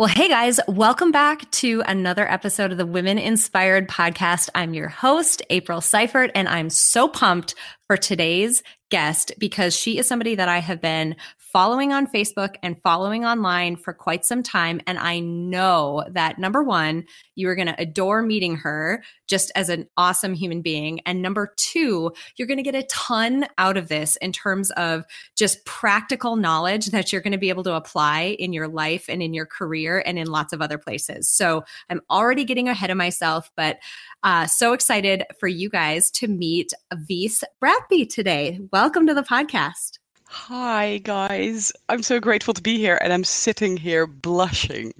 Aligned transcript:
Well, 0.00 0.08
hey 0.08 0.30
guys, 0.30 0.58
welcome 0.66 1.12
back 1.12 1.50
to 1.50 1.82
another 1.84 2.26
episode 2.26 2.72
of 2.72 2.78
the 2.78 2.86
Women 2.86 3.18
Inspired 3.18 3.86
Podcast. 3.86 4.48
I'm 4.54 4.72
your 4.72 4.88
host, 4.88 5.42
April 5.50 5.82
Seifert, 5.82 6.30
and 6.34 6.48
I'm 6.48 6.70
so 6.70 7.06
pumped 7.06 7.54
for 7.86 7.98
today's 7.98 8.62
guest 8.90 9.32
because 9.36 9.76
she 9.76 9.98
is 9.98 10.06
somebody 10.06 10.36
that 10.36 10.48
I 10.48 10.60
have 10.60 10.80
been 10.80 11.16
following 11.52 11.92
on 11.92 12.06
Facebook 12.06 12.54
and 12.62 12.80
following 12.82 13.24
online 13.24 13.76
for 13.76 13.92
quite 13.92 14.24
some 14.24 14.42
time. 14.42 14.80
And 14.86 14.98
I 14.98 15.20
know 15.20 16.04
that 16.12 16.38
number 16.38 16.62
one, 16.62 17.04
you 17.34 17.48
are 17.48 17.54
going 17.54 17.66
to 17.66 17.80
adore 17.80 18.22
meeting 18.22 18.56
her 18.56 19.02
just 19.26 19.50
as 19.54 19.68
an 19.68 19.88
awesome 19.96 20.34
human 20.34 20.62
being. 20.62 21.00
And 21.06 21.22
number 21.22 21.52
two, 21.56 22.12
you're 22.36 22.48
going 22.48 22.58
to 22.58 22.62
get 22.62 22.74
a 22.74 22.84
ton 22.84 23.46
out 23.58 23.76
of 23.76 23.88
this 23.88 24.16
in 24.16 24.32
terms 24.32 24.70
of 24.72 25.04
just 25.36 25.64
practical 25.64 26.36
knowledge 26.36 26.86
that 26.86 27.12
you're 27.12 27.22
going 27.22 27.32
to 27.32 27.38
be 27.38 27.48
able 27.48 27.64
to 27.64 27.74
apply 27.74 28.36
in 28.38 28.52
your 28.52 28.68
life 28.68 29.06
and 29.08 29.22
in 29.22 29.34
your 29.34 29.46
career 29.46 30.02
and 30.04 30.18
in 30.18 30.26
lots 30.26 30.52
of 30.52 30.62
other 30.62 30.78
places. 30.78 31.28
So 31.28 31.64
I'm 31.88 32.00
already 32.10 32.44
getting 32.44 32.68
ahead 32.68 32.90
of 32.90 32.96
myself, 32.96 33.50
but 33.56 33.78
uh, 34.22 34.46
so 34.46 34.72
excited 34.72 35.24
for 35.38 35.48
you 35.48 35.70
guys 35.70 36.10
to 36.12 36.28
meet 36.28 36.72
Wies 36.92 37.42
Bratby 37.62 38.08
today. 38.08 38.60
Welcome 38.72 39.06
to 39.06 39.14
the 39.14 39.22
podcast. 39.22 39.99
Hi, 40.32 40.98
guys. 40.98 41.72
I'm 41.88 42.04
so 42.04 42.20
grateful 42.20 42.54
to 42.54 42.62
be 42.62 42.78
here, 42.78 42.96
and 43.02 43.12
I'm 43.12 43.24
sitting 43.24 43.76
here 43.76 44.06
blushing. 44.06 44.92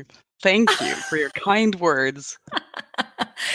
Thank 0.43 0.69
you 0.81 0.93
for 1.09 1.17
your 1.17 1.31
kind 1.45 1.77
words. 1.77 2.37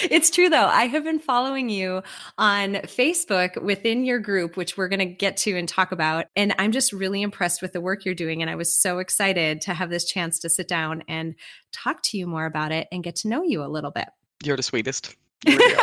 it's 0.10 0.30
true, 0.30 0.48
though. 0.48 0.68
I 0.68 0.86
have 0.86 1.04
been 1.04 1.20
following 1.20 1.70
you 1.70 2.02
on 2.38 2.76
Facebook 2.76 3.62
within 3.62 4.06
your 4.06 4.20
group, 4.20 4.56
which 4.56 4.78
we're 4.78 4.88
going 4.88 5.00
to 5.00 5.06
get 5.06 5.36
to 5.38 5.58
and 5.58 5.68
talk 5.68 5.92
about. 5.92 6.28
And 6.38 6.56
I'm 6.60 6.72
just 6.72 6.94
really 6.94 7.22
impressed 7.22 7.62
with 7.62 7.74
the 7.74 7.82
work 7.82 8.06
you're 8.06 8.16
doing. 8.16 8.42
And 8.42 8.50
I 8.50 8.56
was 8.56 8.74
so 8.74 9.00
excited 9.00 9.60
to 9.62 9.74
have 9.74 9.90
this 9.90 10.06
chance 10.06 10.40
to 10.40 10.50
sit 10.50 10.70
down 10.70 11.04
and 11.10 11.36
talk 11.74 12.02
to 12.04 12.18
you 12.18 12.26
more 12.26 12.46
about 12.46 12.72
it 12.72 12.88
and 12.90 13.04
get 13.04 13.18
to 13.18 13.28
know 13.28 13.44
you 13.44 13.62
a 13.62 13.68
little 13.68 13.92
bit. 13.92 14.08
You're 14.46 14.56
the 14.56 14.64
sweetest. 14.64 15.14
Really 15.46 15.76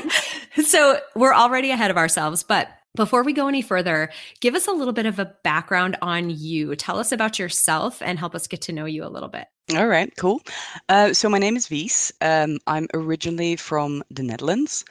so 0.62 1.00
we're 1.16 1.34
already 1.34 1.70
ahead 1.70 1.90
of 1.90 1.96
ourselves, 1.96 2.42
but 2.42 2.68
before 2.96 3.22
we 3.22 3.32
go 3.32 3.48
any 3.48 3.62
further, 3.62 4.10
give 4.40 4.54
us 4.54 4.66
a 4.66 4.72
little 4.72 4.92
bit 4.92 5.06
of 5.06 5.18
a 5.18 5.32
background 5.44 5.96
on 6.02 6.30
you. 6.30 6.74
Tell 6.76 6.98
us 6.98 7.12
about 7.12 7.38
yourself 7.38 8.02
and 8.02 8.18
help 8.18 8.34
us 8.34 8.46
get 8.46 8.62
to 8.62 8.72
know 8.72 8.84
you 8.84 9.04
a 9.04 9.08
little 9.08 9.28
bit. 9.28 9.46
All 9.76 9.86
right, 9.86 10.12
cool. 10.16 10.42
Uh, 10.88 11.12
so 11.12 11.28
my 11.28 11.38
name 11.38 11.56
is 11.56 11.68
Wies. 11.68 12.12
Um, 12.20 12.58
I'm 12.66 12.88
originally 12.92 13.56
from 13.56 14.02
the 14.10 14.22
Netherlands. 14.22 14.84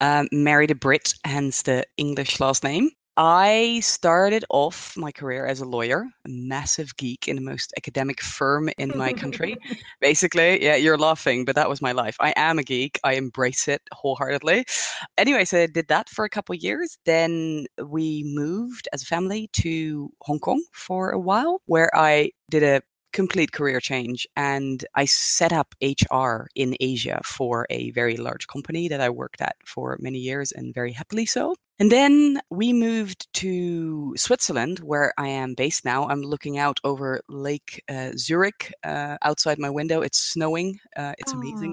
Um, 0.00 0.28
married 0.30 0.70
a 0.70 0.74
Brit, 0.74 1.14
hence 1.24 1.62
the 1.62 1.84
English 1.96 2.38
last 2.40 2.62
name. 2.62 2.90
I 3.16 3.80
started 3.80 4.44
off 4.50 4.94
my 4.94 5.10
career 5.10 5.46
as 5.46 5.60
a 5.60 5.64
lawyer, 5.64 6.04
a 6.26 6.28
massive 6.28 6.94
geek 6.98 7.28
in 7.28 7.36
the 7.36 7.42
most 7.42 7.72
academic 7.78 8.20
firm 8.20 8.68
in 8.76 8.92
my 8.94 9.14
country. 9.14 9.56
Basically, 10.02 10.62
yeah, 10.62 10.76
you're 10.76 10.98
laughing, 10.98 11.46
but 11.46 11.54
that 11.54 11.68
was 11.68 11.80
my 11.80 11.92
life. 11.92 12.16
I 12.20 12.34
am 12.36 12.58
a 12.58 12.62
geek. 12.62 13.00
I 13.04 13.14
embrace 13.14 13.68
it 13.68 13.80
wholeheartedly. 13.92 14.66
Anyway, 15.16 15.46
so 15.46 15.62
I 15.62 15.66
did 15.66 15.88
that 15.88 16.10
for 16.10 16.26
a 16.26 16.28
couple 16.28 16.54
years. 16.54 16.98
Then 17.06 17.66
we 17.82 18.22
moved 18.26 18.86
as 18.92 19.02
a 19.02 19.06
family 19.06 19.48
to 19.54 20.10
Hong 20.20 20.38
Kong 20.38 20.62
for 20.72 21.10
a 21.10 21.18
while, 21.18 21.62
where 21.64 21.90
I 21.96 22.32
did 22.50 22.62
a 22.62 22.82
complete 23.16 23.50
career 23.50 23.80
change 23.80 24.26
and 24.36 24.84
I 24.94 25.06
set 25.06 25.50
up 25.50 25.74
HR 25.82 26.48
in 26.54 26.76
Asia 26.80 27.18
for 27.24 27.66
a 27.70 27.90
very 27.92 28.18
large 28.18 28.46
company 28.46 28.88
that 28.88 29.00
I 29.00 29.08
worked 29.08 29.40
at 29.40 29.56
for 29.64 29.96
many 30.00 30.18
years 30.18 30.52
and 30.52 30.74
very 30.74 30.92
happily 30.92 31.24
so. 31.24 31.54
And 31.78 31.90
then 31.90 32.40
we 32.50 32.74
moved 32.74 33.26
to 33.42 34.14
Switzerland, 34.16 34.80
where 34.80 35.14
I 35.18 35.28
am 35.28 35.54
based 35.54 35.84
now. 35.84 36.06
I'm 36.08 36.20
looking 36.20 36.58
out 36.58 36.78
over 36.84 37.20
Lake 37.28 37.82
uh, 37.88 38.10
Zurich 38.18 38.72
uh, 38.84 39.16
outside 39.22 39.58
my 39.58 39.70
window. 39.70 40.02
It's 40.02 40.20
snowing. 40.32 40.78
Uh, 40.96 41.14
it's 41.18 41.32
Aww. 41.32 41.38
amazing. 41.38 41.72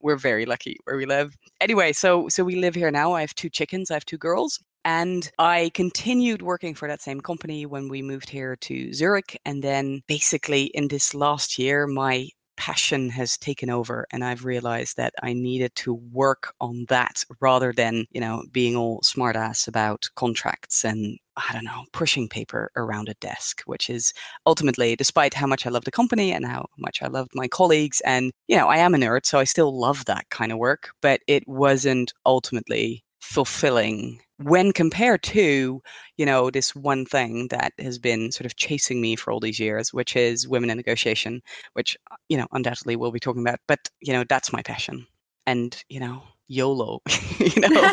We're 0.00 0.16
very 0.16 0.46
lucky 0.46 0.76
where 0.84 0.96
we 0.96 1.06
live. 1.06 1.34
Anyway, 1.60 1.92
so 1.92 2.28
so 2.28 2.44
we 2.44 2.56
live 2.56 2.74
here 2.74 2.90
now. 2.90 3.12
I 3.12 3.22
have 3.22 3.34
two 3.34 3.50
chickens. 3.50 3.90
I 3.90 3.94
have 3.94 4.04
two 4.06 4.18
girls. 4.18 4.58
And 4.88 5.30
I 5.38 5.70
continued 5.74 6.40
working 6.40 6.74
for 6.74 6.88
that 6.88 7.02
same 7.02 7.20
company 7.20 7.66
when 7.66 7.90
we 7.90 8.00
moved 8.00 8.30
here 8.30 8.56
to 8.56 8.90
Zurich. 8.94 9.38
And 9.44 9.62
then 9.62 10.00
basically 10.06 10.64
in 10.72 10.88
this 10.88 11.12
last 11.14 11.58
year, 11.58 11.86
my 11.86 12.30
passion 12.56 13.10
has 13.10 13.36
taken 13.36 13.68
over 13.68 14.06
and 14.12 14.24
I've 14.24 14.46
realized 14.46 14.96
that 14.96 15.12
I 15.22 15.34
needed 15.34 15.74
to 15.74 15.92
work 15.92 16.54
on 16.62 16.86
that 16.88 17.22
rather 17.42 17.70
than, 17.70 18.06
you 18.12 18.20
know, 18.22 18.44
being 18.50 18.76
all 18.76 19.02
smartass 19.02 19.68
about 19.68 20.08
contracts 20.16 20.86
and 20.86 21.18
I 21.36 21.52
don't 21.52 21.64
know, 21.64 21.84
pushing 21.92 22.26
paper 22.26 22.70
around 22.74 23.10
a 23.10 23.14
desk, 23.20 23.60
which 23.66 23.90
is 23.90 24.14
ultimately, 24.46 24.96
despite 24.96 25.34
how 25.34 25.46
much 25.46 25.66
I 25.66 25.70
love 25.70 25.84
the 25.84 25.90
company 25.90 26.32
and 26.32 26.46
how 26.46 26.64
much 26.78 27.02
I 27.02 27.08
loved 27.08 27.32
my 27.34 27.46
colleagues, 27.46 28.00
and, 28.06 28.32
you 28.48 28.56
know, 28.56 28.68
I 28.68 28.78
am 28.78 28.94
a 28.94 28.98
nerd, 28.98 29.26
so 29.26 29.38
I 29.38 29.44
still 29.44 29.78
love 29.78 30.06
that 30.06 30.30
kind 30.30 30.50
of 30.50 30.56
work, 30.56 30.88
but 31.02 31.20
it 31.26 31.46
wasn't 31.46 32.14
ultimately 32.24 33.04
fulfilling 33.20 34.20
when 34.38 34.72
compared 34.72 35.22
to 35.22 35.82
you 36.16 36.26
know 36.26 36.50
this 36.50 36.74
one 36.74 37.04
thing 37.04 37.48
that 37.48 37.72
has 37.78 37.98
been 37.98 38.30
sort 38.30 38.46
of 38.46 38.56
chasing 38.56 39.00
me 39.00 39.16
for 39.16 39.32
all 39.32 39.40
these 39.40 39.58
years 39.58 39.92
which 39.92 40.14
is 40.14 40.46
women 40.46 40.70
in 40.70 40.76
negotiation 40.76 41.42
which 41.72 41.96
uh, 42.10 42.16
you 42.28 42.36
know 42.36 42.46
undoubtedly 42.52 42.96
we'll 42.96 43.10
be 43.10 43.20
talking 43.20 43.42
about 43.42 43.58
but 43.66 43.88
you 44.00 44.12
know 44.12 44.24
that's 44.28 44.52
my 44.52 44.62
passion. 44.62 45.06
And 45.46 45.82
you 45.88 45.98
know 45.98 46.22
yolo 46.46 47.00
you 47.38 47.60
know 47.60 47.90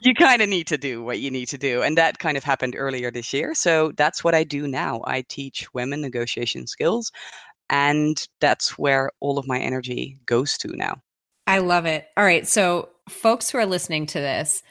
you 0.00 0.14
kind 0.14 0.42
of 0.42 0.48
need 0.48 0.66
to 0.68 0.78
do 0.78 1.02
what 1.02 1.18
you 1.18 1.30
need 1.30 1.46
to 1.46 1.58
do. 1.58 1.82
And 1.82 1.98
that 1.98 2.18
kind 2.18 2.36
of 2.36 2.44
happened 2.44 2.76
earlier 2.78 3.10
this 3.10 3.32
year 3.32 3.54
so 3.54 3.92
that's 3.96 4.22
what 4.22 4.34
i 4.34 4.44
do 4.44 4.68
now. 4.68 5.02
I 5.06 5.22
teach 5.22 5.72
women 5.74 6.00
negotiation 6.00 6.66
skills 6.66 7.10
and 7.68 8.24
that's 8.40 8.78
where 8.78 9.10
all 9.18 9.38
of 9.38 9.48
my 9.48 9.58
energy 9.58 10.18
goes 10.26 10.56
to 10.58 10.68
now. 10.68 11.00
I 11.48 11.58
love 11.58 11.86
it. 11.86 12.06
All 12.16 12.24
right 12.24 12.46
so 12.46 12.90
folks 13.08 13.50
who 13.50 13.58
are 13.58 13.66
listening 13.66 14.06
to 14.06 14.20
this 14.20 14.62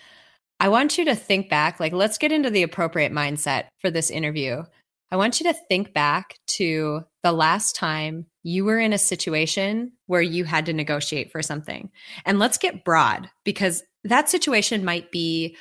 I 0.59 0.69
want 0.69 0.97
you 0.97 1.06
to 1.06 1.16
think 1.16 1.50
back, 1.50 1.79
like, 1.79 1.94
let's 1.94 2.18
get 2.18 2.31
into 2.31 2.50
the 2.50 2.63
appropriate 2.63 3.12
mindset 3.12 3.66
for 3.79 3.91
this 3.91 4.09
interview. 4.09 4.63
I 5.12 5.18
want 5.18 5.40
you 5.40 5.51
to 5.51 5.59
think 5.68 5.94
back 5.94 6.35
to 6.47 7.03
the 7.23 7.31
last 7.31 7.75
time 7.75 8.25
you 8.44 8.66
were 8.66 8.79
in 8.79 8.94
a 8.94 8.97
situation 8.97 9.91
where 10.07 10.22
you 10.22 10.46
had 10.46 10.66
to 10.66 10.73
negotiate 10.73 11.31
for 11.31 11.41
something. 11.41 11.91
And 12.25 12.40
let's 12.40 12.57
get 12.57 12.84
broad 12.84 13.29
because 13.44 13.84
that 14.03 14.29
situation 14.29 14.85
might 14.85 15.12
be, 15.12 15.56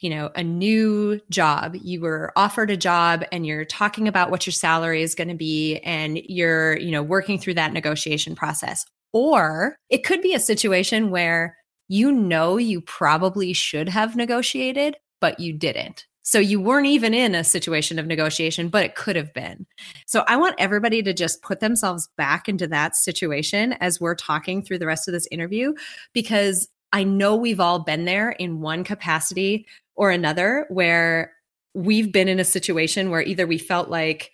you 0.00 0.10
know, 0.10 0.30
a 0.34 0.42
new 0.42 1.20
job. 1.30 1.76
You 1.80 2.00
were 2.00 2.32
offered 2.36 2.70
a 2.70 2.76
job 2.76 3.24
and 3.32 3.46
you're 3.46 3.64
talking 3.64 4.08
about 4.08 4.30
what 4.30 4.46
your 4.46 4.52
salary 4.52 5.02
is 5.02 5.14
going 5.14 5.28
to 5.28 5.34
be 5.34 5.78
and 5.78 6.18
you're, 6.24 6.76
you 6.78 6.90
know, 6.90 7.02
working 7.02 7.38
through 7.38 7.54
that 7.54 7.72
negotiation 7.72 8.34
process. 8.34 8.84
Or 9.12 9.76
it 9.88 10.04
could 10.04 10.22
be 10.22 10.34
a 10.34 10.40
situation 10.40 11.10
where 11.10 11.56
you 11.90 12.12
know 12.12 12.56
you 12.56 12.80
probably 12.80 13.52
should 13.52 13.88
have 13.88 14.14
negotiated, 14.14 14.96
but 15.20 15.40
you 15.40 15.52
didn't. 15.52 16.06
So 16.22 16.38
you 16.38 16.60
weren't 16.60 16.86
even 16.86 17.12
in 17.14 17.34
a 17.34 17.42
situation 17.42 17.98
of 17.98 18.06
negotiation, 18.06 18.68
but 18.68 18.84
it 18.84 18.94
could 18.94 19.16
have 19.16 19.34
been. 19.34 19.66
So 20.06 20.22
I 20.28 20.36
want 20.36 20.54
everybody 20.56 21.02
to 21.02 21.12
just 21.12 21.42
put 21.42 21.58
themselves 21.58 22.08
back 22.16 22.48
into 22.48 22.68
that 22.68 22.94
situation 22.94 23.72
as 23.80 24.00
we're 24.00 24.14
talking 24.14 24.62
through 24.62 24.78
the 24.78 24.86
rest 24.86 25.08
of 25.08 25.12
this 25.12 25.26
interview, 25.32 25.72
because 26.12 26.68
I 26.92 27.02
know 27.02 27.34
we've 27.34 27.58
all 27.58 27.80
been 27.80 28.04
there 28.04 28.30
in 28.30 28.60
one 28.60 28.84
capacity 28.84 29.66
or 29.96 30.12
another 30.12 30.66
where 30.68 31.32
we've 31.74 32.12
been 32.12 32.28
in 32.28 32.38
a 32.38 32.44
situation 32.44 33.10
where 33.10 33.22
either 33.22 33.48
we 33.48 33.58
felt 33.58 33.88
like 33.88 34.30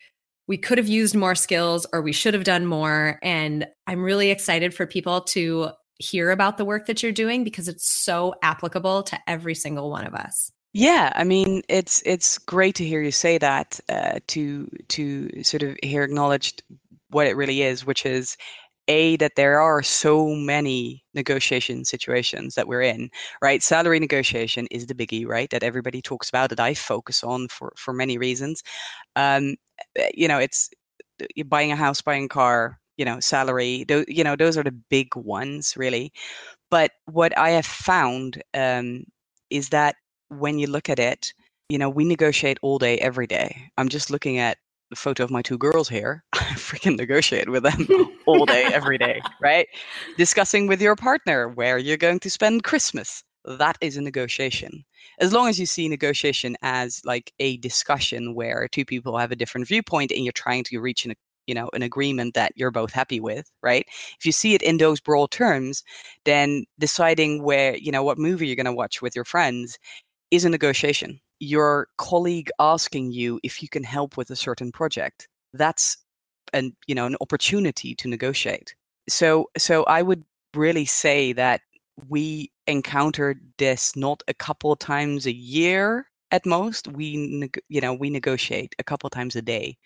we 0.47 0.59
could 0.59 0.77
have 0.77 0.89
used 0.89 1.15
more 1.15 1.35
skills 1.35 1.87
or 1.91 2.03
we 2.03 2.13
should 2.13 2.35
have 2.35 2.45
done 2.45 2.67
more. 2.67 3.19
And 3.23 3.67
I'm 3.87 4.03
really 4.03 4.31
excited 4.31 4.75
for 4.75 4.87
people 4.87 5.23
to 5.23 5.71
hear 5.99 6.31
about 6.31 6.59
the 6.59 6.65
work 6.65 6.87
that 6.87 7.03
you're 7.03 7.13
doing 7.13 7.45
because 7.45 7.69
it's 7.69 7.89
so 7.89 8.35
applicable 8.43 9.03
to 9.05 9.19
every 9.27 9.55
single 9.55 9.91
one 9.91 10.07
of 10.07 10.15
us. 10.15 10.53
Yeah, 10.73 11.11
I 11.15 11.25
mean, 11.25 11.63
it's 11.69 12.03
it's 12.05 12.37
great 12.37 12.75
to 12.75 12.85
hear 12.85 13.01
you 13.01 13.11
say 13.11 13.39
that. 13.39 13.81
Uh, 13.89 14.19
to 14.29 14.71
to 14.89 15.43
sort 15.43 15.63
of 15.63 15.77
hear 15.83 16.03
acknowledged 16.03 16.63
what 17.09 17.27
it 17.27 17.37
really 17.37 17.63
is, 17.63 17.87
which 17.87 18.05
is 18.05 18.37
a 18.89 19.17
that 19.17 19.37
there 19.37 19.61
are 19.61 19.83
so 19.83 20.29
many 20.35 21.05
negotiation 21.15 21.85
situations 21.85 22.55
that 22.55 22.69
we're 22.69 22.83
in 22.83 23.11
right 23.43 23.63
salary 23.63 23.99
negotiation 23.99 24.67
is 24.71 24.87
the 24.87 24.95
biggie 24.95 25.27
right 25.27 25.51
that 25.51 25.63
everybody 25.63 26.01
talks 26.01 26.29
about 26.29 26.51
that 26.51 26.61
i 26.61 26.73
focus 26.75 27.25
on 27.25 27.49
for 27.49 27.73
for 27.77 27.93
many 27.93 28.19
reasons 28.19 28.63
um 29.17 29.57
eh, 29.97 30.11
you 30.15 30.29
know 30.29 30.39
it's 30.39 30.71
buying 31.47 31.73
a 31.73 31.77
house 31.77 32.01
buying 32.01 32.25
a 32.25 32.29
car 32.29 32.79
you 32.97 33.05
know 33.05 33.21
salary 33.21 33.85
you 34.09 34.25
know 34.25 34.37
those 34.37 34.57
are 34.57 34.63
the 34.63 34.79
big 34.91 35.15
ones 35.17 35.75
really 35.77 36.13
but 36.71 36.93
what 37.07 37.37
i 37.39 37.51
have 37.51 37.67
found 37.67 38.43
um, 38.55 39.05
is 39.51 39.69
that 39.71 39.97
when 40.29 40.59
you 40.59 40.67
look 40.67 40.89
at 40.89 40.99
it, 40.99 41.33
you 41.69 41.79
know, 41.79 41.89
we 41.89 42.05
negotiate 42.05 42.59
all 42.63 42.79
day, 42.79 42.99
every 42.99 43.27
day. 43.27 43.71
I'm 43.77 43.89
just 43.89 44.11
looking 44.11 44.39
at 44.39 44.59
the 44.91 44.97
photo 44.97 45.25
of 45.25 45.31
my 45.31 45.43
two 45.43 45.59
girls 45.59 45.89
here. 45.89 46.23
I 46.33 46.39
freaking 46.55 46.97
negotiate 46.97 47.49
with 47.49 47.65
them 47.65 47.87
all 48.27 48.47
day, 48.47 48.65
every 48.65 48.99
day, 48.99 49.21
right? 49.41 49.67
Discussing 50.17 50.67
with 50.67 50.81
your 50.81 50.97
partner 50.97 51.49
where 51.49 51.79
you're 51.79 51.97
going 51.97 52.21
to 52.21 52.31
spend 52.31 52.65
Christmas. 52.65 53.23
That 53.45 53.79
is 53.81 53.97
a 53.97 54.03
negotiation. 54.03 54.85
As 55.21 55.33
long 55.33 55.49
as 55.49 55.59
you 55.59 55.67
see 55.67 55.89
negotiation 55.89 56.57
as 56.63 57.01
like 57.05 57.33
a 57.39 57.59
discussion 57.59 58.35
where 58.35 58.67
two 58.71 58.85
people 58.85 59.17
have 59.17 59.31
a 59.31 59.37
different 59.37 59.69
viewpoint 59.69 60.11
and 60.11 60.25
you're 60.25 60.33
trying 60.33 60.65
to 60.65 60.81
reach 60.81 61.05
an 61.05 61.13
you 61.47 61.55
know 61.55 61.69
an 61.75 61.83
agreement 61.83 62.35
that 62.35 62.53
you're 62.57 62.71
both 62.71 62.93
happy 62.93 63.21
with 63.21 63.51
right? 63.63 63.87
If 64.19 64.27
you 64.27 64.33
see 64.33 64.55
it 64.55 64.63
in 64.63 64.79
those 64.79 65.01
broad 65.01 65.31
terms 65.31 65.83
then 66.25 66.65
deciding 66.79 67.43
where 67.43 67.77
you 67.77 67.93
know 67.93 68.03
what 68.03 68.19
movie 68.19 68.47
you're 68.47 68.57
going 68.57 68.67
to 68.67 68.73
watch 68.73 69.03
with 69.03 69.15
your 69.17 69.25
friends 69.25 69.79
is 70.31 70.45
a 70.45 70.51
negotiation. 70.51 71.21
Your 71.41 71.89
colleague 71.99 72.51
asking 72.59 73.13
you 73.13 73.41
if 73.43 73.63
you 73.63 73.69
can 73.69 73.85
help 73.85 74.17
with 74.17 74.31
a 74.31 74.37
certain 74.37 74.73
project 74.73 75.29
that's 75.55 75.99
an 76.53 76.77
you 76.87 76.95
know 76.95 77.07
an 77.07 77.17
opportunity 77.21 77.95
to 77.97 78.09
negotiate. 78.09 78.75
So 79.09 79.51
so 79.59 79.85
i 79.85 80.03
would 80.03 80.25
really 80.55 80.87
say 80.87 81.33
that 81.33 81.61
we 82.09 82.51
encountered 82.67 83.41
this 83.59 83.97
not 83.97 84.23
a 84.29 84.35
couple 84.35 84.75
times 84.77 85.27
a 85.27 85.33
year 85.35 86.07
at 86.31 86.45
most. 86.47 86.89
We 86.89 87.51
you 87.69 87.81
know 87.81 87.95
we 87.95 88.11
negotiate 88.11 88.75
a 88.79 88.85
couple 88.85 89.09
times 89.11 89.37
a 89.37 89.43
day 89.43 89.79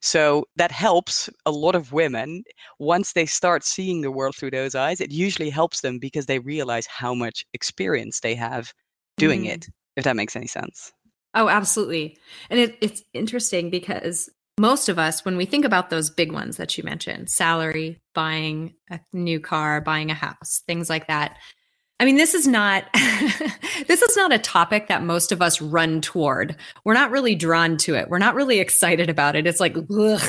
so 0.00 0.44
that 0.56 0.70
helps 0.70 1.28
a 1.46 1.50
lot 1.50 1.74
of 1.74 1.92
women 1.92 2.42
once 2.78 3.12
they 3.12 3.26
start 3.26 3.64
seeing 3.64 4.00
the 4.00 4.10
world 4.10 4.34
through 4.34 4.50
those 4.50 4.74
eyes 4.74 5.00
it 5.00 5.10
usually 5.10 5.50
helps 5.50 5.80
them 5.80 5.98
because 5.98 6.26
they 6.26 6.38
realize 6.38 6.86
how 6.86 7.14
much 7.14 7.44
experience 7.52 8.20
they 8.20 8.34
have 8.34 8.72
doing 9.18 9.44
mm. 9.44 9.52
it 9.52 9.68
if 9.96 10.04
that 10.04 10.16
makes 10.16 10.34
any 10.34 10.46
sense. 10.46 10.92
Oh, 11.34 11.48
absolutely. 11.48 12.18
And 12.48 12.58
it, 12.58 12.76
it's 12.80 13.02
interesting 13.12 13.70
because 13.70 14.28
most 14.58 14.88
of 14.88 14.98
us, 14.98 15.24
when 15.24 15.36
we 15.36 15.46
think 15.46 15.64
about 15.64 15.90
those 15.90 16.10
big 16.10 16.32
ones 16.32 16.56
that 16.56 16.76
you 16.76 16.84
mentioned 16.84 17.30
salary, 17.30 18.00
buying 18.14 18.74
a 18.90 18.98
new 19.12 19.38
car, 19.38 19.80
buying 19.80 20.10
a 20.10 20.14
house, 20.14 20.62
things 20.66 20.90
like 20.90 21.06
that, 21.06 21.36
I 22.00 22.06
mean, 22.06 22.16
this 22.16 22.32
is 22.32 22.46
not 22.46 22.84
this 23.86 24.00
is 24.00 24.16
not 24.16 24.32
a 24.32 24.38
topic 24.38 24.88
that 24.88 25.02
most 25.02 25.32
of 25.32 25.42
us 25.42 25.60
run 25.60 26.00
toward. 26.00 26.56
We're 26.82 26.94
not 26.94 27.10
really 27.10 27.34
drawn 27.34 27.76
to 27.78 27.94
it. 27.94 28.08
We're 28.08 28.16
not 28.16 28.34
really 28.34 28.58
excited 28.58 29.10
about 29.10 29.36
it. 29.36 29.46
It's 29.46 29.60
like, 29.60 29.76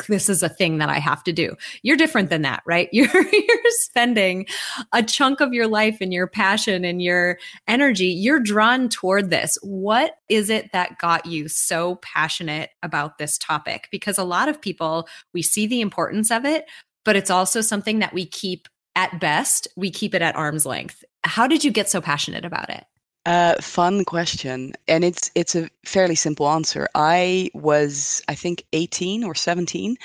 this 0.07 0.27
is 0.27 0.43
a 0.43 0.49
thing 0.49 0.79
that 0.79 0.89
I 0.89 0.99
have 0.99 1.23
to 1.23 1.31
do. 1.31 1.55
You're 1.81 1.95
different 1.95 2.29
than 2.29 2.41
that, 2.41 2.61
right? 2.65 2.89
You're 2.93 3.07
you're 3.07 3.71
spending 3.79 4.45
a 4.91 5.01
chunk 5.01 5.39
of 5.39 5.53
your 5.53 5.67
life 5.67 5.99
and 6.01 6.11
your 6.11 6.27
passion 6.27 6.83
and 6.83 7.01
your 7.01 7.39
energy. 7.67 8.07
You're 8.07 8.41
drawn 8.41 8.89
toward 8.89 9.29
this. 9.29 9.57
What 9.61 10.15
is 10.27 10.49
it 10.49 10.73
that 10.73 10.99
got 10.99 11.25
you 11.25 11.47
so 11.47 11.95
passionate 12.01 12.71
about 12.83 13.17
this 13.17 13.37
topic? 13.37 13.87
Because 13.91 14.17
a 14.17 14.25
lot 14.25 14.49
of 14.49 14.61
people, 14.61 15.07
we 15.33 15.41
see 15.41 15.67
the 15.67 15.79
importance 15.79 16.31
of 16.31 16.43
it, 16.43 16.65
but 17.05 17.15
it's 17.15 17.31
also 17.31 17.61
something 17.61 17.99
that 17.99 18.13
we 18.13 18.25
keep 18.25 18.67
at 18.95 19.19
best, 19.21 19.69
we 19.77 19.89
keep 19.89 20.13
it 20.13 20.21
at 20.21 20.35
arm's 20.35 20.65
length. 20.65 21.03
How 21.23 21.47
did 21.47 21.63
you 21.63 21.71
get 21.71 21.89
so 21.89 22.01
passionate 22.01 22.45
about 22.45 22.69
it? 22.69 22.85
Uh, 23.25 23.53
fun 23.61 24.03
question, 24.03 24.73
and 24.87 25.03
it's 25.03 25.29
it's 25.35 25.55
a 25.55 25.69
fairly 25.85 26.15
simple 26.15 26.49
answer. 26.49 26.87
I 26.95 27.51
was, 27.53 28.21
I 28.27 28.33
think, 28.33 28.65
eighteen 28.73 29.23
or 29.23 29.35
seventeen, 29.35 29.95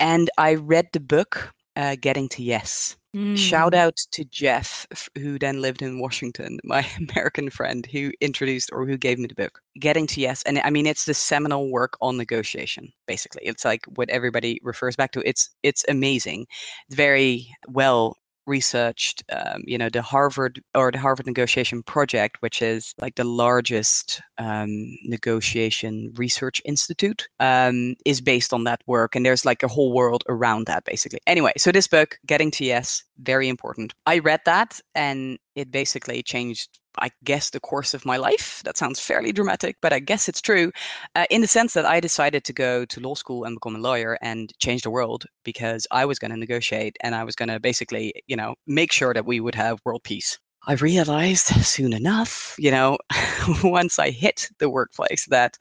and 0.00 0.28
I 0.36 0.54
read 0.54 0.88
the 0.92 0.98
book 0.98 1.54
uh, 1.76 1.94
"Getting 2.00 2.28
to 2.30 2.42
Yes." 2.42 2.96
Mm. 3.16 3.38
Shout 3.38 3.72
out 3.72 3.96
to 4.12 4.24
Jeff, 4.24 4.86
who 5.16 5.38
then 5.38 5.62
lived 5.62 5.80
in 5.80 6.00
Washington, 6.00 6.58
my 6.64 6.84
American 6.98 7.50
friend 7.50 7.86
who 7.86 8.10
introduced 8.20 8.70
or 8.72 8.84
who 8.84 8.98
gave 8.98 9.18
me 9.20 9.28
the 9.28 9.34
book. 9.36 9.60
Getting 9.78 10.08
to 10.08 10.20
Yes, 10.20 10.42
and 10.42 10.58
I 10.58 10.70
mean 10.70 10.86
it's 10.86 11.04
the 11.04 11.14
seminal 11.14 11.70
work 11.70 11.96
on 12.00 12.16
negotiation. 12.16 12.92
Basically, 13.06 13.42
it's 13.44 13.64
like 13.64 13.84
what 13.94 14.10
everybody 14.10 14.60
refers 14.64 14.96
back 14.96 15.12
to. 15.12 15.22
It's 15.24 15.50
it's 15.62 15.84
amazing, 15.88 16.48
it's 16.88 16.96
very 16.96 17.48
well 17.68 18.16
researched, 18.46 19.22
um, 19.32 19.62
you 19.66 19.78
know, 19.78 19.88
the 19.88 20.02
Harvard 20.02 20.62
or 20.74 20.90
the 20.90 20.98
Harvard 20.98 21.26
Negotiation 21.26 21.82
Project, 21.82 22.36
which 22.40 22.62
is 22.62 22.94
like 23.00 23.16
the 23.16 23.24
largest 23.24 24.20
um, 24.38 24.70
negotiation 25.04 26.12
research 26.16 26.62
institute, 26.64 27.28
um, 27.40 27.94
is 28.04 28.20
based 28.20 28.52
on 28.52 28.64
that 28.64 28.82
work. 28.86 29.14
And 29.14 29.24
there's 29.24 29.44
like 29.44 29.62
a 29.62 29.68
whole 29.68 29.92
world 29.92 30.24
around 30.28 30.66
that, 30.66 30.84
basically. 30.84 31.20
Anyway, 31.26 31.52
so 31.56 31.72
this 31.72 31.86
book, 31.86 32.18
Getting 32.26 32.50
to 32.52 32.64
Yes, 32.64 33.02
very 33.18 33.48
important. 33.48 33.94
I 34.06 34.18
read 34.18 34.40
that 34.44 34.80
and 34.94 35.38
it 35.54 35.70
basically 35.70 36.22
changed 36.22 36.78
I 36.98 37.10
guess, 37.24 37.50
the 37.50 37.60
course 37.60 37.94
of 37.94 38.04
my 38.04 38.16
life. 38.16 38.62
That 38.64 38.76
sounds 38.76 39.00
fairly 39.00 39.32
dramatic, 39.32 39.76
but 39.82 39.92
I 39.92 39.98
guess 39.98 40.28
it's 40.28 40.40
true 40.40 40.72
uh, 41.14 41.26
in 41.30 41.40
the 41.40 41.46
sense 41.46 41.74
that 41.74 41.84
I 41.84 42.00
decided 42.00 42.44
to 42.44 42.52
go 42.52 42.84
to 42.84 43.00
law 43.00 43.14
school 43.14 43.44
and 43.44 43.56
become 43.56 43.76
a 43.76 43.80
lawyer 43.80 44.18
and 44.22 44.52
change 44.58 44.82
the 44.82 44.90
world 44.90 45.24
because 45.44 45.86
I 45.90 46.04
was 46.04 46.18
going 46.18 46.30
to 46.30 46.36
negotiate 46.36 46.96
and 47.00 47.14
I 47.14 47.24
was 47.24 47.36
going 47.36 47.48
to 47.48 47.60
basically, 47.60 48.12
you 48.26 48.36
know, 48.36 48.54
make 48.66 48.92
sure 48.92 49.14
that 49.14 49.26
we 49.26 49.40
would 49.40 49.54
have 49.54 49.80
world 49.84 50.02
peace. 50.04 50.38
I 50.68 50.74
realized 50.74 51.46
soon 51.64 51.92
enough, 51.92 52.56
you 52.58 52.70
know, 52.70 52.98
once 53.62 53.98
I 53.98 54.10
hit 54.10 54.48
the 54.58 54.68
workplace 54.68 55.26
that 55.26 55.56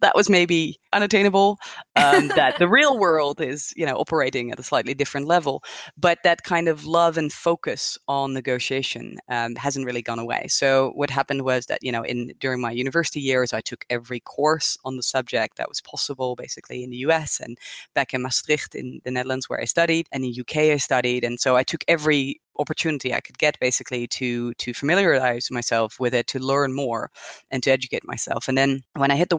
that 0.00 0.14
was 0.14 0.28
maybe 0.28 0.78
unattainable 0.92 1.58
um, 1.96 2.28
that 2.36 2.58
the 2.58 2.68
real 2.68 2.98
world 2.98 3.40
is 3.40 3.72
you 3.76 3.86
know 3.86 3.94
operating 3.96 4.50
at 4.50 4.58
a 4.58 4.62
slightly 4.62 4.94
different 4.94 5.26
level 5.26 5.62
but 5.96 6.18
that 6.24 6.42
kind 6.42 6.68
of 6.68 6.84
love 6.84 7.16
and 7.16 7.32
focus 7.32 7.98
on 8.08 8.32
negotiation 8.32 9.18
um, 9.28 9.54
hasn't 9.56 9.86
really 9.86 10.02
gone 10.02 10.18
away 10.18 10.46
so 10.48 10.92
what 10.94 11.10
happened 11.10 11.42
was 11.42 11.66
that 11.66 11.78
you 11.82 11.92
know 11.92 12.02
in 12.02 12.32
during 12.40 12.60
my 12.60 12.70
university 12.70 13.20
years 13.20 13.52
i 13.52 13.60
took 13.60 13.84
every 13.90 14.20
course 14.20 14.76
on 14.84 14.96
the 14.96 15.02
subject 15.02 15.56
that 15.56 15.68
was 15.68 15.80
possible 15.80 16.34
basically 16.36 16.82
in 16.82 16.90
the 16.90 16.98
us 16.98 17.40
and 17.40 17.58
back 17.94 18.12
in 18.14 18.22
maastricht 18.22 18.74
in 18.74 19.00
the 19.04 19.10
netherlands 19.10 19.48
where 19.48 19.60
i 19.60 19.64
studied 19.64 20.06
and 20.12 20.24
in 20.24 20.34
uk 20.40 20.56
i 20.56 20.76
studied 20.76 21.24
and 21.24 21.40
so 21.40 21.56
i 21.56 21.62
took 21.62 21.84
every 21.88 22.40
opportunity 22.60 23.14
I 23.14 23.20
could 23.20 23.38
get 23.38 23.58
basically 23.58 24.06
to 24.08 24.52
to 24.54 24.74
familiarize 24.74 25.50
myself 25.50 25.98
with 25.98 26.14
it, 26.14 26.26
to 26.28 26.38
learn 26.38 26.72
more, 26.74 27.10
and 27.50 27.62
to 27.62 27.70
educate 27.70 28.06
myself. 28.06 28.48
And 28.48 28.56
then 28.56 28.82
when 28.94 29.10
I 29.10 29.16
hit 29.16 29.30
the 29.30 29.36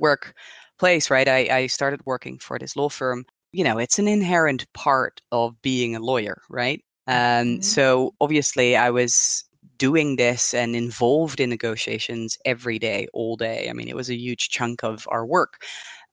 workplace, 0.82 1.12
right, 1.12 1.28
I, 1.28 1.58
I 1.58 1.68
started 1.68 2.02
working 2.06 2.40
for 2.40 2.58
this 2.58 2.76
law 2.76 2.90
firm. 2.90 3.26
You 3.52 3.64
know, 3.64 3.78
it's 3.78 4.00
an 4.00 4.08
inherent 4.08 4.66
part 4.74 5.22
of 5.32 5.62
being 5.62 5.96
a 5.96 6.00
lawyer, 6.00 6.42
right? 6.50 6.84
Um, 7.08 7.16
mm-hmm. 7.16 7.62
So 7.62 8.16
obviously, 8.20 8.76
I 8.76 8.90
was 8.90 9.44
doing 9.78 10.16
this 10.16 10.54
and 10.56 10.76
involved 10.76 11.40
in 11.40 11.50
negotiations 11.50 12.38
every 12.46 12.80
day, 12.80 13.08
all 13.14 13.36
day. 13.36 13.70
I 13.70 13.74
mean, 13.74 13.90
it 13.90 13.96
was 13.96 14.10
a 14.10 14.16
huge 14.16 14.50
chunk 14.50 14.84
of 14.84 15.08
our 15.12 15.26
work. 15.26 15.64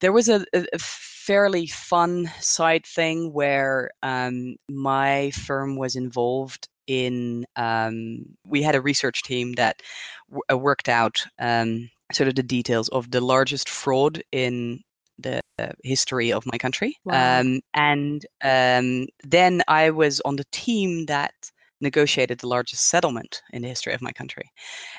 There 0.00 0.12
was 0.12 0.28
a, 0.28 0.44
a 0.52 0.78
fairly 0.78 1.66
fun 1.66 2.30
side 2.40 2.84
thing 2.84 3.32
where 3.32 3.90
um, 4.02 4.56
my 4.68 5.30
firm 5.30 5.76
was 5.76 5.96
involved 5.96 6.68
in 6.86 7.46
um, 7.56 8.24
we 8.44 8.62
had 8.62 8.74
a 8.74 8.80
research 8.80 9.22
team 9.22 9.52
that 9.54 9.82
w- 10.28 10.42
uh, 10.50 10.58
worked 10.58 10.88
out 10.88 11.24
um, 11.38 11.90
sort 12.12 12.28
of 12.28 12.34
the 12.34 12.42
details 12.42 12.88
of 12.88 13.10
the 13.10 13.20
largest 13.20 13.68
fraud 13.68 14.22
in 14.32 14.80
the 15.18 15.40
history 15.82 16.32
of 16.32 16.46
my 16.46 16.56
country 16.56 16.96
wow. 17.04 17.40
um, 17.40 17.60
and 17.74 18.24
um, 18.44 19.06
then 19.24 19.62
i 19.68 19.90
was 19.90 20.20
on 20.24 20.36
the 20.36 20.44
team 20.52 21.06
that 21.06 21.34
negotiated 21.80 22.38
the 22.38 22.46
largest 22.46 22.88
settlement 22.88 23.42
in 23.52 23.62
the 23.62 23.68
history 23.68 23.92
of 23.92 24.00
my 24.00 24.12
country 24.12 24.50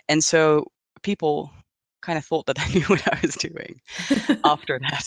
and 0.10 0.24
so 0.24 0.66
people 1.04 1.52
kind 2.02 2.18
of 2.18 2.26
thought 2.26 2.46
that 2.46 2.60
i 2.66 2.68
knew 2.74 2.84
what 2.84 3.08
i 3.08 3.20
was 3.22 3.36
doing 3.36 3.80
after 4.44 4.80
that 4.90 5.06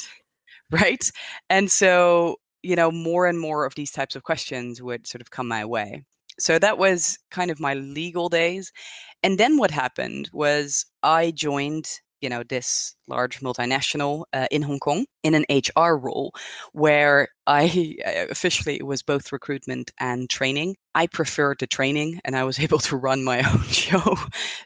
right 0.71 1.11
and 1.51 1.71
so 1.71 2.37
you 2.63 2.75
know 2.75 2.91
more 2.91 3.27
and 3.27 3.39
more 3.39 3.67
of 3.67 3.75
these 3.75 3.91
types 3.91 4.17
of 4.17 4.23
questions 4.23 4.81
would 4.81 5.07
sort 5.07 5.21
of 5.21 5.31
come 5.31 5.47
my 5.47 5.65
way 5.65 6.03
so 6.39 6.59
that 6.59 6.79
was 6.79 7.19
kind 7.31 7.51
of 7.51 7.61
my 7.61 7.75
legal 7.75 8.29
days. 8.29 8.73
And 9.23 9.39
then 9.39 9.57
what 9.57 9.71
happened 9.71 10.31
was 10.33 10.85
I 11.03 11.31
joined, 11.31 11.89
you 12.21 12.29
know, 12.29 12.43
this 12.43 12.95
large 13.09 13.41
multinational 13.41 14.25
uh, 14.33 14.47
in 14.51 14.63
Hong 14.63 14.81
Kong 14.81 15.07
in 15.23 15.35
an 15.35 15.45
HR 15.51 15.97
role 15.97 16.33
where 16.73 17.29
I 17.47 17.97
officially 18.31 18.77
it 18.77 18.87
was 18.87 19.03
both 19.03 19.33
recruitment 19.33 19.91
and 19.99 20.29
training. 20.29 20.77
I 20.95 21.07
preferred 21.07 21.59
the 21.59 21.67
training 21.67 22.21
and 22.25 22.37
I 22.37 22.45
was 22.45 22.59
able 22.67 22.79
to 22.81 22.97
run 22.97 23.25
my 23.25 23.43
own 23.53 23.63
show. 23.65 24.17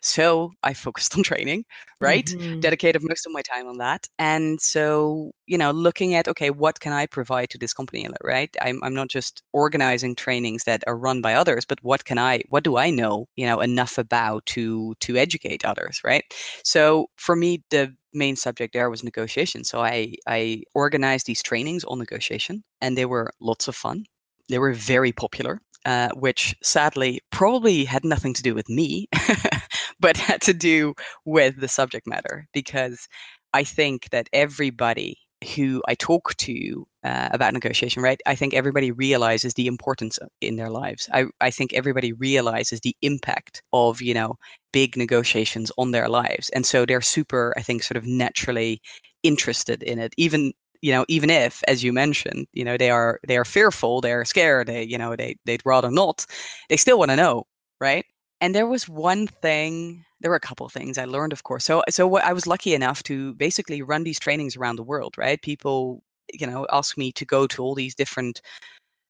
So 0.03 0.53
I 0.63 0.75
focused 0.75 1.17
on 1.17 1.23
training, 1.23 1.65
right? 2.01 2.27
Mm-hmm. 2.27 2.61
Dedicated 2.61 3.03
most 3.03 3.27
of 3.27 3.33
my 3.33 3.43
time 3.43 3.67
on 3.69 3.79
that. 3.79 4.07
And 4.19 4.61
so, 4.61 5.31
you 5.47 5.57
know, 5.57 5.71
looking 5.71 6.15
at, 6.15 6.29
okay, 6.29 6.51
what 6.51 6.81
can 6.81 6.93
I 6.93 7.07
provide 7.07 7.51
to 7.51 7.59
this 7.59 7.73
company, 7.73 8.07
right? 8.23 8.55
I'm, 8.61 8.81
I'm 8.83 8.95
not 8.95 9.09
just 9.09 9.43
organizing 9.53 10.15
trainings 10.15 10.65
that 10.65 10.83
are 10.87 10.97
run 10.99 11.21
by 11.21 11.35
others, 11.35 11.65
but 11.65 11.79
what 11.83 12.05
can 12.05 12.19
I, 12.19 12.43
what 12.49 12.65
do 12.65 12.77
I 12.77 12.91
know, 12.91 13.27
you 13.37 13.47
know, 13.47 13.61
enough 13.61 13.99
about 13.99 14.45
to, 14.47 14.95
to 15.01 15.17
educate 15.17 15.65
others, 15.65 16.01
right? 16.05 16.25
So 16.65 17.07
for 17.17 17.37
me, 17.37 17.63
the 17.71 17.95
main 18.17 18.37
subject 18.37 18.73
there 18.73 18.91
was 18.91 19.05
negotiation. 19.05 19.65
So 19.65 19.81
I, 19.81 20.15
I 20.27 20.63
organized 20.75 21.27
these 21.27 21.43
trainings 21.43 21.85
on 21.85 21.99
negotiation, 21.99 22.65
and 22.81 22.97
they 22.97 23.07
were 23.07 23.31
lots 23.41 23.69
of 23.69 23.77
fun. 23.77 24.05
They 24.49 24.59
were 24.59 24.73
very 24.73 25.13
popular, 25.13 25.61
uh, 25.85 26.09
which 26.15 26.55
sadly 26.63 27.21
probably 27.31 27.85
had 27.85 28.05
nothing 28.05 28.35
to 28.35 28.43
do 28.43 28.55
with 28.55 28.69
me, 28.69 29.09
but 30.01 30.17
had 30.17 30.41
to 30.43 30.55
do 30.55 30.95
with 31.25 31.61
the 31.61 31.69
subject 31.69 32.07
matter 32.07 32.47
because 32.53 33.09
I 33.53 33.65
think 33.65 34.11
that 34.11 34.29
everybody 34.33 35.19
who 35.55 35.83
I 35.87 35.95
talk 35.95 36.35
to 36.37 36.87
uh, 37.07 37.29
about 37.33 37.55
negotiation, 37.55 38.03
right? 38.03 38.21
I 38.27 38.35
think 38.35 38.55
everybody 38.55 38.91
realizes 38.91 39.55
the 39.55 39.67
importance 39.69 40.19
in 40.41 40.57
their 40.57 40.71
lives. 40.71 41.09
I, 41.13 41.27
I 41.41 41.51
think 41.51 41.73
everybody 41.73 42.13
realizes 42.13 42.81
the 42.81 42.97
impact 43.03 43.63
of, 43.73 44.03
you 44.03 44.15
know, 44.15 44.37
big 44.73 44.97
negotiations 44.97 45.71
on 45.79 45.93
their 45.93 46.09
lives. 46.09 46.51
And 46.51 46.67
so 46.67 46.85
they're 46.85 47.01
super, 47.01 47.55
I 47.57 47.63
think, 47.63 47.83
sort 47.83 47.97
of 47.97 48.07
naturally 48.07 48.81
interested 49.23 49.83
in 49.83 49.99
it, 49.99 50.15
even 50.17 50.53
you 50.83 50.93
know 50.93 51.05
even 51.09 51.31
if 51.31 51.63
as 51.69 51.83
you 51.83 51.93
mentioned 51.93 52.47
you 52.53 52.63
know 52.65 52.77
they 52.77 52.91
are 52.91 53.19
they 53.27 53.39
are 53.39 53.47
fearful 53.47 54.01
they're 54.03 54.27
scared 54.27 54.67
they 54.69 54.83
you 54.83 54.99
know 54.99 55.17
they 55.17 55.35
they'd 55.47 55.63
rather 55.65 55.91
not 55.91 56.27
they 56.69 56.77
still 56.77 56.99
want 56.99 57.11
to 57.11 57.17
know 57.17 57.45
right 57.81 58.05
and 58.41 58.55
there 58.55 58.67
was 58.67 58.89
one 58.89 59.27
thing 59.27 60.05
there 60.21 60.31
were 60.31 60.37
a 60.37 60.41
couple 60.49 60.67
of 60.67 60.73
things 60.73 60.99
i 60.99 61.05
learned 61.07 61.33
of 61.33 61.43
course 61.45 61.65
so 61.65 61.83
so 61.89 62.07
what, 62.07 62.25
i 62.25 62.33
was 62.33 62.47
lucky 62.47 62.75
enough 62.75 63.03
to 63.03 63.35
basically 63.35 63.83
run 63.83 64.05
these 64.05 64.19
trainings 64.21 64.57
around 64.57 64.77
the 64.77 64.83
world 64.83 65.15
right 65.17 65.41
people 65.43 66.03
you 66.33 66.47
know 66.47 66.67
ask 66.73 66.97
me 66.99 67.13
to 67.13 67.25
go 67.25 67.47
to 67.47 67.63
all 67.63 67.75
these 67.75 67.95
different 67.95 68.41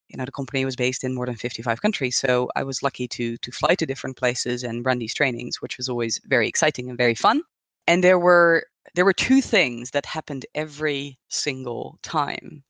you 0.09 0.17
know 0.17 0.25
the 0.25 0.33
company 0.33 0.65
was 0.65 0.77
based 0.77 1.05
in 1.05 1.15
more 1.15 1.27
than 1.27 1.37
55 1.37 1.83
countries 1.83 2.17
so 2.17 2.49
i 2.57 2.63
was 2.63 2.83
lucky 2.83 3.09
to 3.09 3.37
to 3.39 3.51
fly 3.51 3.75
to 3.75 3.87
different 3.87 4.17
places 4.17 4.63
and 4.63 4.85
run 4.85 4.99
these 4.99 5.15
trainings 5.15 5.61
which 5.61 5.77
was 5.77 5.89
always 5.89 6.21
very 6.27 6.49
exciting 6.49 6.89
and 6.89 6.99
very 6.99 7.15
fun. 7.15 7.43
And 7.87 8.03
there 8.03 8.19
were 8.19 8.65
there 8.95 9.05
were 9.05 9.13
two 9.13 9.41
things 9.41 9.91
that 9.91 10.07
happened 10.07 10.47
every 10.55 11.19
single 11.29 11.99
time 12.03 12.65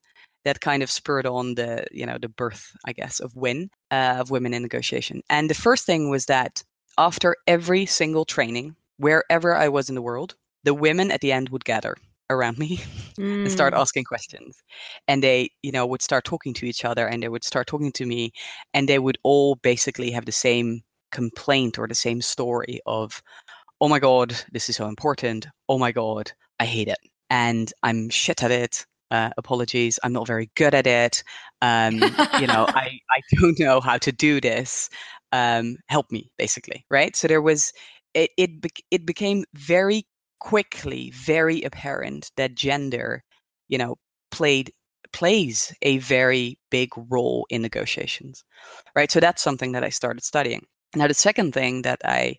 that 0.45 0.61
kind 0.61 0.83
of 0.83 0.91
spurred 0.91 1.25
on 1.25 1.55
the 1.55 1.85
you 1.91 2.05
know 2.05 2.17
the 2.19 2.29
birth 2.29 2.71
i 2.85 2.93
guess 2.93 3.19
of 3.19 3.35
win 3.35 3.69
uh, 3.91 4.17
of 4.19 4.31
women 4.31 4.53
in 4.53 4.61
negotiation. 4.61 5.21
And 5.29 5.49
the 5.49 5.55
first 5.55 5.85
thing 5.85 6.09
was 6.09 6.25
that 6.25 6.63
after 6.97 7.35
every 7.47 7.85
single 7.85 8.25
training 8.25 8.75
wherever 8.97 9.55
i 9.55 9.67
was 9.67 9.89
in 9.89 9.95
the 9.95 10.01
world 10.01 10.35
the 10.63 10.73
women 10.73 11.11
at 11.11 11.21
the 11.21 11.31
end 11.31 11.49
would 11.49 11.65
gather 11.65 11.95
around 12.29 12.57
me 12.57 12.77
mm. 13.17 13.41
and 13.41 13.51
start 13.51 13.73
mm. 13.73 13.79
asking 13.79 14.03
questions 14.03 14.61
and 15.07 15.23
they 15.23 15.49
you 15.63 15.71
know 15.71 15.85
would 15.85 16.01
start 16.01 16.25
talking 16.25 16.53
to 16.53 16.65
each 16.65 16.83
other 16.83 17.07
and 17.07 17.23
they 17.23 17.29
would 17.29 17.43
start 17.43 17.67
talking 17.67 17.91
to 17.91 18.05
me 18.05 18.31
and 18.73 18.87
they 18.87 18.99
would 18.99 19.17
all 19.23 19.55
basically 19.55 20.11
have 20.11 20.25
the 20.25 20.31
same 20.31 20.81
complaint 21.11 21.79
or 21.79 21.87
the 21.87 21.95
same 21.95 22.21
story 22.21 22.79
of 22.85 23.21
oh 23.79 23.87
my 23.87 23.99
god 23.99 24.35
this 24.51 24.69
is 24.69 24.75
so 24.75 24.87
important 24.87 25.47
oh 25.69 25.77
my 25.77 25.91
god 25.91 26.31
i 26.59 26.65
hate 26.65 26.89
it 26.89 26.99
and 27.29 27.71
i'm 27.83 28.09
shit 28.09 28.43
at 28.43 28.51
it 28.51 28.85
uh, 29.11 29.29
apologies, 29.37 29.99
I'm 30.03 30.13
not 30.13 30.27
very 30.27 30.49
good 30.55 30.75
at 30.75 30.87
it. 30.87 31.23
Um, 31.61 31.95
you 32.39 32.47
know, 32.47 32.65
I, 32.75 32.99
I 33.09 33.21
don't 33.39 33.57
know 33.59 33.79
how 33.79 33.97
to 33.99 34.11
do 34.11 34.41
this. 34.41 34.89
Um, 35.31 35.77
help 35.87 36.11
me, 36.11 36.29
basically, 36.37 36.85
right? 36.89 37.15
So 37.15 37.27
there 37.27 37.41
was, 37.41 37.71
it, 38.13 38.31
it, 38.37 38.49
it 38.91 39.05
became 39.05 39.45
very 39.53 40.05
quickly 40.39 41.11
very 41.11 41.61
apparent 41.63 42.31
that 42.37 42.55
gender, 42.55 43.23
you 43.67 43.77
know, 43.77 43.95
played 44.31 44.71
plays 45.13 45.73
a 45.81 45.97
very 45.99 46.59
big 46.69 46.89
role 47.09 47.45
in 47.49 47.61
negotiations, 47.61 48.43
right? 48.95 49.11
So 49.11 49.19
that's 49.19 49.41
something 49.41 49.71
that 49.71 49.83
I 49.83 49.89
started 49.89 50.23
studying. 50.23 50.65
Now, 50.95 51.07
the 51.07 51.13
second 51.13 51.53
thing 51.53 51.81
that 51.83 51.99
I 52.03 52.37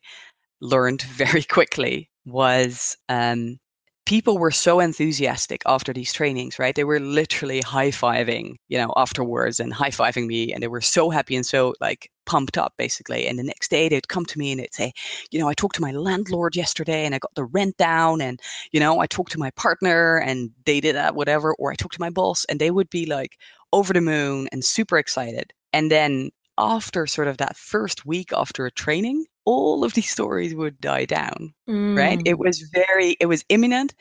learned 0.61 1.03
very 1.17 1.43
quickly 1.43 2.11
was 2.25 2.97
um, 3.09 3.59
people 4.07 4.39
were 4.39 4.51
so 4.51 4.81
enthusiastic 4.81 5.63
after 5.67 5.93
these 5.93 6.13
trainings, 6.13 6.59
right? 6.59 6.75
They 6.75 6.85
were 6.85 7.01
literally 7.01 7.61
high 7.61 7.91
fiving, 7.91 8.57
you 8.69 8.79
know, 8.79 8.93
afterwards 8.97 9.61
and 9.61 9.73
high 9.73 9.91
fiving 9.91 10.27
me. 10.27 10.53
And 10.53 10.63
they 10.63 10.69
were 10.69 10.81
so 10.81 11.11
happy 11.11 11.37
and 11.37 11.47
so 11.47 11.75
like 11.81 12.11
pumped 12.29 12.59
up, 12.59 12.75
basically. 12.77 13.27
And 13.27 13.39
the 13.39 13.43
next 13.43 13.71
day 13.71 13.89
they'd 13.89 14.07
come 14.09 14.27
to 14.27 14.39
me 14.39 14.53
and 14.53 14.61
they'd 14.61 14.75
say, 14.75 14.93
you 15.31 15.41
know, 15.41 15.49
I 15.49 15.55
talked 15.55 15.77
to 15.77 15.83
my 15.83 15.93
landlord 15.93 16.55
yesterday 16.55 17.07
and 17.07 17.15
I 17.15 17.19
got 17.19 17.35
the 17.35 17.47
rent 17.47 17.79
down. 17.79 18.21
And, 18.21 18.39
you 18.71 18.79
know, 18.79 19.01
I 19.01 19.07
talked 19.07 19.33
to 19.33 19.39
my 19.39 19.51
partner 19.53 20.19
and 20.19 20.51
they 20.67 20.79
did 20.79 20.95
that, 20.95 21.15
whatever. 21.15 21.55
Or 21.55 21.73
I 21.73 21.75
talked 21.75 21.95
to 21.95 22.01
my 22.01 22.11
boss 22.11 22.45
and 22.45 22.61
they 22.61 22.71
would 22.71 22.91
be 22.91 23.07
like 23.07 23.39
over 23.73 23.95
the 23.95 24.03
moon 24.03 24.47
and 24.53 24.63
super 24.63 24.99
excited. 24.99 25.55
And 25.73 25.91
then 25.91 26.31
after 26.59 27.07
sort 27.07 27.29
of 27.29 27.39
that 27.39 27.57
first 27.57 28.05
week 28.05 28.31
after 28.35 28.67
a 28.67 28.71
training, 28.71 29.25
all 29.47 29.83
of 29.83 29.95
these 29.95 30.11
stories 30.17 30.55
would 30.55 30.79
die 30.83 31.07
down, 31.07 31.55
mm. 31.67 31.97
right? 31.97 32.21
It 32.27 32.39
was 32.39 32.61
very, 32.75 33.17
it 33.21 33.27
was 33.27 33.43
imminent 33.49 33.95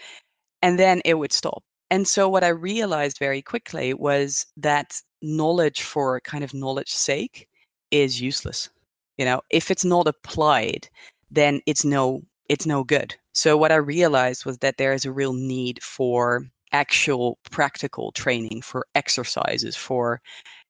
and 0.61 0.77
then 0.77 1.01
it 1.05 1.13
would 1.13 1.31
stop. 1.31 1.63
And 1.89 2.05
so 2.05 2.27
what 2.27 2.43
I 2.43 2.49
realized 2.49 3.19
very 3.19 3.41
quickly 3.41 3.93
was 3.93 4.45
that 4.57 4.99
knowledge 5.21 5.83
for 5.83 6.19
kind 6.19 6.43
of 6.43 6.53
knowledge 6.53 6.91
sake 6.91 7.47
is 7.91 8.21
useless. 8.21 8.69
You 9.17 9.25
know, 9.25 9.41
if 9.49 9.71
it's 9.71 9.85
not 9.85 10.07
applied, 10.07 10.89
then 11.31 11.61
it's 11.65 11.83
no 11.85 12.21
it's 12.49 12.65
no 12.65 12.83
good. 12.83 13.15
So 13.33 13.57
what 13.57 13.71
I 13.71 13.75
realized 13.75 14.45
was 14.45 14.57
that 14.59 14.77
there 14.77 14.93
is 14.93 15.05
a 15.05 15.11
real 15.11 15.33
need 15.33 15.81
for 15.83 16.43
actual 16.73 17.37
practical 17.51 18.11
training, 18.11 18.61
for 18.61 18.85
exercises, 18.95 19.75
for 19.75 20.21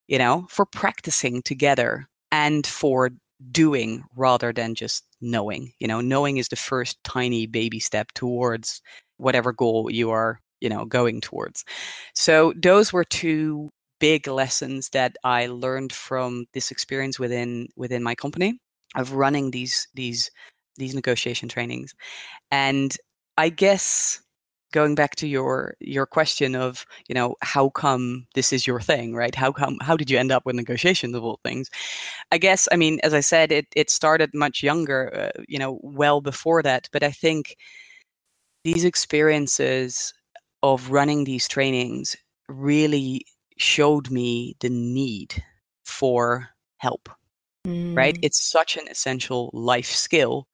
you 0.08 0.18
know, 0.18 0.46
for 0.50 0.66
practicing 0.66 1.42
together 1.42 2.06
and 2.32 2.66
for 2.66 3.10
doing 3.52 4.04
rather 4.16 4.52
than 4.52 4.74
just 4.74 5.04
knowing. 5.20 5.72
You 5.78 5.88
know, 5.88 6.00
knowing 6.00 6.38
is 6.38 6.48
the 6.48 6.56
first 6.56 7.02
tiny 7.04 7.46
baby 7.46 7.80
step 7.80 8.12
towards 8.14 8.80
whatever 9.18 9.52
goal 9.52 9.90
you 9.90 10.10
are, 10.10 10.40
you 10.60 10.68
know, 10.68 10.84
going 10.84 11.20
towards. 11.20 11.64
So 12.14 12.52
those 12.56 12.92
were 12.92 13.04
two 13.04 13.70
big 14.00 14.26
lessons 14.26 14.88
that 14.90 15.16
I 15.24 15.46
learned 15.46 15.92
from 15.92 16.46
this 16.52 16.70
experience 16.70 17.18
within 17.18 17.68
within 17.76 18.02
my 18.02 18.14
company 18.14 18.60
of 18.96 19.12
running 19.12 19.50
these 19.50 19.88
these 19.94 20.30
these 20.76 20.94
negotiation 20.94 21.48
trainings. 21.48 21.94
And 22.50 22.96
I 23.36 23.48
guess 23.50 24.20
going 24.72 24.94
back 24.94 25.16
to 25.16 25.26
your 25.26 25.74
your 25.80 26.06
question 26.06 26.54
of 26.54 26.84
you 27.08 27.14
know 27.14 27.34
how 27.42 27.70
come 27.70 28.26
this 28.34 28.52
is 28.52 28.66
your 28.66 28.80
thing 28.80 29.14
right 29.14 29.34
how 29.34 29.50
come 29.50 29.78
how 29.80 29.96
did 29.96 30.10
you 30.10 30.18
end 30.18 30.30
up 30.30 30.44
with 30.44 30.54
negotiations 30.54 31.14
of 31.14 31.24
all 31.24 31.40
things 31.42 31.70
i 32.32 32.38
guess 32.38 32.68
i 32.70 32.76
mean 32.76 32.98
as 33.02 33.14
i 33.14 33.20
said 33.20 33.50
it 33.50 33.66
it 33.74 33.90
started 33.90 34.30
much 34.34 34.62
younger 34.62 35.14
uh, 35.14 35.42
you 35.48 35.58
know 35.58 35.78
well 35.82 36.20
before 36.20 36.62
that 36.62 36.88
but 36.92 37.02
i 37.02 37.10
think 37.10 37.56
these 38.64 38.84
experiences 38.84 40.12
of 40.62 40.90
running 40.90 41.24
these 41.24 41.48
trainings 41.48 42.16
really 42.48 43.24
showed 43.58 44.10
me 44.10 44.56
the 44.60 44.70
need 44.70 45.42
for 45.84 46.48
help 46.78 47.08
mm. 47.66 47.96
right 47.96 48.18
it's 48.22 48.50
such 48.50 48.76
an 48.76 48.86
essential 48.88 49.50
life 49.52 49.86
skill 49.86 50.46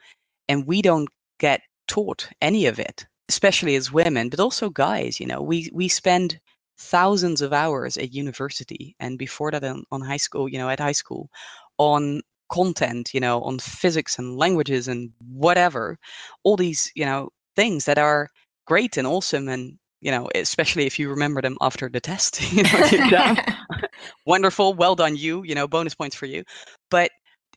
and 0.49 0.67
we 0.67 0.83
don't 0.83 1.09
get 1.39 1.61
taught 1.87 2.29
any 2.41 2.67
of 2.67 2.79
it 2.79 3.07
especially 3.29 3.75
as 3.77 3.93
women, 3.93 4.29
but 4.29 4.41
also 4.41 4.71
guys. 4.71 5.21
You 5.21 5.27
know, 5.27 5.43
we 5.43 5.71
we 5.73 5.89
spend 5.89 6.41
thousands 6.79 7.41
of 7.41 7.53
hours 7.53 7.97
at 7.97 8.13
university 8.13 8.97
and 9.01 9.19
before 9.19 9.51
that 9.53 9.65
on, 9.65 9.85
on 9.93 10.01
high 10.01 10.19
school. 10.19 10.49
You 10.49 10.59
know, 10.59 10.69
at 10.69 10.81
high 10.81 10.93
school, 10.93 11.31
on 11.79 12.23
content. 12.51 13.15
You 13.15 13.21
know, 13.21 13.43
on 13.43 13.59
physics 13.59 14.19
and 14.19 14.37
languages 14.37 14.89
and 14.89 15.11
whatever. 15.33 15.99
All 16.43 16.57
these 16.57 16.91
you 16.95 17.05
know 17.05 17.31
things 17.57 17.85
that 17.87 17.99
are 17.99 18.29
great 18.67 18.97
and 18.97 19.07
awesome 19.07 19.49
and 19.49 19.79
you 20.05 20.11
know, 20.11 20.29
especially 20.35 20.85
if 20.85 20.99
you 20.99 21.09
remember 21.09 21.41
them 21.41 21.57
after 21.63 21.89
the 21.89 21.99
test, 21.99 22.41
you 22.53 22.63
know, 22.63 23.35
Wonderful, 24.27 24.75
well 24.75 24.95
done, 24.95 25.17
you. 25.17 25.43
You 25.45 25.55
know, 25.55 25.67
bonus 25.67 25.95
points 25.95 26.15
for 26.15 26.27
you. 26.27 26.45
But 26.91 27.11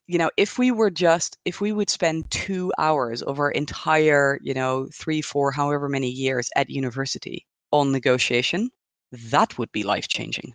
you 0.08 0.18
know, 0.18 0.32
if 0.38 0.58
we 0.58 0.72
were 0.72 0.90
just, 0.90 1.38
if 1.44 1.60
we 1.60 1.74
would 1.74 1.90
spend 1.90 2.32
two 2.32 2.72
hours 2.78 3.22
of 3.22 3.40
our 3.40 3.52
entire, 3.52 4.40
you 4.42 4.54
know, 4.54 4.88
three, 4.94 5.22
four, 5.22 5.52
however 5.52 5.90
many 5.90 6.08
years 6.08 6.50
at 6.56 6.70
university 6.70 7.46
on 7.72 7.92
negotiation, 7.92 8.70
that 9.12 9.58
would 9.58 9.72
be 9.74 9.84
life 9.84 10.08
changing. 10.08 10.54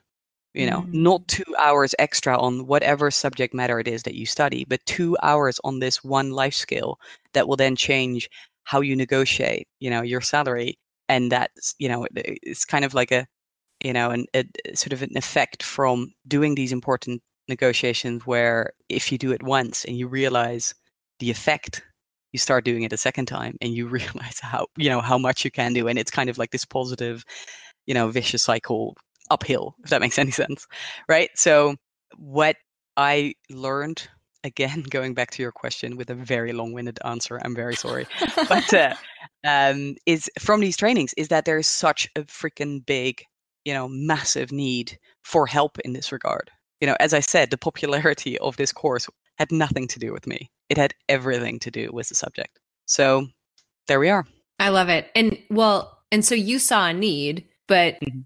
You 0.55 0.71
know, 0.71 0.81
mm. 0.81 0.93
not 0.95 1.29
two 1.29 1.55
hours 1.59 1.95
extra 1.99 2.39
on 2.39 2.67
whatever 2.67 3.11
subject 3.11 3.53
matter 3.53 3.81
it 3.81 3.89
is 3.89 4.03
that 4.05 4.15
you 4.15 4.25
study, 4.25 4.65
but 4.67 4.85
two 4.87 5.17
hours 5.23 5.61
on 5.65 5.79
this 5.79 6.03
one 6.03 6.31
life 6.31 6.55
skill 6.55 6.99
that 7.35 7.47
will 7.47 7.57
then 7.57 7.77
change 7.77 8.31
how 8.65 8.81
you 8.81 8.97
negotiate, 8.97 9.69
you 9.81 9.91
know, 9.91 10.03
your 10.03 10.21
salary. 10.21 10.79
And 11.13 11.31
that's, 11.31 11.75
you 11.79 11.89
know, 11.89 12.07
it's 12.15 12.65
kind 12.65 12.85
of 12.85 12.95
like 12.95 13.13
a, 13.13 13.27
you 13.85 13.93
know, 13.93 14.11
an, 14.11 14.25
a, 14.35 14.45
sort 14.75 14.93
of 14.93 15.03
an 15.03 15.17
effect 15.17 15.63
from 15.63 16.13
doing 16.27 16.55
these 16.55 16.73
important 16.73 17.23
negotiations 17.49 18.27
where 18.27 18.73
if 18.89 19.13
you 19.13 19.19
do 19.19 19.33
it 19.33 19.43
once 19.43 19.85
and 19.85 19.97
you 19.99 20.09
realize 20.09 20.75
the 21.19 21.31
effect 21.31 21.83
you 22.33 22.39
start 22.39 22.65
doing 22.65 22.83
it 22.83 22.95
a 22.95 22.97
second 22.97 23.27
time 23.27 23.57
and 23.61 23.75
you 23.75 23.87
realize 23.99 24.39
how 24.41 24.67
you 24.79 24.89
know 24.89 25.01
how 25.03 25.19
much 25.19 25.45
you 25.45 25.51
can 25.51 25.75
do. 25.75 25.87
And 25.89 25.99
it's 25.99 26.11
kind 26.11 26.31
of 26.31 26.39
like 26.39 26.51
this 26.51 26.65
positive 26.65 27.25
you 27.87 27.95
know 27.95 28.09
vicious 28.09 28.43
cycle 28.43 28.97
uphill 29.31 29.75
if 29.85 29.91
that 29.91 30.01
makes 30.01 30.19
any 30.25 30.31
sense 30.31 30.67
right? 31.09 31.31
So 31.35 31.77
what 32.17 32.57
i 32.97 33.35
learned 33.51 34.07
again 34.45 34.83
going 34.91 35.15
back 35.15 35.31
to 35.31 35.43
your 35.43 35.53
question 35.53 35.97
with 35.97 36.11
a 36.11 36.15
very 36.15 36.53
long-winded 36.53 36.99
answer 37.05 37.41
i'm 37.45 37.55
very 37.55 37.77
sorry 37.77 38.07
but 38.49 38.75
uh, 38.75 38.95
um, 39.45 39.97
is 40.07 40.31
from 40.39 40.61
these 40.61 40.77
trainings 40.77 41.13
is 41.17 41.29
that 41.29 41.45
there's 41.45 41.67
such 41.67 42.09
a 42.17 42.23
freaking 42.23 42.85
big 42.85 43.25
you 43.65 43.75
know 43.75 43.89
massive 43.89 44.53
need 44.53 44.99
for 45.23 45.47
help 45.47 45.79
in 45.81 45.93
this 45.93 46.13
regard 46.13 46.51
you 46.83 46.87
know, 46.87 46.97
as 46.99 47.15
I 47.15 47.21
said, 47.21 47.51
the 47.51 47.57
popularity 47.57 48.37
of 48.41 48.57
this 48.57 48.73
course 48.73 49.09
had 49.39 49.53
nothing 49.53 49.87
to 49.87 50.01
do 50.01 50.13
with 50.13 50.27
me. 50.27 50.51
It 50.69 50.77
had 50.77 50.93
everything 51.09 51.61
to 51.61 51.71
do 51.71 51.91
with 51.93 52.09
the 52.09 52.17
subject. 52.17 52.59
So 52.87 53.29
there 53.87 54.01
we 54.01 54.11
are. 54.11 54.27
I 54.59 54.71
love 54.71 54.89
it. 54.89 55.09
And 55.15 55.39
well, 55.49 55.97
and 56.11 56.25
so 56.25 56.35
you 56.35 56.59
saw 56.59 56.89
a 56.89 56.93
need, 56.93 57.47
but 57.69 57.95
mm-hmm. 58.01 58.21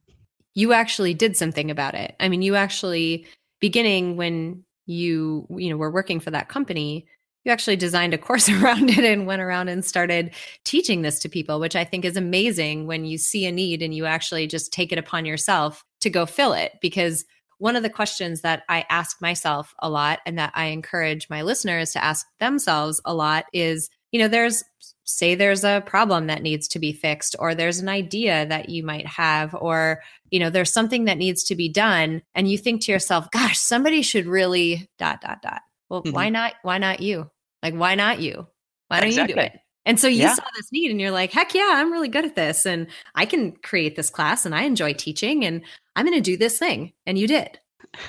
you 0.55 0.73
actually 0.73 1.13
did 1.13 1.37
something 1.37 1.71
about 1.71 1.95
it. 1.95 2.17
I 2.19 2.31
mean, 2.31 2.41
you 2.41 2.57
actually 2.57 3.27
beginning 3.61 4.17
when 4.17 4.65
you 4.87 5.47
you 5.51 5.71
know 5.71 5.77
were 5.77 5.91
working 5.91 6.21
for 6.21 6.31
that 6.31 6.49
company, 6.49 7.07
you 7.45 7.53
actually 7.53 7.77
designed 7.77 8.15
a 8.15 8.19
course 8.19 8.49
around 8.49 8.91
it 8.91 9.05
and 9.05 9.27
went 9.27 9.43
around 9.43 9.69
and 9.69 9.85
started 9.85 10.35
teaching 10.65 11.03
this 11.03 11.19
to 11.21 11.29
people, 11.29 11.61
which 11.61 11.77
I 11.77 11.85
think 11.85 12.05
is 12.05 12.17
amazing 12.17 12.87
when 12.87 13.05
you 13.05 13.19
see 13.19 13.47
a 13.47 13.53
need 13.53 13.83
and 13.83 13.95
you 13.95 14.07
actually 14.07 14.47
just 14.47 14.73
take 14.73 14.93
it 14.93 14.99
upon 14.99 15.25
yourself 15.25 15.85
to 16.01 16.11
go 16.11 16.27
fill 16.27 16.53
it 16.53 16.73
because 16.81 17.25
one 17.59 17.77
of 17.77 17.83
the 17.83 17.91
questions 17.91 18.43
that 18.43 18.65
I 18.69 18.85
ask 18.91 19.23
myself 19.23 19.75
a 19.79 19.89
lot 19.89 20.19
and 20.27 20.39
that 20.39 20.53
I 20.55 20.67
encourage 20.67 21.31
my 21.31 21.43
listeners 21.43 21.93
to 21.93 22.05
ask 22.05 22.27
themselves 22.39 23.01
a 23.05 23.15
lot 23.15 23.47
is, 23.53 23.89
you 24.17 24.23
know, 24.23 24.29
there's 24.29 24.65
say 25.05 25.35
there's 25.35 25.63
a 25.63 25.83
problem 25.85 26.27
that 26.27 26.41
needs 26.41 26.67
to 26.67 26.79
be 26.79 26.91
fixed 26.91 27.37
or 27.39 27.55
there's 27.55 27.81
an 27.81 27.89
idea 27.89 28.47
that 28.47 28.71
you 28.71 28.83
might 28.83 29.07
have 29.07 29.55
or 29.55 30.01
you 30.31 30.41
know 30.41 30.49
there's 30.49 30.73
something 30.73 31.05
that 31.05 31.19
needs 31.19 31.45
to 31.45 31.55
be 31.55 31.69
done 31.69 32.23
and 32.35 32.51
you 32.51 32.57
think 32.57 32.81
to 32.81 32.91
yourself 32.91 33.31
gosh 33.31 33.59
somebody 33.59 34.01
should 34.01 34.25
really 34.27 34.89
dot 34.99 35.21
dot 35.21 35.43
dot. 35.43 35.61
Well 35.91 36.03
mm-hmm. 36.03 36.13
why 36.13 36.31
not 36.31 36.55
why 36.63 36.79
not 36.79 37.01
you? 37.01 37.31
Like 37.63 37.75
why 37.75 37.95
not 37.95 38.21
you? 38.21 38.49
Why 38.89 39.01
don't 39.01 39.09
exactly. 39.09 39.35
you 39.35 39.49
do 39.49 39.55
it? 39.55 39.61
And 39.85 40.01
so 40.01 40.09
you 40.09 40.23
yeah. 40.23 40.35
saw 40.35 40.45
this 40.57 40.73
need 40.73 40.91
and 40.91 40.99
you're 40.99 41.11
like 41.11 41.31
heck 41.31 41.55
yeah 41.55 41.75
i'm 41.75 41.93
really 41.93 42.09
good 42.09 42.25
at 42.25 42.35
this 42.35 42.65
and 42.65 42.87
i 43.15 43.27
can 43.27 43.53
create 43.53 43.97
this 43.97 44.09
class 44.09 44.47
and 44.47 44.55
i 44.55 44.63
enjoy 44.63 44.95
teaching 44.95 45.45
and 45.45 45.61
i'm 45.95 46.07
going 46.07 46.17
to 46.17 46.23
do 46.23 46.39
this 46.39 46.59
thing. 46.59 46.95
And 47.05 47.19
you 47.19 47.29
did. 47.29 47.61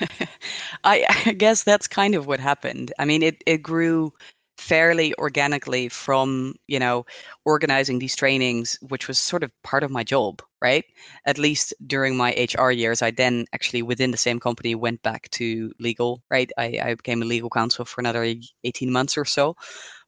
I, 0.84 1.04
I 1.26 1.32
guess 1.34 1.64
that's 1.64 1.86
kind 1.86 2.14
of 2.14 2.26
what 2.26 2.40
happened. 2.40 2.94
I 2.98 3.04
mean 3.04 3.22
it, 3.22 3.44
it 3.44 3.58
grew 3.58 4.14
fairly 4.58 5.14
organically 5.18 5.88
from 5.88 6.54
you 6.66 6.78
know 6.78 7.06
organizing 7.44 7.98
these 7.98 8.16
trainings 8.16 8.76
which 8.88 9.06
was 9.06 9.18
sort 9.18 9.44
of 9.44 9.52
part 9.62 9.84
of 9.84 9.90
my 9.90 10.02
job 10.02 10.42
right? 10.60 10.84
At 11.24 11.38
least 11.38 11.72
during 11.86 12.16
my 12.16 12.32
hr 12.58 12.72
years 12.72 13.00
i 13.00 13.12
then 13.12 13.46
actually 13.54 13.82
within 13.82 14.10
the 14.10 14.16
same 14.16 14.40
company 14.40 14.74
went 14.74 15.00
back 15.02 15.30
to 15.30 15.72
legal 15.78 16.22
right? 16.30 16.50
I, 16.58 16.78
I 16.82 16.94
became 16.94 17.22
a 17.22 17.26
legal 17.26 17.50
counsel 17.50 17.84
for 17.84 18.00
another 18.00 18.34
18 18.64 18.90
months 18.90 19.16
or 19.16 19.24
so. 19.24 19.54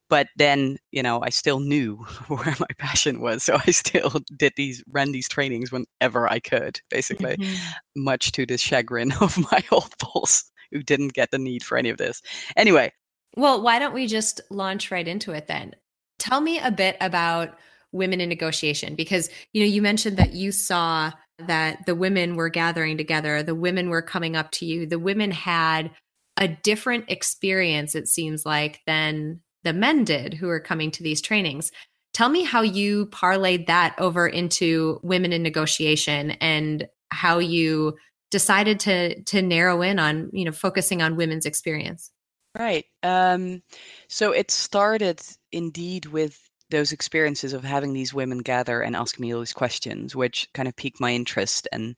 But 0.09 0.27
then 0.35 0.77
you 0.91 1.01
know 1.01 1.21
i 1.23 1.29
still 1.29 1.61
knew 1.61 1.95
where 2.27 2.55
my 2.59 2.67
passion 2.77 3.21
was 3.21 3.43
so 3.45 3.57
i 3.65 3.71
still 3.71 4.11
did 4.37 4.51
these 4.57 4.83
ran 4.91 5.13
these 5.13 5.29
trainings 5.29 5.71
whenever 5.71 6.29
i 6.29 6.39
could 6.39 6.81
basically 6.89 7.37
mm-hmm. 7.37 8.03
much 8.03 8.33
to 8.33 8.45
the 8.45 8.57
chagrin 8.57 9.13
of 9.21 9.37
my 9.49 9.63
old 9.71 9.93
boss 9.99 10.51
who 10.73 10.83
didn't 10.83 11.13
get 11.13 11.31
the 11.31 11.37
need 11.37 11.63
for 11.63 11.77
any 11.77 11.89
of 11.89 11.97
this. 11.97 12.21
Anyway 12.57 12.91
well, 13.35 13.61
why 13.61 13.79
don't 13.79 13.93
we 13.93 14.07
just 14.07 14.41
launch 14.49 14.91
right 14.91 15.07
into 15.07 15.31
it 15.31 15.47
then? 15.47 15.75
Tell 16.19 16.41
me 16.41 16.59
a 16.59 16.71
bit 16.71 16.97
about 17.01 17.57
women 17.91 18.21
in 18.21 18.29
negotiation 18.29 18.95
because 18.95 19.29
you 19.53 19.61
know 19.61 19.67
you 19.67 19.81
mentioned 19.81 20.17
that 20.17 20.33
you 20.33 20.51
saw 20.51 21.11
that 21.39 21.85
the 21.85 21.95
women 21.95 22.35
were 22.35 22.49
gathering 22.49 22.97
together, 22.97 23.43
the 23.43 23.55
women 23.55 23.89
were 23.89 24.01
coming 24.01 24.35
up 24.35 24.51
to 24.51 24.65
you, 24.65 24.85
the 24.85 24.99
women 24.99 25.31
had 25.31 25.91
a 26.37 26.47
different 26.47 27.05
experience 27.09 27.95
it 27.95 28.07
seems 28.07 28.45
like 28.45 28.79
than 28.85 29.41
the 29.63 29.73
men 29.73 30.03
did 30.03 30.33
who 30.33 30.47
were 30.47 30.59
coming 30.59 30.91
to 30.91 31.03
these 31.03 31.21
trainings. 31.21 31.71
Tell 32.13 32.29
me 32.29 32.43
how 32.43 32.61
you 32.61 33.07
parlayed 33.07 33.67
that 33.67 33.95
over 33.97 34.27
into 34.27 34.99
women 35.03 35.33
in 35.33 35.43
negotiation 35.43 36.31
and 36.31 36.87
how 37.09 37.39
you 37.39 37.97
decided 38.31 38.79
to 38.81 39.21
to 39.23 39.41
narrow 39.41 39.81
in 39.81 39.99
on, 39.99 40.29
you 40.33 40.45
know, 40.45 40.51
focusing 40.51 41.01
on 41.01 41.15
women's 41.15 41.45
experience. 41.45 42.11
Right. 42.57 42.85
Um, 43.03 43.61
so 44.09 44.31
it 44.31 44.51
started 44.51 45.21
indeed 45.51 46.05
with 46.05 46.37
those 46.69 46.91
experiences 46.91 47.53
of 47.53 47.63
having 47.63 47.93
these 47.93 48.13
women 48.13 48.39
gather 48.39 48.81
and 48.81 48.95
asking 48.95 49.23
me 49.23 49.33
all 49.33 49.39
these 49.41 49.53
questions, 49.53 50.15
which 50.15 50.47
kind 50.53 50.67
of 50.67 50.75
piqued 50.75 50.99
my 50.99 51.11
interest. 51.13 51.67
And, 51.71 51.95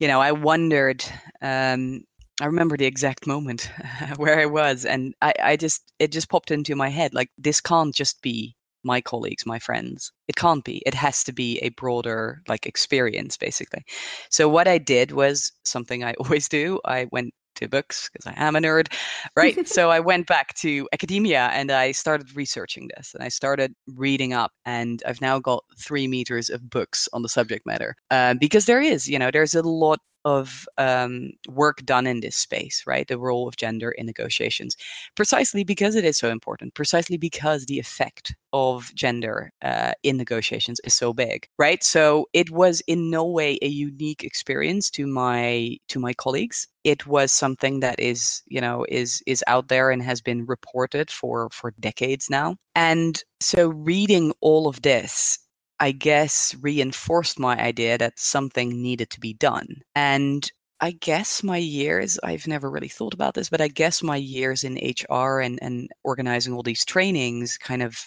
you 0.00 0.08
know, 0.08 0.20
I 0.20 0.32
wondered, 0.32 1.04
um, 1.42 2.02
I 2.40 2.46
remember 2.46 2.76
the 2.76 2.86
exact 2.86 3.26
moment 3.26 3.70
where 4.16 4.40
I 4.40 4.46
was, 4.46 4.84
and 4.86 5.14
I, 5.22 5.34
I 5.42 5.56
just, 5.56 5.92
it 5.98 6.12
just 6.12 6.30
popped 6.30 6.50
into 6.50 6.76
my 6.76 6.88
head 6.88 7.14
like, 7.14 7.30
this 7.38 7.60
can't 7.60 7.94
just 7.94 8.22
be 8.22 8.56
my 8.84 9.00
colleagues, 9.00 9.46
my 9.46 9.58
friends. 9.58 10.12
It 10.28 10.36
can't 10.36 10.64
be. 10.64 10.82
It 10.86 10.94
has 10.94 11.24
to 11.24 11.32
be 11.32 11.58
a 11.60 11.70
broader 11.70 12.42
like 12.48 12.66
experience, 12.66 13.36
basically. 13.36 13.84
So 14.30 14.48
what 14.48 14.68
I 14.68 14.78
did 14.78 15.12
was 15.12 15.52
something 15.64 16.04
I 16.04 16.14
always 16.20 16.48
do. 16.48 16.80
I 16.84 17.06
went 17.12 17.32
to 17.56 17.68
books 17.68 18.10
because 18.12 18.26
I 18.26 18.34
am 18.36 18.56
a 18.56 18.60
nerd, 18.60 18.92
right? 19.36 19.66
so 19.68 19.90
I 19.90 20.00
went 20.00 20.26
back 20.26 20.54
to 20.56 20.88
academia 20.92 21.50
and 21.52 21.70
I 21.70 21.92
started 21.92 22.34
researching 22.36 22.88
this 22.96 23.14
and 23.14 23.22
I 23.22 23.28
started 23.28 23.74
reading 23.86 24.32
up. 24.32 24.52
And 24.64 25.02
I've 25.06 25.20
now 25.20 25.38
got 25.38 25.64
three 25.78 26.06
meters 26.06 26.48
of 26.48 26.68
books 26.70 27.08
on 27.12 27.22
the 27.22 27.28
subject 27.28 27.66
matter 27.66 27.96
uh, 28.10 28.34
because 28.34 28.66
there 28.66 28.80
is, 28.80 29.08
you 29.08 29.18
know, 29.18 29.30
there's 29.30 29.54
a 29.54 29.62
lot 29.62 30.00
of 30.24 30.66
um, 30.78 31.30
work 31.48 31.84
done 31.84 32.06
in 32.06 32.20
this 32.20 32.36
space, 32.36 32.84
right? 32.86 33.06
The 33.08 33.18
role 33.18 33.48
of 33.48 33.56
gender 33.56 33.90
in 33.92 34.06
negotiations, 34.06 34.76
precisely 35.14 35.64
because 35.64 35.94
it 35.94 36.04
is 36.04 36.18
so 36.18 36.28
important, 36.30 36.74
precisely 36.74 37.16
because 37.16 37.66
the 37.66 37.78
effect 37.78 38.34
of 38.52 38.94
gender 38.94 39.50
uh, 39.62 39.92
in 40.02 40.16
negotiations 40.16 40.80
is 40.84 40.94
so 40.94 41.12
big, 41.12 41.46
right? 41.58 41.82
So 41.82 42.26
it 42.32 42.50
was 42.50 42.82
in 42.86 43.10
no 43.10 43.26
way 43.26 43.58
a 43.62 43.68
unique 43.68 44.22
experience 44.22 44.90
to 44.90 45.06
my 45.06 45.76
to 45.88 45.98
my 45.98 46.12
colleagues. 46.12 46.68
It 46.84 47.06
was 47.06 47.32
something 47.32 47.80
that 47.80 47.98
is, 47.98 48.42
you 48.46 48.60
know, 48.60 48.84
is 48.88 49.22
is 49.26 49.44
out 49.46 49.68
there 49.68 49.90
and 49.90 50.02
has 50.02 50.20
been 50.20 50.46
reported 50.46 51.10
for 51.10 51.48
for 51.50 51.72
decades 51.80 52.28
now. 52.28 52.56
And 52.74 53.22
so 53.40 53.68
reading 53.68 54.32
all 54.40 54.68
of 54.68 54.82
this 54.82 55.38
I 55.82 55.90
guess, 55.90 56.54
reinforced 56.60 57.40
my 57.40 57.60
idea 57.60 57.98
that 57.98 58.16
something 58.16 58.80
needed 58.80 59.10
to 59.10 59.20
be 59.20 59.34
done. 59.34 59.66
And 59.96 60.48
I 60.80 60.92
guess 60.92 61.42
my 61.42 61.56
years, 61.56 62.20
I've 62.22 62.46
never 62.46 62.70
really 62.70 62.86
thought 62.86 63.14
about 63.14 63.34
this, 63.34 63.50
but 63.50 63.60
I 63.60 63.66
guess 63.66 64.00
my 64.00 64.14
years 64.14 64.62
in 64.62 64.74
HR 64.76 65.40
and, 65.40 65.58
and 65.60 65.90
organizing 66.04 66.52
all 66.54 66.62
these 66.62 66.84
trainings 66.84 67.58
kind 67.58 67.82
of, 67.82 67.98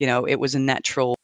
you 0.00 0.06
know, 0.08 0.24
it 0.24 0.40
was 0.40 0.56
a 0.56 0.58
natural 0.58 1.16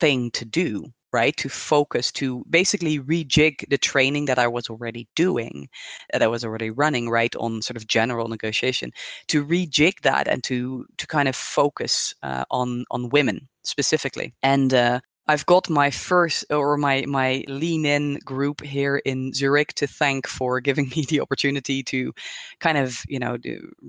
thing 0.00 0.30
to 0.30 0.46
do, 0.46 0.86
right? 1.12 1.36
To 1.36 1.50
focus, 1.50 2.10
to 2.12 2.46
basically 2.48 2.98
rejig 2.98 3.68
the 3.68 3.76
training 3.76 4.24
that 4.26 4.38
I 4.38 4.48
was 4.48 4.70
already 4.70 5.06
doing, 5.16 5.68
that 6.12 6.22
I 6.22 6.28
was 6.28 6.46
already 6.46 6.70
running, 6.70 7.10
right, 7.10 7.36
on 7.36 7.60
sort 7.60 7.76
of 7.76 7.86
general 7.86 8.28
negotiation, 8.28 8.90
to 9.28 9.44
rejig 9.44 10.00
that 10.00 10.28
and 10.28 10.42
to 10.44 10.86
to 10.96 11.06
kind 11.06 11.28
of 11.28 11.36
focus 11.36 12.14
uh, 12.22 12.44
on 12.50 12.86
on 12.90 13.10
women 13.10 13.48
specifically. 13.64 14.32
And 14.42 14.72
uh, 14.72 15.00
I've 15.28 15.46
got 15.46 15.70
my 15.70 15.90
first 15.90 16.44
or 16.50 16.76
my 16.76 17.04
my 17.06 17.44
lean 17.48 17.86
in 17.86 18.18
group 18.24 18.60
here 18.60 18.96
in 19.04 19.32
Zurich 19.32 19.72
to 19.74 19.86
thank 19.86 20.26
for 20.26 20.60
giving 20.60 20.88
me 20.96 21.04
the 21.08 21.20
opportunity 21.20 21.82
to 21.84 22.12
kind 22.60 22.78
of 22.78 22.98
you 23.08 23.18
know 23.18 23.36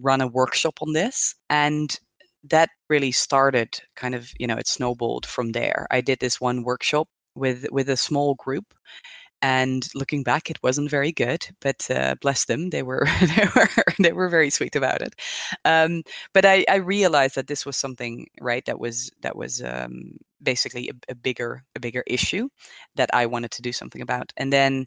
run 0.02 0.22
a 0.22 0.28
workshop 0.28 0.80
on 0.82 0.93
this. 0.93 1.36
And 1.50 2.00
that 2.50 2.69
really 2.89 3.12
started 3.12 3.80
kind 3.96 4.15
of 4.15 4.32
you 4.39 4.48
know 4.48 4.58
it 4.58 4.67
snowballed 4.67 5.26
from 5.26 5.52
there. 5.52 5.88
I 5.91 6.02
did 6.02 6.19
this 6.19 6.39
one 6.41 6.63
workshop 6.63 7.08
with 7.36 7.65
with 7.72 7.89
a 7.89 7.98
small 7.98 8.36
group. 8.36 8.74
And 9.41 9.88
looking 9.93 10.24
back 10.24 10.50
it 10.50 10.63
wasn't 10.63 10.89
very 10.89 11.12
good 11.12 11.46
but 11.60 11.89
uh, 11.91 12.15
bless 12.22 12.46
them 12.46 12.69
they 12.69 12.82
were 12.82 13.06
they 13.36 13.48
were 13.56 13.69
they 14.00 14.13
were 14.13 14.30
very 14.30 14.50
sweet 14.50 14.76
about 14.76 15.02
it. 15.02 15.15
Um, 15.65 16.04
but 16.34 16.46
I, 16.46 16.65
I 16.69 16.76
realized 16.78 17.36
that 17.36 17.48
this 17.48 17.65
was 17.65 17.76
something 17.78 18.28
right 18.41 18.63
that 18.65 18.80
was 18.80 19.12
that 19.22 19.36
was 19.36 19.62
um, 19.62 20.17
basically 20.43 20.89
a, 20.89 21.12
a, 21.12 21.15
bigger 21.15 21.63
a 21.75 21.79
bigger 21.79 22.03
issue 22.08 22.47
that 22.95 23.10
i 23.13 23.25
wanted 23.25 23.51
to 23.51 23.62
do 23.62 23.71
something 23.71 24.01
about 24.01 24.32
and 24.38 24.51
then 24.51 24.86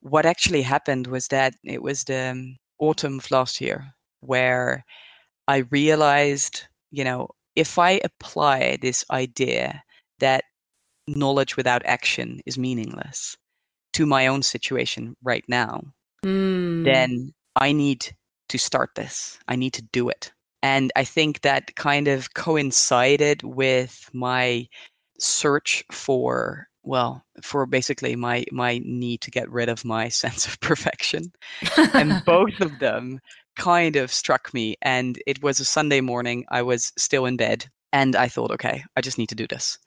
what 0.00 0.26
actually 0.26 0.62
happened 0.62 1.06
was 1.06 1.28
that 1.28 1.54
it 1.64 1.82
was 1.82 2.04
the 2.04 2.30
um, 2.30 2.56
autumn 2.78 3.18
of 3.18 3.30
last 3.30 3.60
year 3.60 3.84
where 4.20 4.84
i 5.48 5.58
realized 5.70 6.66
you 6.90 7.04
know 7.04 7.28
if 7.56 7.78
i 7.78 8.00
apply 8.04 8.78
this 8.80 9.04
idea 9.10 9.82
that 10.20 10.44
knowledge 11.08 11.56
without 11.56 11.82
action 11.86 12.40
is 12.46 12.58
meaningless 12.58 13.36
to 13.94 14.06
my 14.06 14.26
own 14.26 14.42
situation 14.42 15.16
right 15.22 15.44
now, 15.48 15.82
mm. 16.24 16.84
then 16.84 17.32
I 17.56 17.72
need 17.72 18.14
to 18.48 18.58
start 18.58 18.90
this. 18.94 19.38
I 19.48 19.56
need 19.56 19.72
to 19.74 19.82
do 19.82 20.08
it. 20.08 20.32
And 20.62 20.92
I 20.96 21.04
think 21.04 21.42
that 21.42 21.74
kind 21.76 22.08
of 22.08 22.34
coincided 22.34 23.42
with 23.42 24.10
my 24.12 24.66
search 25.18 25.84
for 25.90 26.68
well 26.82 27.24
for 27.42 27.66
basically 27.66 28.16
my 28.16 28.44
my 28.52 28.80
need 28.84 29.20
to 29.20 29.30
get 29.30 29.50
rid 29.50 29.68
of 29.68 29.84
my 29.84 30.08
sense 30.22 30.46
of 30.46 30.60
perfection 30.60 31.32
and 31.94 32.22
both 32.26 32.60
of 32.60 32.78
them 32.78 33.20
kind 33.56 33.96
of 33.96 34.12
struck 34.12 34.52
me 34.54 34.76
and 34.82 35.20
it 35.26 35.42
was 35.42 35.60
a 35.60 35.64
sunday 35.64 36.00
morning 36.00 36.44
i 36.50 36.62
was 36.62 36.92
still 36.96 37.26
in 37.26 37.36
bed 37.36 37.66
and 37.92 38.14
i 38.14 38.28
thought 38.28 38.50
okay 38.50 38.82
i 38.96 39.00
just 39.00 39.18
need 39.18 39.28
to 39.28 39.34
do 39.34 39.46
this 39.48 39.78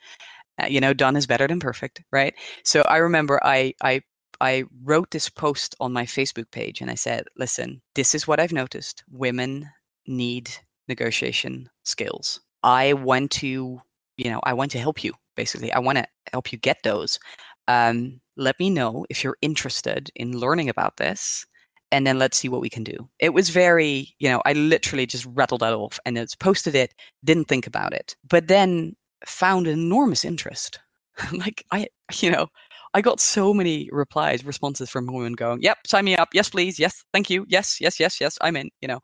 uh, 0.62 0.68
you 0.68 0.82
know 0.82 0.94
done 0.94 1.16
is 1.16 1.26
better 1.26 1.48
than 1.48 1.60
perfect 1.60 2.02
right 2.12 2.34
so 2.66 2.82
i 2.82 2.98
remember 2.98 3.40
i 3.44 3.74
i 3.82 4.02
i 4.42 4.64
wrote 4.84 5.10
this 5.12 5.30
post 5.30 5.74
on 5.80 5.94
my 5.94 6.06
facebook 6.06 6.50
page 6.52 6.82
and 6.82 6.92
i 6.92 6.96
said 6.96 7.24
listen 7.38 7.82
this 7.96 8.14
is 8.14 8.28
what 8.28 8.40
i've 8.42 8.52
noticed 8.52 9.04
women 9.10 9.70
need 10.08 10.52
negotiation 10.88 11.70
skills. 11.84 12.42
I 12.64 12.94
want 12.94 13.32
to, 13.32 13.82
you 14.18 14.30
know, 14.30 14.40
I 14.44 14.54
want 14.54 14.72
to 14.72 14.80
help 14.80 15.04
you. 15.04 15.14
Basically, 15.36 15.72
I 15.72 15.80
want 15.80 15.98
to 15.98 16.06
help 16.32 16.52
you 16.52 16.58
get 16.58 16.78
those. 16.84 17.20
Um, 17.68 18.20
let 18.38 18.60
me 18.60 18.70
know 18.70 19.06
if 19.10 19.24
you're 19.24 19.38
interested 19.42 20.10
in 20.16 20.38
learning 20.38 20.70
about 20.70 20.98
this 20.98 21.46
and 21.92 22.08
then 22.08 22.18
let's 22.18 22.38
see 22.38 22.50
what 22.50 22.62
we 22.62 22.70
can 22.70 22.84
do. 22.84 23.10
It 23.20 23.34
was 23.34 23.50
very, 23.50 24.16
you 24.20 24.30
know, 24.30 24.42
I 24.46 24.54
literally 24.54 25.06
just 25.06 25.26
rattled 25.34 25.62
that 25.62 25.74
off 25.74 26.00
and 26.06 26.18
it's 26.18 26.36
posted 26.36 26.76
it, 26.76 26.94
didn't 27.24 27.48
think 27.48 27.68
about 27.68 27.94
it, 27.94 28.16
but 28.30 28.48
then 28.48 28.96
found 29.26 29.68
enormous 29.68 30.24
interest. 30.26 30.80
like 31.34 31.66
I, 31.72 31.88
you 32.22 32.32
know, 32.32 32.48
I 32.94 33.02
got 33.02 33.20
so 33.20 33.54
many 33.54 33.88
replies, 33.92 34.44
responses 34.46 34.90
from 34.90 35.08
women 35.08 35.34
going, 35.34 35.62
"Yep, 35.62 35.78
sign 35.88 36.06
me 36.06 36.16
up. 36.16 36.30
Yes, 36.34 36.50
please. 36.50 36.80
Yes, 36.80 37.04
thank 37.14 37.30
you. 37.30 37.46
Yes, 37.50 37.80
yes, 37.80 38.00
yes, 38.00 38.20
yes. 38.20 38.38
I'm 38.42 38.56
in." 38.58 38.70
You 38.82 38.88
know, 38.90 39.00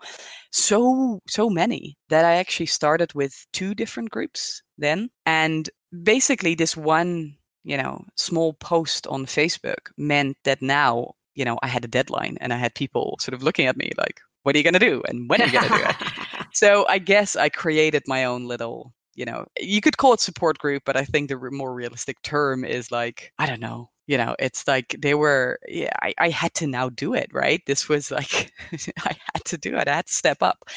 so 0.52 1.20
so 1.28 1.50
many 1.50 1.98
that 2.10 2.26
I 2.26 2.36
actually 2.36 2.66
started 2.68 3.14
with 3.14 3.34
two 3.54 3.76
different 3.76 4.12
groups 4.12 4.62
then, 4.78 5.10
and 5.26 5.70
basically 6.04 6.56
this 6.56 6.76
one, 6.76 7.36
you 7.64 7.78
know, 7.78 8.04
small 8.16 8.54
post 8.54 9.08
on 9.08 9.26
Facebook 9.26 9.92
meant 9.98 10.38
that 10.44 10.62
now, 10.62 11.14
you 11.36 11.46
know, 11.46 11.58
I 11.62 11.68
had 11.68 11.86
a 11.86 11.88
deadline 11.88 12.38
and 12.42 12.54
I 12.54 12.58
had 12.58 12.76
people 12.76 13.18
sort 13.20 13.34
of 13.34 13.44
looking 13.44 13.68
at 13.68 13.78
me 13.78 13.92
like, 13.98 14.20
"What 14.44 14.56
are 14.56 14.58
you 14.58 14.64
going 14.64 14.74
to 14.74 14.80
do? 14.80 15.04
And 15.08 15.30
when 15.30 15.42
are 15.42 15.46
you 15.46 15.60
going 15.60 15.72
to 15.72 15.78
do 15.78 15.84
it?" 15.84 15.96
so 16.54 16.86
I 16.88 16.98
guess 16.98 17.36
I 17.36 17.50
created 17.50 18.04
my 18.08 18.26
own 18.26 18.46
little 18.48 18.94
you 19.18 19.26
know 19.26 19.46
you 19.60 19.82
could 19.82 19.98
call 19.98 20.14
it 20.14 20.22
support 20.22 20.58
group 20.60 20.84
but 20.86 20.96
i 20.96 21.04
think 21.04 21.28
the 21.28 21.52
more 21.52 21.74
realistic 21.74 22.22
term 22.22 22.64
is 22.64 22.92
like 22.92 23.34
i 23.40 23.46
don't 23.46 23.60
know 23.60 23.90
you 24.08 24.18
know 24.18 24.36
it's 24.40 24.68
like 24.68 24.96
they 25.00 25.14
were 25.14 25.60
yeah 25.68 25.92
I, 26.02 26.14
I 26.18 26.30
had 26.30 26.54
to 26.56 26.68
now 26.68 26.90
do 26.90 27.14
it 27.14 27.30
right? 27.34 27.62
This 27.66 27.88
was 27.90 28.12
like 28.12 28.52
i 29.06 29.16
had 29.34 29.46
to 29.46 29.58
do 29.58 29.76
it 29.78 29.88
i 29.88 29.96
had 29.96 30.08
to 30.08 30.14
step 30.14 30.42
up. 30.42 30.70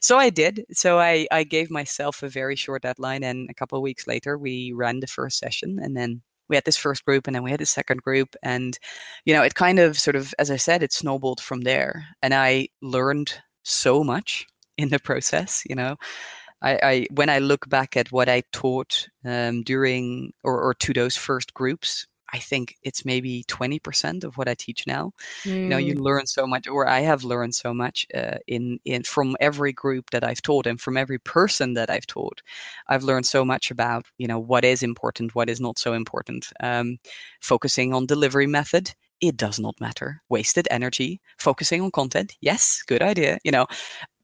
So 0.00 0.18
i 0.18 0.30
did 0.30 0.64
so 0.72 0.98
i 0.98 1.26
i 1.30 1.44
gave 1.44 1.70
myself 1.70 2.22
a 2.22 2.28
very 2.28 2.56
short 2.56 2.82
deadline 2.82 3.22
and 3.24 3.48
a 3.50 3.54
couple 3.54 3.78
of 3.78 3.82
weeks 3.82 4.06
later 4.06 4.38
we 4.38 4.72
ran 4.74 5.00
the 5.00 5.06
first 5.06 5.38
session 5.38 5.78
and 5.82 5.96
then 5.96 6.22
we 6.48 6.56
had 6.56 6.64
this 6.64 6.78
first 6.78 7.04
group 7.04 7.26
and 7.26 7.36
then 7.36 7.42
we 7.42 7.50
had 7.50 7.60
the 7.60 7.66
second 7.66 8.02
group 8.02 8.34
and 8.42 8.78
you 9.24 9.34
know 9.34 9.42
it 9.42 9.54
kind 9.54 9.78
of 9.78 9.98
sort 9.98 10.16
of 10.16 10.34
as 10.38 10.50
i 10.50 10.56
said 10.56 10.82
it 10.82 10.92
snowballed 10.92 11.40
from 11.40 11.60
there 11.60 12.06
and 12.22 12.32
i 12.34 12.66
learned 12.82 13.32
so 13.64 14.02
much 14.02 14.46
in 14.78 14.88
the 14.88 14.98
process 14.98 15.62
you 15.68 15.76
know? 15.76 15.96
I, 16.60 16.78
I, 16.82 17.06
when 17.14 17.28
I 17.28 17.38
look 17.38 17.68
back 17.68 17.96
at 17.96 18.10
what 18.10 18.28
I 18.28 18.42
taught 18.52 19.08
um, 19.24 19.62
during 19.62 20.32
or, 20.42 20.60
or 20.60 20.74
to 20.74 20.92
those 20.92 21.16
first 21.16 21.54
groups, 21.54 22.06
I 22.32 22.38
think 22.38 22.76
it's 22.82 23.04
maybe 23.04 23.44
20% 23.44 24.24
of 24.24 24.36
what 24.36 24.48
I 24.48 24.54
teach 24.54 24.86
now. 24.86 25.12
Mm. 25.44 25.62
You 25.62 25.68
know, 25.68 25.78
you 25.78 25.94
mm. 25.94 26.00
learn 26.00 26.26
so 26.26 26.46
much, 26.46 26.68
or 26.68 26.86
I 26.86 27.00
have 27.00 27.24
learned 27.24 27.54
so 27.54 27.72
much 27.72 28.06
uh, 28.14 28.38
in 28.46 28.78
in 28.84 29.02
from 29.02 29.36
every 29.40 29.72
group 29.72 30.10
that 30.10 30.24
I've 30.24 30.42
taught 30.42 30.66
and 30.66 30.80
from 30.80 30.96
every 30.96 31.18
person 31.18 31.74
that 31.74 31.90
I've 31.90 32.06
taught. 32.06 32.42
I've 32.88 33.04
learned 33.04 33.26
so 33.26 33.44
much 33.44 33.70
about 33.70 34.06
you 34.18 34.26
know 34.26 34.38
what 34.38 34.64
is 34.64 34.82
important, 34.82 35.34
what 35.34 35.48
is 35.48 35.60
not 35.60 35.78
so 35.78 35.92
important. 35.94 36.48
Um, 36.60 36.98
focusing 37.40 37.94
on 37.94 38.06
delivery 38.06 38.46
method, 38.46 38.94
it 39.20 39.36
does 39.36 39.58
not 39.58 39.80
matter. 39.80 40.22
Wasted 40.28 40.68
energy, 40.70 41.20
focusing 41.38 41.82
on 41.82 41.90
content, 41.90 42.34
yes, 42.40 42.82
good 42.86 43.02
idea. 43.02 43.38
You 43.44 43.52
know, 43.52 43.66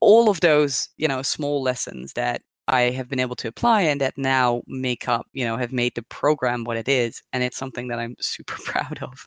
all 0.00 0.28
of 0.28 0.40
those, 0.40 0.88
you 0.96 1.08
know, 1.08 1.22
small 1.22 1.62
lessons 1.62 2.12
that 2.14 2.42
I 2.68 2.83
have 2.90 3.09
been 3.09 3.20
able 3.20 3.37
to 3.37 3.48
apply 3.48 3.83
and 3.83 4.00
that 4.00 4.16
now 4.16 4.62
make 4.66 5.09
up, 5.09 5.27
you 5.33 5.44
know, 5.44 5.57
have 5.57 5.72
made 5.72 5.94
the 5.94 6.03
program 6.03 6.64
what 6.64 6.77
it 6.77 6.88
is. 6.88 7.22
And 7.33 7.42
it's 7.42 7.57
something 7.57 7.88
that 7.88 7.98
I'm 7.98 8.16
super 8.20 8.57
proud 8.64 8.98
of. 9.03 9.27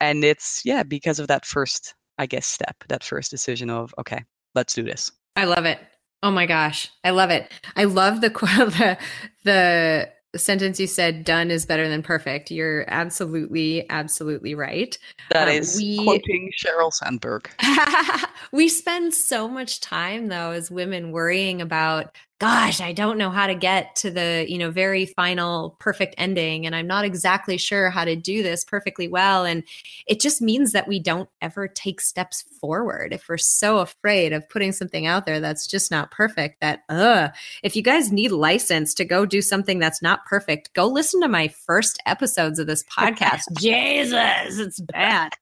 And 0.00 0.24
it's, 0.24 0.62
yeah, 0.64 0.82
because 0.82 1.18
of 1.18 1.28
that 1.28 1.44
first, 1.44 1.94
I 2.18 2.26
guess, 2.26 2.46
step, 2.46 2.76
that 2.88 3.04
first 3.04 3.30
decision 3.30 3.70
of, 3.70 3.94
okay, 3.98 4.22
let's 4.54 4.74
do 4.74 4.82
this. 4.82 5.12
I 5.36 5.44
love 5.44 5.64
it. 5.64 5.78
Oh 6.22 6.30
my 6.30 6.46
gosh. 6.46 6.90
I 7.04 7.10
love 7.10 7.30
it. 7.30 7.52
I 7.76 7.84
love 7.84 8.20
the, 8.20 8.30
the, 8.30 8.98
the, 9.44 10.12
the 10.34 10.38
sentence 10.40 10.80
you 10.80 10.88
said 10.88 11.24
done 11.24 11.52
is 11.52 11.64
better 11.64 11.88
than 11.88 12.02
perfect 12.02 12.50
you're 12.50 12.84
absolutely 12.88 13.88
absolutely 13.88 14.52
right 14.52 14.98
That 15.30 15.46
um, 15.46 15.54
is 15.54 15.76
we, 15.76 16.02
quoting 16.02 16.50
sheryl 16.58 16.92
sandberg 16.92 17.48
we 18.52 18.68
spend 18.68 19.14
so 19.14 19.46
much 19.46 19.78
time 19.80 20.26
though 20.26 20.50
as 20.50 20.72
women 20.72 21.12
worrying 21.12 21.62
about 21.62 22.16
gosh 22.44 22.80
i 22.80 22.92
don't 22.92 23.18
know 23.18 23.30
how 23.30 23.46
to 23.46 23.54
get 23.54 23.94
to 23.96 24.10
the 24.10 24.44
you 24.48 24.58
know 24.58 24.70
very 24.70 25.06
final 25.06 25.76
perfect 25.78 26.14
ending 26.18 26.66
and 26.66 26.76
i'm 26.76 26.86
not 26.86 27.04
exactly 27.04 27.56
sure 27.56 27.90
how 27.90 28.04
to 28.04 28.14
do 28.16 28.42
this 28.42 28.64
perfectly 28.64 29.08
well 29.08 29.44
and 29.44 29.62
it 30.06 30.20
just 30.20 30.42
means 30.42 30.72
that 30.72 30.86
we 30.86 30.98
don't 30.98 31.28
ever 31.40 31.66
take 31.68 32.00
steps 32.00 32.44
forward. 32.60 33.12
If 33.12 33.28
we're 33.28 33.36
so 33.36 33.78
afraid 33.78 34.32
of 34.32 34.48
putting 34.48 34.72
something 34.72 35.06
out 35.06 35.26
there 35.26 35.40
that's 35.40 35.66
just 35.66 35.90
not 35.90 36.10
perfect 36.10 36.60
that 36.60 36.82
uh 36.88 37.28
if 37.62 37.76
you 37.76 37.82
guys 37.82 38.12
need 38.12 38.32
license 38.32 38.94
to 38.94 39.04
go 39.04 39.24
do 39.26 39.40
something 39.40 39.78
that's 39.78 40.02
not 40.02 40.24
perfect 40.26 40.72
go 40.74 40.86
listen 40.86 41.20
to 41.20 41.28
my 41.28 41.48
first 41.48 42.00
episodes 42.06 42.58
of 42.58 42.66
this 42.66 42.84
podcast. 42.84 43.42
Jesus 43.58 44.58
it's 44.58 44.80
bad. 44.80 45.32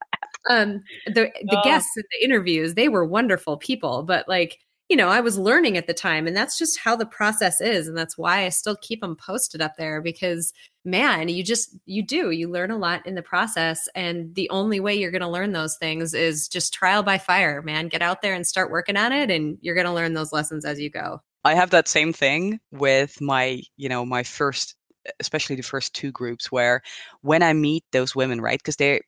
Um 0.48 0.82
the 1.06 1.30
the 1.44 1.58
oh. 1.58 1.64
guests 1.64 1.96
in 1.96 2.04
the 2.10 2.24
interviews 2.24 2.74
they 2.74 2.88
were 2.88 3.04
wonderful 3.04 3.56
people 3.56 4.02
but 4.02 4.28
like 4.28 4.58
you 4.92 4.96
know, 4.96 5.08
I 5.08 5.22
was 5.22 5.38
learning 5.38 5.78
at 5.78 5.86
the 5.86 5.94
time, 5.94 6.26
and 6.26 6.36
that's 6.36 6.58
just 6.58 6.78
how 6.78 6.96
the 6.96 7.06
process 7.06 7.62
is. 7.62 7.88
And 7.88 7.96
that's 7.96 8.18
why 8.18 8.44
I 8.44 8.50
still 8.50 8.76
keep 8.76 9.00
them 9.00 9.16
posted 9.16 9.62
up 9.62 9.76
there 9.78 10.02
because, 10.02 10.52
man, 10.84 11.30
you 11.30 11.42
just, 11.42 11.74
you 11.86 12.02
do, 12.02 12.30
you 12.30 12.46
learn 12.46 12.70
a 12.70 12.76
lot 12.76 13.06
in 13.06 13.14
the 13.14 13.22
process. 13.22 13.88
And 13.94 14.34
the 14.34 14.50
only 14.50 14.80
way 14.80 14.94
you're 14.94 15.10
going 15.10 15.22
to 15.22 15.30
learn 15.30 15.52
those 15.52 15.78
things 15.78 16.12
is 16.12 16.46
just 16.46 16.74
trial 16.74 17.02
by 17.02 17.16
fire, 17.16 17.62
man. 17.62 17.88
Get 17.88 18.02
out 18.02 18.20
there 18.20 18.34
and 18.34 18.46
start 18.46 18.70
working 18.70 18.98
on 18.98 19.12
it, 19.12 19.30
and 19.30 19.56
you're 19.62 19.74
going 19.74 19.86
to 19.86 19.94
learn 19.94 20.12
those 20.12 20.30
lessons 20.30 20.66
as 20.66 20.78
you 20.78 20.90
go. 20.90 21.22
I 21.42 21.54
have 21.54 21.70
that 21.70 21.88
same 21.88 22.12
thing 22.12 22.60
with 22.70 23.18
my, 23.18 23.62
you 23.78 23.88
know, 23.88 24.04
my 24.04 24.22
first 24.22 24.76
especially 25.18 25.56
the 25.56 25.62
first 25.62 25.94
two 25.96 26.12
groups 26.12 26.52
where 26.52 26.80
when 27.22 27.42
i 27.42 27.52
meet 27.52 27.82
those 27.90 28.14
women 28.14 28.40
right 28.40 28.60
because 28.60 28.76
they 28.76 29.00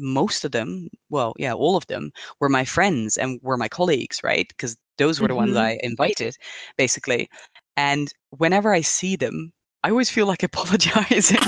most 0.00 0.44
of 0.44 0.52
them 0.52 0.88
well 1.10 1.34
yeah 1.38 1.52
all 1.52 1.76
of 1.76 1.86
them 1.86 2.10
were 2.40 2.48
my 2.48 2.64
friends 2.64 3.16
and 3.16 3.38
were 3.42 3.56
my 3.56 3.68
colleagues 3.68 4.20
right 4.24 4.48
because 4.48 4.76
those 5.00 5.18
were 5.18 5.26
the 5.26 5.32
mm-hmm. 5.32 5.54
ones 5.54 5.56
I 5.56 5.80
invited, 5.82 6.36
basically. 6.76 7.28
And 7.76 8.12
whenever 8.36 8.74
I 8.74 8.82
see 8.82 9.16
them, 9.16 9.50
I 9.82 9.90
always 9.90 10.10
feel 10.10 10.26
like 10.26 10.42
apologizing. 10.44 11.40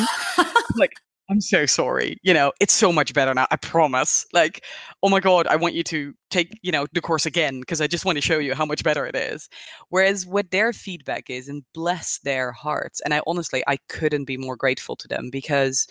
like, 0.77 0.93
I'm 1.31 1.41
so 1.43 1.67
sorry. 1.67 2.17
You 2.23 2.33
know, 2.33 2.53
it's 2.61 2.73
so 2.73 2.91
much 2.93 3.13
better 3.13 3.35
now. 3.35 3.47
I 3.51 3.57
promise. 3.57 4.25
Like, 4.33 4.65
oh 5.03 5.11
my 5.11 5.21
God, 5.21 5.47
I 5.47 5.57
want 5.57 5.75
you 5.75 5.85
to 5.85 6.15
take, 6.31 6.59
you 6.63 6.73
know, 6.73 6.87
the 6.95 7.03
course 7.03 7.27
again 7.27 7.61
because 7.61 7.83
I 7.83 7.87
just 7.87 8.07
want 8.07 8.17
to 8.17 8.23
show 8.23 8.39
you 8.39 8.55
how 8.55 8.65
much 8.65 8.83
better 8.83 9.07
it 9.07 9.15
is. 9.15 9.51
Whereas 9.91 10.27
what 10.27 10.51
their 10.51 10.73
feedback 10.73 11.29
is, 11.29 11.49
and 11.49 11.63
bless 11.75 12.21
their 12.21 12.53
hearts. 12.53 13.03
And 13.05 13.13
I 13.13 13.21
honestly, 13.27 13.63
I 13.67 13.77
couldn't 13.91 14.25
be 14.25 14.39
more 14.39 14.57
grateful 14.57 14.97
to 14.97 15.09
them 15.09 15.29
because, 15.31 15.87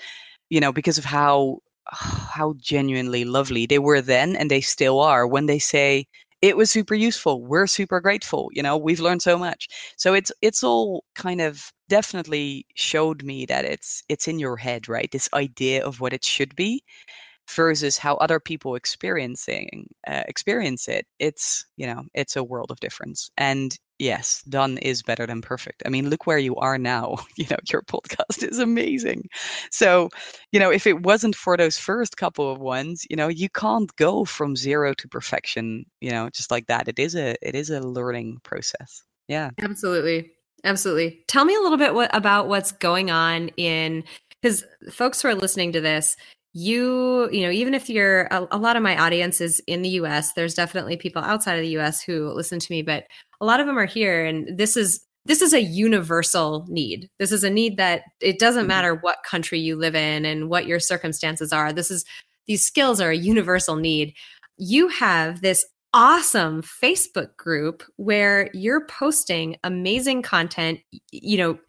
you 0.50 0.60
know, 0.60 0.74
because 0.74 0.98
of 0.98 1.06
how 1.06 1.60
how 1.92 2.54
genuinely 2.58 3.26
lovely 3.26 3.66
they 3.66 3.80
were 3.80 4.02
then 4.02 4.36
and 4.36 4.50
they 4.52 4.62
still 4.62 5.00
are 5.00 5.28
when 5.28 5.46
they 5.46 5.60
say 5.60 6.06
it 6.42 6.58
was 6.58 6.72
super 6.72 6.96
useful 6.96 7.44
we're 7.44 7.68
super 7.68 8.00
grateful 8.02 8.50
you 8.54 8.64
know 8.64 8.78
we've 8.78 9.00
learned 9.00 9.22
so 9.22 9.38
much. 9.38 9.68
So 9.98 10.14
it's 10.14 10.32
it's 10.42 10.64
all 10.64 11.04
kind 11.16 11.42
of 11.42 11.72
definitely 11.90 12.66
showed 12.76 13.24
me 13.24 13.46
that 13.48 13.66
it's 13.66 14.04
it's 14.10 14.28
in 14.28 14.40
your 14.40 14.58
head 14.58 14.88
right? 14.90 15.10
This 15.12 15.30
idea 15.34 15.86
of 15.86 16.00
what 16.00 16.14
it 16.14 16.24
should 16.24 16.56
be 16.56 16.84
versus 17.56 17.98
how 17.98 18.16
other 18.16 18.40
people 18.40 18.76
experiencing 18.76 19.88
uh, 20.08 20.24
experience 20.28 20.88
it 20.88 21.06
it's 21.20 21.66
you 21.78 21.86
know 21.86 22.04
it's 22.14 22.36
a 22.36 22.44
world 22.44 22.72
of 22.72 22.80
difference 22.80 23.30
and 23.38 23.78
yes 24.00 24.42
done 24.50 24.78
is 24.80 25.04
better 25.04 25.28
than 25.28 25.42
perfect. 25.42 25.84
I 25.86 25.90
mean 25.90 26.10
look 26.10 26.26
where 26.26 26.38
you 26.38 26.56
are 26.56 26.78
now 26.78 27.18
you 27.38 27.46
know 27.50 27.58
your 27.72 27.84
podcast 27.84 28.44
is 28.44 28.60
amazing. 28.60 29.30
So 29.72 30.10
you 30.52 30.60
know 30.60 30.72
if 30.72 30.88
it 30.88 31.04
wasn't 31.04 31.36
for 31.36 31.58
those 31.58 31.78
first 31.78 32.18
couple 32.18 32.52
of 32.52 32.60
ones 32.60 33.04
you 33.10 33.16
know 33.16 33.28
you 33.28 33.50
can't 33.50 33.94
go 33.96 34.26
from 34.26 34.56
zero 34.56 34.94
to 34.96 35.08
perfection 35.08 35.86
you 36.00 36.12
know 36.12 36.30
just 36.30 36.52
like 36.52 36.68
that. 36.68 36.88
It 36.88 37.00
is 37.00 37.16
a 37.16 37.36
it 37.42 37.56
is 37.56 37.70
a 37.70 37.82
learning 37.82 38.40
process. 38.44 39.04
Yeah. 39.28 39.52
Absolutely. 39.60 40.32
Absolutely. 40.64 41.24
Tell 41.28 41.46
me 41.46 41.56
a 41.56 41.62
little 41.62 41.78
bit 41.78 41.94
what, 41.94 42.16
about 42.16 42.48
what's 42.48 42.72
going 42.72 43.10
on 43.10 43.50
in 43.58 44.04
because 44.42 44.64
folks 44.92 45.22
who 45.22 45.28
are 45.28 45.36
listening 45.36 45.72
to 45.74 45.82
this 45.82 46.18
you 46.54 47.30
you 47.32 47.42
know 47.42 47.52
even 47.52 47.74
if 47.74 47.90
you're 47.90 48.24
a, 48.24 48.48
a, 48.52 48.58
lot 48.58 48.76
of 48.76 48.84
my 48.84 48.98
audience 48.98 49.40
is 49.40 49.62
in 49.68 49.82
the 49.82 49.92
us 49.92 50.34
there's 50.34 50.54
definitely 50.54 50.98
people 50.98 51.22
outside 51.22 51.56
of 51.56 51.62
the 51.62 51.78
us 51.78 52.02
who 52.02 52.30
listen 52.32 52.60
to 52.60 52.72
me 52.72 52.82
but 52.82 53.06
a 53.40 53.46
lot 53.46 53.62
of 53.62 53.68
them 53.68 53.80
are 53.80 53.86
here 53.86 54.26
and 54.26 54.58
this 54.58 54.76
is 54.76 55.06
this 55.26 55.42
is 55.42 55.54
a 55.54 55.62
universal 55.62 56.66
need. 56.68 57.10
This 57.20 57.32
is 57.32 57.44
a 57.44 57.50
need 57.50 57.78
that 57.78 58.02
it 58.22 58.40
doesn't 58.40 58.62
mm-hmm. 58.62 58.70
matter 58.70 58.96
what 58.96 59.24
country 59.24 59.60
you 59.60 59.76
live 59.76 59.96
in 59.96 60.26
and 60.26 60.50
what 60.50 60.66
your 60.66 60.80
circumstances 60.80 61.54
are 61.54 61.72
this 61.72 61.92
is 61.92 62.06
these 62.48 62.66
skills 62.66 63.00
are 63.00 63.12
a 63.12 63.18
universal 63.18 63.76
need. 63.76 64.16
You 64.58 64.88
have 64.88 65.42
this 65.42 65.66
awesome 65.94 66.62
facebook 66.62 67.36
group 67.38 67.84
where 67.98 68.50
you're 68.54 68.86
posting 68.88 69.58
amazing 69.64 70.22
content. 70.22 70.80
You 71.12 71.38
know 71.38 71.60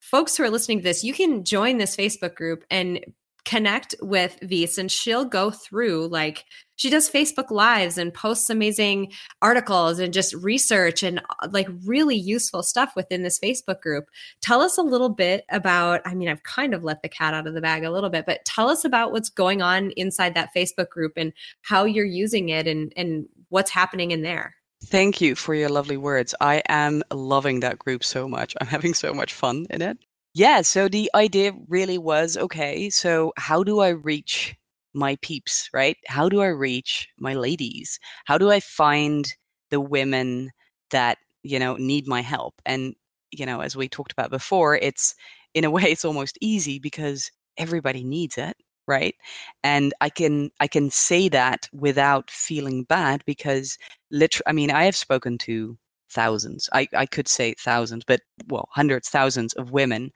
folks 0.00 0.36
who 0.36 0.42
are 0.42 0.50
listening 0.50 0.78
to 0.78 0.84
this 0.84 1.04
you 1.04 1.12
can 1.12 1.44
join 1.44 1.76
this 1.76 1.94
facebook 1.94 2.34
group 2.34 2.64
and 2.70 3.04
connect 3.48 3.94
with 4.02 4.38
Wies 4.42 4.76
and 4.76 4.92
she'll 4.92 5.24
go 5.24 5.50
through 5.50 6.08
like 6.08 6.44
she 6.76 6.90
does 6.90 7.10
Facebook 7.10 7.50
lives 7.50 7.96
and 7.96 8.12
posts 8.12 8.50
amazing 8.50 9.10
articles 9.40 9.98
and 9.98 10.12
just 10.12 10.34
research 10.34 11.02
and 11.02 11.18
uh, 11.18 11.48
like 11.50 11.66
really 11.86 12.14
useful 12.14 12.62
stuff 12.62 12.92
within 12.94 13.22
this 13.22 13.38
Facebook 13.40 13.80
group. 13.80 14.04
Tell 14.42 14.60
us 14.60 14.76
a 14.76 14.82
little 14.82 15.08
bit 15.08 15.46
about 15.50 16.02
I 16.04 16.14
mean 16.14 16.28
I've 16.28 16.42
kind 16.42 16.74
of 16.74 16.84
let 16.84 17.00
the 17.00 17.08
cat 17.08 17.32
out 17.32 17.46
of 17.46 17.54
the 17.54 17.62
bag 17.62 17.84
a 17.84 17.90
little 17.90 18.10
bit, 18.10 18.26
but 18.26 18.44
tell 18.44 18.68
us 18.68 18.84
about 18.84 19.12
what's 19.12 19.30
going 19.30 19.62
on 19.62 19.92
inside 19.92 20.34
that 20.34 20.50
Facebook 20.54 20.90
group 20.90 21.14
and 21.16 21.32
how 21.62 21.86
you're 21.86 22.04
using 22.04 22.50
it 22.50 22.66
and 22.66 22.92
and 22.98 23.26
what's 23.48 23.70
happening 23.70 24.10
in 24.10 24.20
there. 24.20 24.56
Thank 24.84 25.22
you 25.22 25.34
for 25.34 25.54
your 25.54 25.70
lovely 25.70 25.96
words. 25.96 26.34
I 26.38 26.62
am 26.68 27.02
loving 27.10 27.60
that 27.60 27.78
group 27.78 28.04
so 28.04 28.28
much. 28.28 28.54
I'm 28.60 28.66
having 28.66 28.92
so 28.92 29.14
much 29.14 29.32
fun 29.32 29.66
in 29.70 29.80
it. 29.80 29.96
Yeah, 30.34 30.62
so 30.62 30.88
the 30.88 31.10
idea 31.14 31.52
really 31.68 31.98
was 31.98 32.36
okay, 32.36 32.90
so 32.90 33.32
how 33.36 33.62
do 33.64 33.80
I 33.80 33.88
reach 33.90 34.54
my 34.94 35.16
peeps, 35.22 35.68
right? 35.72 35.96
How 36.06 36.28
do 36.28 36.40
I 36.40 36.46
reach 36.48 37.08
my 37.18 37.34
ladies? 37.34 37.98
How 38.26 38.38
do 38.38 38.50
I 38.50 38.60
find 38.60 39.26
the 39.70 39.80
women 39.80 40.50
that, 40.90 41.18
you 41.42 41.58
know, 41.58 41.76
need 41.76 42.06
my 42.06 42.20
help? 42.20 42.54
And, 42.66 42.94
you 43.30 43.46
know, 43.46 43.60
as 43.60 43.76
we 43.76 43.88
talked 43.88 44.12
about 44.12 44.30
before, 44.30 44.76
it's 44.76 45.14
in 45.54 45.64
a 45.64 45.70
way 45.76 45.82
it's 45.84 46.04
almost 46.04 46.38
easy 46.40 46.78
because 46.78 47.30
everybody 47.58 48.04
needs 48.04 48.38
it 48.38 48.56
right 48.86 49.16
and 49.64 49.92
i 50.00 50.08
can 50.08 50.50
i 50.60 50.66
can 50.68 50.88
say 50.90 51.28
that 51.28 51.68
without 51.72 52.30
feeling 52.30 52.84
bad 52.84 53.22
because 53.26 53.76
literally 54.10 54.44
i 54.46 54.52
mean 54.52 54.70
i 54.70 54.84
have 54.84 54.96
spoken 54.96 55.36
to 55.36 55.76
thousands 56.10 56.68
i 56.72 56.86
i 56.94 57.06
could 57.06 57.28
say 57.28 57.54
thousands 57.58 58.04
but 58.06 58.20
well 58.48 58.68
hundreds 58.72 59.08
thousands 59.08 59.52
of 59.54 59.72
women 59.72 60.10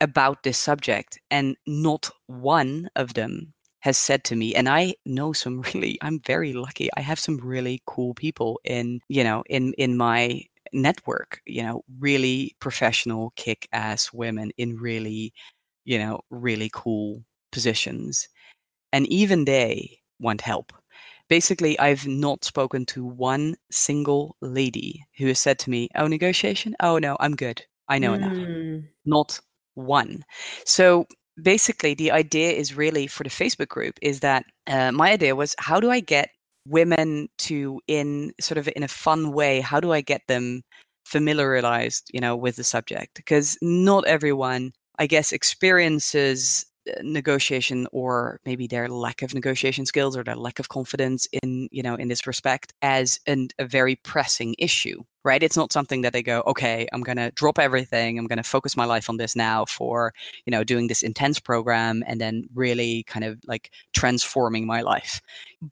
about 0.00 0.42
this 0.42 0.58
subject 0.58 1.18
and 1.30 1.56
not 1.66 2.10
one 2.26 2.88
of 2.96 3.14
them 3.14 3.52
has 3.80 3.96
said 3.98 4.24
to 4.24 4.36
me 4.36 4.54
and 4.54 4.68
i 4.68 4.94
know 5.06 5.32
some 5.32 5.60
really 5.74 5.98
i'm 6.02 6.20
very 6.26 6.52
lucky 6.52 6.88
i 6.96 7.00
have 7.00 7.18
some 7.18 7.36
really 7.38 7.82
cool 7.86 8.14
people 8.14 8.60
in 8.64 9.00
you 9.08 9.24
know 9.24 9.42
in 9.48 9.72
in 9.74 9.96
my 9.96 10.42
network 10.72 11.40
you 11.46 11.62
know 11.62 11.82
really 11.98 12.54
professional 12.60 13.32
kick 13.36 13.68
ass 13.72 14.12
women 14.12 14.50
in 14.58 14.76
really 14.76 15.32
you 15.84 15.98
know 15.98 16.20
really 16.30 16.70
cool 16.72 17.22
positions 17.52 18.28
and 18.92 19.06
even 19.08 19.44
they 19.44 19.98
want 20.20 20.40
help 20.40 20.72
basically 21.30 21.78
i've 21.78 22.06
not 22.06 22.44
spoken 22.44 22.84
to 22.84 23.04
one 23.04 23.56
single 23.70 24.36
lady 24.42 25.02
who 25.16 25.28
has 25.28 25.38
said 25.38 25.58
to 25.58 25.70
me 25.70 25.88
oh 25.94 26.06
negotiation? 26.06 26.76
Oh 26.80 26.98
no 26.98 27.16
i'm 27.20 27.34
good. 27.34 27.64
I 27.88 27.98
know 27.98 28.12
mm. 28.12 28.16
enough 28.16 28.84
not 29.06 29.40
one. 29.74 30.24
So 30.64 31.06
basically 31.42 31.94
the 31.94 32.10
idea 32.10 32.50
is 32.50 32.76
really 32.76 33.06
for 33.06 33.24
the 33.24 33.30
facebook 33.30 33.68
group 33.68 33.98
is 34.02 34.20
that 34.20 34.44
uh, 34.66 34.92
my 34.92 35.12
idea 35.12 35.34
was 35.34 35.54
how 35.58 35.80
do 35.80 35.90
i 35.90 36.00
get 36.00 36.28
women 36.66 37.28
to 37.38 37.80
in 37.86 38.32
sort 38.40 38.58
of 38.58 38.68
in 38.76 38.82
a 38.82 38.88
fun 38.88 39.32
way 39.32 39.60
how 39.60 39.80
do 39.80 39.92
i 39.92 40.02
get 40.02 40.20
them 40.28 40.62
familiarized 41.04 42.10
you 42.12 42.20
know 42.20 42.36
with 42.36 42.56
the 42.56 42.64
subject? 42.64 43.14
Because 43.14 43.56
not 43.62 44.06
everyone 44.06 44.72
i 44.98 45.06
guess 45.06 45.32
experiences 45.32 46.66
negotiation 47.02 47.86
or 47.92 48.40
maybe 48.44 48.66
their 48.66 48.88
lack 48.88 49.22
of 49.22 49.34
negotiation 49.34 49.86
skills 49.86 50.16
or 50.16 50.24
their 50.24 50.36
lack 50.36 50.58
of 50.58 50.68
confidence 50.68 51.26
in 51.42 51.68
you 51.70 51.82
know 51.82 51.94
in 51.94 52.08
this 52.08 52.26
respect 52.26 52.72
as 52.82 53.18
an, 53.26 53.48
a 53.58 53.64
very 53.64 53.96
pressing 53.96 54.54
issue 54.58 55.02
right? 55.22 55.42
It's 55.42 55.56
not 55.56 55.70
something 55.70 56.00
that 56.00 56.14
they 56.14 56.22
go 56.22 56.42
okay 56.46 56.88
i'm 56.92 57.02
going 57.02 57.18
to 57.18 57.30
drop 57.32 57.58
everything. 57.58 58.18
I'm 58.18 58.26
going 58.26 58.38
to 58.38 58.42
focus 58.42 58.76
my 58.76 58.84
life 58.84 59.10
on 59.10 59.16
this 59.18 59.36
now 59.36 59.64
for 59.66 60.12
you 60.46 60.50
know 60.50 60.64
doing 60.64 60.86
this 60.86 61.02
intense 61.02 61.38
program 61.38 62.02
and 62.06 62.20
then 62.20 62.44
really 62.54 63.04
kind 63.04 63.24
of 63.24 63.38
like 63.46 63.70
transforming 63.92 64.66
my 64.66 64.80
life. 64.80 65.20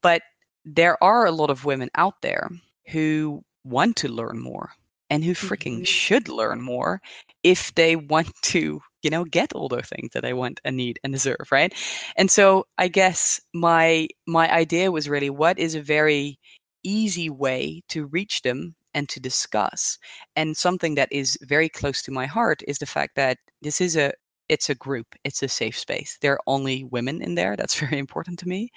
But 0.02 0.22
there 0.64 1.02
are 1.02 1.26
a 1.26 1.32
lot 1.32 1.50
of 1.50 1.64
women 1.64 1.90
out 1.94 2.20
there 2.22 2.50
who 2.88 3.42
want 3.64 3.96
to 3.96 4.08
learn 4.08 4.38
more 4.38 4.70
and 5.10 5.24
who 5.24 5.32
freaking 5.32 5.76
mm-hmm. 5.76 5.84
should 5.84 6.28
learn 6.28 6.60
more 6.60 7.00
if 7.42 7.74
they 7.74 7.96
want 7.96 8.30
to 8.42 8.80
you 9.02 9.10
know 9.10 9.24
get 9.24 9.52
all 9.52 9.68
those 9.68 9.86
things 9.86 10.10
that 10.12 10.22
they 10.22 10.32
want 10.32 10.60
and 10.64 10.76
need 10.76 10.98
and 11.04 11.12
deserve 11.12 11.48
right? 11.50 11.74
And 12.16 12.30
so 12.30 12.66
i 12.78 12.88
guess 12.88 13.40
my 13.54 14.08
my 14.26 14.50
idea 14.52 14.90
was 14.92 15.08
really 15.08 15.30
what 15.30 15.58
is 15.58 15.74
a 15.74 15.82
very 15.82 16.38
easy 16.84 17.28
way 17.30 17.82
to 17.88 18.06
reach 18.06 18.42
them 18.42 18.74
and 18.94 19.08
to 19.08 19.20
discuss. 19.20 19.98
And 20.36 20.56
something 20.56 20.94
that 20.96 21.08
is 21.12 21.38
very 21.42 21.68
close 21.68 22.02
to 22.02 22.10
my 22.10 22.26
heart 22.26 22.62
is 22.66 22.78
the 22.78 22.86
fact 22.86 23.14
that 23.16 23.38
this 23.62 23.80
is 23.80 23.96
a 23.96 24.12
it's 24.48 24.70
a 24.70 24.74
group 24.74 25.06
it's 25.24 25.42
a 25.42 25.48
safe 25.48 25.78
space. 25.78 26.18
There 26.22 26.32
are 26.32 26.40
only 26.46 26.84
women 26.84 27.22
in 27.22 27.34
there 27.34 27.56
that's 27.56 27.78
very 27.84 27.98
important 27.98 28.38
to 28.40 28.48
me. 28.48 28.70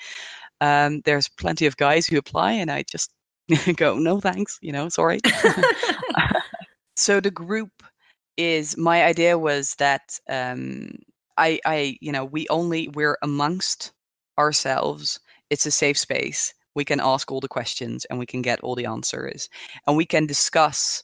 Um, 0.62 1.02
there's 1.06 1.30
plenty 1.30 1.66
of 1.66 1.78
guys 1.78 2.06
who 2.06 2.18
apply 2.18 2.52
and 2.54 2.70
i 2.72 2.84
just 2.84 3.12
go 3.76 3.98
no 3.98 4.20
thanks 4.20 4.58
you 4.62 4.72
know 4.72 4.90
sorry 4.90 5.20
so 6.96 7.20
the 7.20 7.32
group 7.32 7.84
is 8.38 8.78
my 8.78 9.04
idea 9.04 9.38
was 9.38 9.76
that 9.76 10.20
um, 10.30 10.92
I, 11.38 11.60
I, 11.66 11.98
you 12.02 12.12
know, 12.12 12.26
we 12.26 12.48
only 12.50 12.88
we're 12.90 13.18
amongst 13.22 13.92
ourselves. 14.38 15.20
It's 15.50 15.66
a 15.66 15.72
safe 15.72 15.98
space. 15.98 16.54
We 16.76 16.86
can 16.86 17.00
ask 17.00 17.32
all 17.32 17.42
the 17.42 17.48
questions 17.48 18.06
and 18.06 18.20
we 18.20 18.26
can 18.26 18.42
get 18.42 18.62
all 18.62 18.76
the 18.76 18.86
answers, 18.86 19.50
and 19.88 19.98
we 19.98 20.06
can 20.06 20.26
discuss 20.26 21.04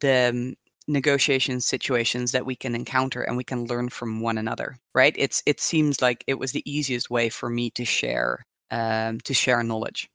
the 0.00 0.30
um, 0.30 0.54
negotiation 0.88 1.60
situations 1.60 2.32
that 2.32 2.46
we 2.46 2.54
can 2.54 2.74
encounter 2.74 3.22
and 3.22 3.36
we 3.36 3.44
can 3.44 3.66
learn 3.66 3.88
from 3.88 4.20
one 4.20 4.38
another 4.38 4.76
right 4.94 5.16
it's 5.18 5.42
it 5.44 5.58
seems 5.60 6.00
like 6.00 6.22
it 6.28 6.38
was 6.38 6.52
the 6.52 6.62
easiest 6.64 7.10
way 7.10 7.28
for 7.28 7.50
me 7.50 7.70
to 7.70 7.84
share 7.84 8.44
um, 8.70 9.20
to 9.20 9.34
share 9.34 9.62
knowledge. 9.62 10.08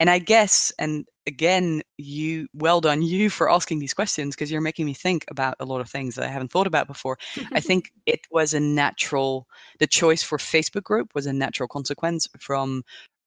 And 0.00 0.08
I 0.08 0.18
guess, 0.18 0.72
and 0.78 1.06
again, 1.26 1.82
you 1.96 2.48
well 2.54 2.80
done 2.80 3.02
you 3.02 3.30
for 3.30 3.50
asking 3.50 3.78
these 3.78 3.94
questions 3.94 4.34
because 4.34 4.50
you're 4.50 4.60
making 4.60 4.86
me 4.86 4.94
think 4.94 5.24
about 5.30 5.56
a 5.60 5.64
lot 5.64 5.80
of 5.80 5.90
things 5.90 6.14
that 6.14 6.24
I 6.24 6.28
haven't 6.28 6.50
thought 6.50 6.66
about 6.66 6.86
before. 6.86 7.18
I 7.52 7.60
think 7.60 7.90
it 8.06 8.20
was 8.30 8.54
a 8.54 8.60
natural, 8.60 9.46
the 9.78 9.86
choice 9.86 10.22
for 10.22 10.38
Facebook 10.38 10.84
group 10.84 11.14
was 11.14 11.26
a 11.26 11.32
natural 11.32 11.68
consequence 11.68 12.28
from 12.38 12.82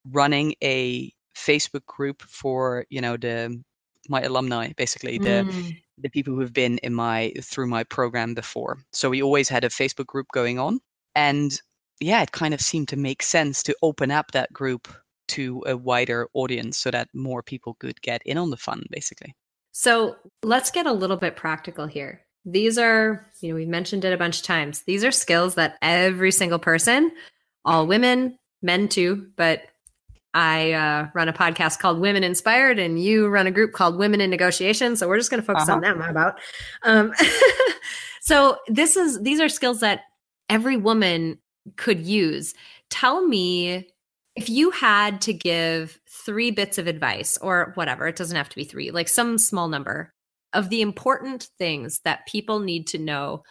running 0.09 0.55
a 0.63 1.11
Facebook 1.35 1.85
group 1.85 2.21
for 2.23 2.85
you 2.89 3.01
know 3.01 3.17
the 3.17 3.61
my 4.09 4.21
alumni 4.21 4.71
basically 4.77 5.17
the 5.17 5.45
mm. 5.47 5.77
the 5.99 6.09
people 6.09 6.33
who 6.33 6.41
have 6.41 6.53
been 6.53 6.77
in 6.79 6.93
my 6.93 7.31
through 7.41 7.67
my 7.67 7.83
program 7.83 8.33
before 8.33 8.79
so 8.91 9.09
we 9.09 9.21
always 9.21 9.47
had 9.47 9.63
a 9.63 9.69
facebook 9.69 10.07
group 10.07 10.27
going 10.33 10.57
on 10.59 10.79
and 11.15 11.61
yeah, 12.01 12.21
it 12.21 12.31
kind 12.31 12.53
of 12.53 12.61
seemed 12.61 12.89
to 12.89 12.97
make 12.97 13.23
sense 13.23 13.63
to 13.63 13.75
open 13.81 14.11
up 14.11 14.31
that 14.31 14.51
group 14.51 14.87
to 15.29 15.63
a 15.65 15.77
wider 15.77 16.27
audience 16.33 16.77
so 16.77 16.91
that 16.91 17.07
more 17.13 17.41
people 17.41 17.75
could 17.75 18.01
get 18.01 18.21
in 18.25 18.37
on 18.37 18.49
the 18.49 18.57
fun, 18.57 18.85
basically. 18.89 19.33
So 19.71 20.17
let's 20.43 20.71
get 20.71 20.85
a 20.85 20.91
little 20.91 21.15
bit 21.15 21.35
practical 21.35 21.87
here. 21.87 22.21
These 22.43 22.77
are, 22.77 23.25
you 23.39 23.49
know, 23.49 23.55
we've 23.55 23.67
mentioned 23.67 24.03
it 24.03 24.13
a 24.13 24.17
bunch 24.17 24.39
of 24.39 24.43
times. 24.45 24.81
These 24.81 25.03
are 25.05 25.11
skills 25.11 25.55
that 25.55 25.77
every 25.81 26.31
single 26.31 26.59
person, 26.59 27.11
all 27.63 27.87
women, 27.87 28.37
men 28.61 28.89
too, 28.89 29.27
but 29.37 29.61
I 30.33 30.73
uh, 30.73 31.07
run 31.13 31.29
a 31.29 31.33
podcast 31.33 31.79
called 31.79 31.99
Women 31.99 32.23
Inspired, 32.23 32.79
and 32.79 33.01
you 33.01 33.27
run 33.27 33.47
a 33.47 33.51
group 33.51 33.73
called 33.73 33.97
Women 33.97 34.21
in 34.21 34.29
Negotiation. 34.29 34.95
So 34.95 35.07
we're 35.07 35.17
just 35.17 35.29
going 35.29 35.41
to 35.41 35.45
focus 35.45 35.63
uh-huh. 35.63 35.75
on 35.75 35.81
them. 35.81 36.01
about? 36.01 36.39
Um, 36.83 37.13
so 38.21 38.57
this 38.67 38.95
is 38.95 39.21
these 39.21 39.41
are 39.41 39.49
skills 39.49 39.81
that 39.81 40.01
every 40.49 40.77
woman 40.77 41.37
could 41.77 42.05
use. 42.05 42.53
Tell 42.89 43.25
me 43.25 43.87
if 44.35 44.49
you 44.49 44.71
had 44.71 45.21
to 45.21 45.33
give 45.33 45.99
three 46.09 46.51
bits 46.51 46.77
of 46.77 46.87
advice 46.87 47.37
or 47.37 47.71
whatever, 47.75 48.07
it 48.07 48.15
doesn't 48.15 48.37
have 48.37 48.49
to 48.49 48.55
be 48.55 48.63
three, 48.63 48.91
like 48.91 49.09
some 49.09 49.37
small 49.37 49.67
number 49.67 50.13
of 50.53 50.69
the 50.69 50.81
important 50.81 51.49
things 51.57 52.01
that 52.03 52.27
people 52.27 52.59
need 52.59 52.87
to 52.87 52.97
know 52.97 53.43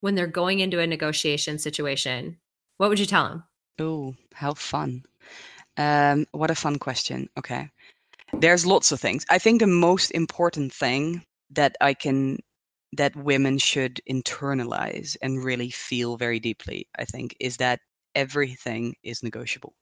when 0.00 0.14
they're 0.14 0.26
going 0.26 0.60
into 0.60 0.80
a 0.80 0.86
negotiation 0.86 1.58
situation, 1.58 2.38
what 2.76 2.88
would 2.88 3.00
you 3.00 3.06
tell 3.06 3.28
them? 3.28 3.44
Oh, 3.78 4.14
how 4.34 4.54
fun. 4.54 5.02
Um, 5.76 6.26
what 6.32 6.50
a 6.50 6.54
fun 6.54 6.78
question. 6.78 7.28
Okay. 7.38 7.68
There's 8.32 8.66
lots 8.66 8.92
of 8.92 9.00
things. 9.00 9.24
I 9.30 9.38
think 9.38 9.60
the 9.60 9.66
most 9.66 10.10
important 10.10 10.72
thing 10.72 11.22
that 11.50 11.76
I 11.80 11.94
can 11.94 12.38
that 12.96 13.16
women 13.16 13.58
should 13.58 14.00
internalize 14.08 15.16
and 15.22 15.42
really 15.44 15.70
feel 15.70 16.16
very 16.16 16.40
deeply, 16.40 16.88
I 16.98 17.04
think, 17.04 17.36
is 17.40 17.58
that 17.58 17.80
everything 18.14 18.94
is 19.02 19.22
negotiable. 19.22 19.74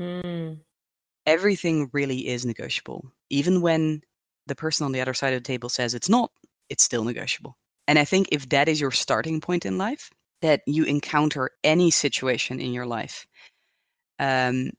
Mm. 0.00 0.60
Everything 1.26 1.90
really 1.92 2.28
is 2.28 2.44
negotiable. 2.44 3.10
Even 3.30 3.60
when 3.60 4.02
the 4.46 4.54
person 4.54 4.84
on 4.84 4.92
the 4.92 5.00
other 5.00 5.14
side 5.14 5.34
of 5.34 5.42
the 5.42 5.46
table 5.46 5.68
says 5.68 5.94
it's 5.94 6.08
not, 6.08 6.30
it's 6.68 6.84
still 6.84 7.04
negotiable. 7.04 7.56
And 7.86 7.98
I 7.98 8.04
think 8.04 8.28
if 8.32 8.48
that 8.50 8.68
is 8.68 8.80
your 8.80 8.90
starting 8.90 9.40
point 9.40 9.66
in 9.66 9.78
life, 9.78 10.10
that 10.42 10.62
you 10.66 10.84
encounter 10.84 11.50
any 11.62 11.90
situation 11.90 12.60
in 12.60 12.72
your 12.72 12.86
life, 12.86 13.26
um, 14.18 14.70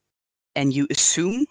and 0.56 0.74
you 0.74 0.88
assume 0.90 1.46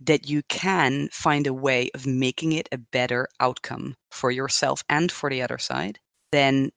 that 0.00 0.28
you 0.28 0.42
can 0.48 1.08
find 1.12 1.46
a 1.46 1.54
way 1.54 1.90
of 1.94 2.06
making 2.06 2.52
it 2.52 2.68
a 2.72 2.78
better 2.78 3.28
outcome 3.40 3.96
for 4.10 4.30
yourself 4.30 4.84
and 4.88 5.10
for 5.10 5.30
the 5.30 5.42
other 5.42 5.58
side, 5.58 5.98
then, 6.32 6.70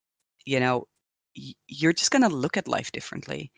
you 0.45 0.59
know, 0.59 0.87
you're 1.67 1.93
just 1.93 2.11
going 2.11 2.23
to 2.23 2.35
look 2.35 2.57
at 2.57 2.67
life 2.67 2.91
differently. 2.91 3.51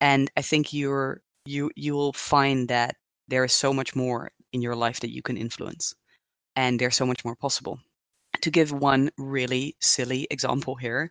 and 0.00 0.30
i 0.36 0.42
think 0.42 0.72
you're 0.72 1.20
you 1.46 1.70
you 1.76 1.94
will 1.94 2.12
find 2.12 2.68
that 2.68 2.96
there 3.28 3.44
is 3.44 3.52
so 3.52 3.72
much 3.72 3.96
more 3.96 4.30
in 4.52 4.62
your 4.62 4.76
life 4.76 5.00
that 5.00 5.12
you 5.12 5.22
can 5.22 5.36
influence 5.36 5.94
and 6.56 6.78
there's 6.80 6.96
so 6.96 7.06
much 7.06 7.24
more 7.24 7.36
possible 7.36 7.78
to 8.42 8.50
give 8.50 8.72
one 8.72 9.10
really 9.18 9.76
silly 9.80 10.26
example 10.30 10.74
here 10.76 11.10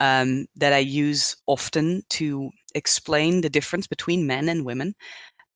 um, 0.00 0.46
that 0.56 0.72
I 0.72 0.78
use 0.78 1.36
often 1.46 2.02
to 2.10 2.50
explain 2.74 3.40
the 3.40 3.50
difference 3.50 3.86
between 3.86 4.26
men 4.26 4.48
and 4.48 4.64
women 4.64 4.94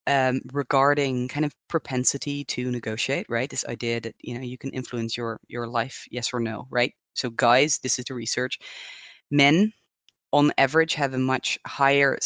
um, 0.06 0.40
regarding 0.52 1.28
kind 1.28 1.44
of 1.44 1.52
propensity 1.68 2.44
to 2.44 2.70
negotiate, 2.70 3.26
right? 3.28 3.48
This 3.48 3.64
idea 3.66 4.00
that 4.00 4.14
you 4.20 4.34
know 4.34 4.40
you 4.40 4.58
can 4.58 4.70
influence 4.70 5.16
your 5.16 5.40
your 5.48 5.66
life, 5.66 6.04
yes 6.10 6.30
or 6.32 6.40
no, 6.40 6.66
right? 6.70 6.92
So, 7.14 7.30
guys, 7.30 7.78
this 7.82 7.98
is 7.98 8.04
the 8.06 8.14
research. 8.14 8.58
Men, 9.30 9.72
on 10.32 10.52
average, 10.58 10.94
have 10.94 11.14
a 11.14 11.18
much 11.18 11.58
higher. 11.66 12.18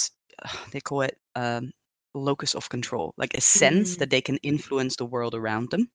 They 0.73 0.81
call 0.81 1.03
it 1.03 1.17
um, 1.35 1.73
locus 2.15 2.55
of 2.55 2.69
control, 2.69 3.15
like 3.17 3.35
a 3.35 3.41
sense 3.41 3.93
mm-hmm. 3.93 4.01
that 4.01 4.11
they 4.11 4.21
can 4.21 4.37
influence 4.39 4.97
the 4.97 5.07
world 5.07 5.35
around 5.35 5.71
them 5.71 5.91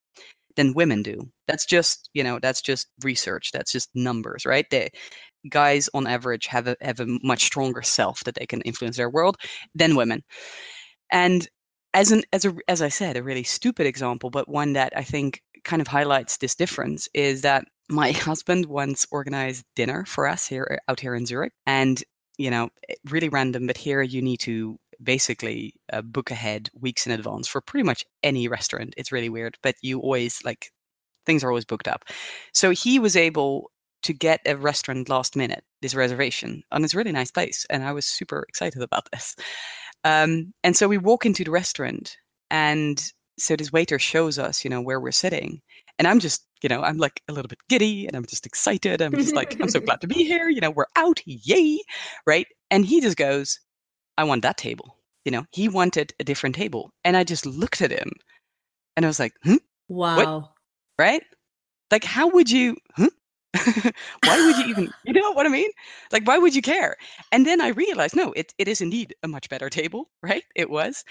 than 0.56 0.74
women 0.74 1.04
do. 1.04 1.30
That's 1.48 1.66
just, 1.66 2.10
you 2.14 2.24
know, 2.24 2.40
that's 2.40 2.62
just 2.62 2.88
research. 3.04 3.52
That's 3.54 3.72
just 3.72 3.90
numbers, 3.96 4.46
right? 4.46 4.66
They, 4.70 4.90
guys 5.50 5.90
on 5.94 6.08
average 6.08 6.46
have 6.48 6.68
a 6.68 6.76
have 6.82 7.00
a 7.00 7.08
much 7.24 7.44
stronger 7.44 7.82
self 7.82 8.24
that 8.24 8.36
they 8.36 8.46
can 8.46 8.62
influence 8.62 8.98
their 8.98 9.10
world 9.10 9.38
than 9.76 9.96
women. 9.96 10.24
And 11.12 11.48
as 11.94 12.12
an 12.12 12.24
as 12.34 12.46
a 12.46 12.56
as 12.68 12.82
I 12.82 12.90
said, 12.90 13.18
a 13.18 13.24
really 13.24 13.44
stupid 13.44 13.86
example, 13.86 14.30
but 14.30 14.50
one 14.50 14.74
that 14.74 14.94
I 14.96 15.04
think 15.04 15.42
kind 15.64 15.82
of 15.82 15.88
highlights 15.88 16.38
this 16.38 16.56
difference 16.56 17.08
is 17.14 17.42
that 17.42 17.66
my 17.90 18.12
husband 18.28 18.66
once 18.68 19.06
organized 19.12 19.66
dinner 19.76 20.06
for 20.06 20.28
us 20.28 20.48
here 20.48 20.80
out 20.88 21.00
here 21.00 21.16
in 21.16 21.26
Zurich, 21.26 21.54
and 21.66 22.04
you 22.38 22.50
know, 22.50 22.70
really 23.10 23.30
random, 23.30 23.68
but 23.68 23.78
here 23.78 24.02
you 24.02 24.22
need 24.22 24.40
to 24.42 24.80
basically 25.04 25.74
uh, 25.94 26.02
book 26.02 26.32
ahead 26.32 26.70
weeks 26.80 27.06
in 27.06 27.12
advance 27.12 27.48
for 27.48 27.62
pretty 27.62 27.84
much 27.84 28.06
any 28.24 28.48
restaurant. 28.48 28.94
It's 28.98 29.12
really 29.12 29.30
weird, 29.30 29.58
but 29.64 29.76
you 29.82 30.00
always 30.00 30.44
like 30.44 30.72
things 31.26 31.44
are 31.44 31.50
always 31.50 31.66
booked 31.66 31.88
up. 31.88 32.06
So 32.54 32.72
he 32.72 33.00
was 33.00 33.16
able 33.16 33.72
to 34.04 34.14
get 34.14 34.42
a 34.46 34.58
restaurant 34.58 35.10
last 35.10 35.36
minute, 35.36 35.64
this 35.82 35.94
reservation, 35.94 36.64
and 36.72 36.84
it's 36.84 36.94
a 36.94 36.98
really 36.98 37.12
nice 37.12 37.32
place. 37.32 37.66
And 37.70 37.84
I 37.84 37.92
was 37.92 38.06
super 38.06 38.46
excited 38.50 38.82
about 38.82 39.10
this. 39.12 39.36
Um, 40.04 40.54
and 40.64 40.76
so 40.76 40.88
we 40.88 40.98
walk 40.98 41.26
into 41.26 41.44
the 41.44 41.52
restaurant, 41.52 42.18
and 42.50 43.02
so 43.42 43.56
this 43.56 43.72
waiter 43.72 44.00
shows 44.00 44.38
us, 44.38 44.64
you 44.64 44.70
know, 44.70 44.82
where 44.82 45.00
we're 45.00 45.12
sitting. 45.12 45.62
And 45.98 46.08
I'm 46.08 46.20
just, 46.20 46.46
you 46.62 46.70
know, 46.70 46.82
I'm 46.82 46.98
like 46.98 47.22
a 47.28 47.34
little 47.34 47.50
bit 47.50 47.60
giddy 47.70 48.08
and 48.08 48.16
I'm 48.16 48.26
just 48.26 48.46
excited. 48.46 49.02
I'm 49.02 49.14
just 49.14 49.36
like, 49.36 49.60
I'm 49.60 49.70
so 49.70 49.80
glad 49.86 50.02
to 50.02 50.08
be 50.08 50.24
here. 50.24 50.50
You 50.50 50.62
know, 50.62 50.72
we're 50.72 50.86
out. 50.96 51.22
Yay. 51.26 51.80
Right. 52.26 52.48
And 52.70 52.86
he 52.86 53.02
just 53.02 53.18
goes, 53.18 53.60
I 54.18 54.24
want 54.24 54.44
that 54.44 54.58
table. 54.58 54.98
You 55.26 55.32
know, 55.32 55.46
he 55.52 55.70
wanted 55.70 56.14
a 56.20 56.24
different 56.24 56.56
table. 56.56 56.92
And 57.04 57.18
I 57.18 57.24
just 57.24 57.46
looked 57.46 57.82
at 57.82 57.92
him 57.92 58.12
and 58.96 59.06
I 59.06 59.10
was 59.10 59.20
like, 59.20 59.34
hmm? 59.44 59.58
Wow. 59.88 60.16
What? 60.16 60.52
Right? 60.98 61.24
Like, 61.92 62.04
how 62.04 62.28
would 62.30 62.50
you, 62.50 62.78
huh? 62.96 63.10
why 64.24 64.46
would 64.46 64.58
you 64.58 64.66
even, 64.66 64.94
you 65.06 65.14
know 65.14 65.32
what 65.32 65.46
I 65.46 65.50
mean? 65.50 65.70
Like, 66.12 66.26
why 66.26 66.38
would 66.38 66.56
you 66.56 66.62
care? 66.62 66.96
And 67.32 67.46
then 67.46 67.62
I 67.62 67.70
realized, 67.70 68.16
no, 68.16 68.32
it, 68.34 68.54
it 68.58 68.68
is 68.68 68.82
indeed 68.82 69.16
a 69.24 69.28
much 69.28 69.50
better 69.50 69.70
table, 69.70 70.10
right? 70.24 70.44
It 70.56 70.70
was. 70.70 71.04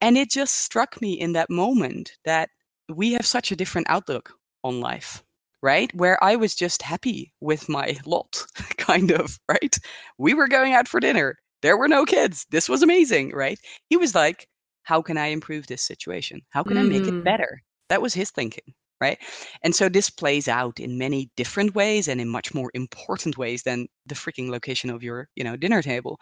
And 0.00 0.16
it 0.16 0.30
just 0.30 0.56
struck 0.56 1.00
me 1.00 1.12
in 1.12 1.32
that 1.32 1.50
moment 1.50 2.12
that 2.24 2.50
we 2.88 3.12
have 3.12 3.26
such 3.26 3.52
a 3.52 3.56
different 3.56 3.88
outlook 3.90 4.32
on 4.64 4.80
life, 4.80 5.22
right? 5.62 5.94
Where 5.94 6.22
I 6.22 6.36
was 6.36 6.54
just 6.54 6.82
happy 6.82 7.32
with 7.40 7.68
my 7.68 7.96
lot, 8.06 8.44
kind 8.78 9.10
of, 9.10 9.38
right? 9.48 9.76
We 10.18 10.34
were 10.34 10.48
going 10.48 10.72
out 10.72 10.88
for 10.88 11.00
dinner. 11.00 11.36
There 11.62 11.76
were 11.76 11.88
no 11.88 12.04
kids. 12.04 12.46
This 12.50 12.68
was 12.68 12.82
amazing, 12.82 13.30
right? 13.32 13.58
He 13.88 13.96
was 13.96 14.14
like, 14.14 14.48
how 14.82 15.00
can 15.00 15.16
I 15.16 15.26
improve 15.26 15.66
this 15.66 15.82
situation? 15.82 16.40
How 16.50 16.62
can 16.62 16.76
mm. 16.76 16.80
I 16.80 16.82
make 16.82 17.04
it 17.04 17.14
mm. 17.14 17.24
better? 17.24 17.62
That 17.88 18.02
was 18.02 18.14
his 18.14 18.30
thinking, 18.30 18.74
right? 19.02 19.18
And 19.64 19.74
so 19.74 19.88
this 19.88 20.10
plays 20.10 20.48
out 20.48 20.80
in 20.80 20.98
many 20.98 21.30
different 21.36 21.74
ways 21.74 22.08
and 22.08 22.20
in 22.20 22.28
much 22.28 22.54
more 22.54 22.70
important 22.74 23.36
ways 23.36 23.64
than 23.64 23.88
the 24.06 24.14
freaking 24.14 24.50
location 24.50 24.90
of 24.90 25.02
your, 25.02 25.28
you 25.36 25.44
know, 25.44 25.56
dinner 25.56 25.82
table. 25.82 26.20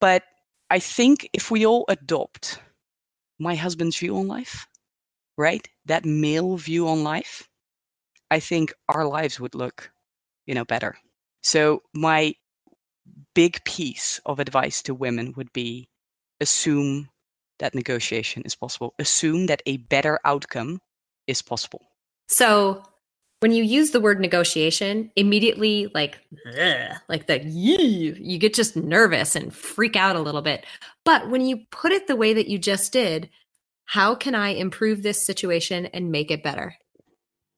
But 0.00 0.22
I 0.70 0.80
think 0.80 1.28
if 1.32 1.50
we 1.50 1.66
all 1.66 1.86
adopt 1.88 2.60
my 3.38 3.54
husband's 3.56 3.98
view 3.98 4.18
on 4.18 4.28
life, 4.28 4.66
right? 5.38 5.66
That 5.86 6.04
male 6.04 6.56
view 6.56 6.88
on 6.88 7.04
life, 7.04 7.48
I 8.30 8.40
think 8.40 8.72
our 8.88 9.06
lives 9.06 9.40
would 9.40 9.54
look, 9.54 9.90
you 10.46 10.54
know, 10.54 10.64
better. 10.64 10.96
So 11.42 11.82
my 11.94 12.34
big 13.34 13.64
piece 13.64 14.20
of 14.26 14.40
advice 14.40 14.82
to 14.82 14.94
women 14.94 15.34
would 15.36 15.52
be 15.52 15.88
assume 16.40 17.08
that 17.58 17.74
negotiation 17.74 18.42
is 18.44 18.56
possible. 18.56 18.94
Assume 18.98 19.46
that 19.46 19.62
a 19.66 19.78
better 19.78 20.18
outcome 20.24 20.80
is 21.26 21.42
possible. 21.42 21.82
So 22.28 22.82
when 23.40 23.52
you 23.52 23.62
use 23.62 23.90
the 23.90 24.00
word 24.00 24.20
negotiation, 24.20 25.10
immediately 25.16 25.90
like 25.94 26.18
ugh, 26.58 26.96
like 27.08 27.26
the 27.26 27.44
you 27.44 28.16
you 28.18 28.38
get 28.38 28.54
just 28.54 28.76
nervous 28.76 29.36
and 29.36 29.54
freak 29.54 29.96
out 29.96 30.16
a 30.16 30.20
little 30.20 30.42
bit. 30.42 30.64
But 31.04 31.28
when 31.28 31.44
you 31.44 31.58
put 31.70 31.92
it 31.92 32.06
the 32.06 32.16
way 32.16 32.32
that 32.32 32.48
you 32.48 32.58
just 32.58 32.92
did, 32.92 33.28
how 33.84 34.14
can 34.14 34.34
I 34.34 34.48
improve 34.48 35.02
this 35.02 35.24
situation 35.24 35.86
and 35.86 36.10
make 36.10 36.30
it 36.30 36.42
better? 36.42 36.74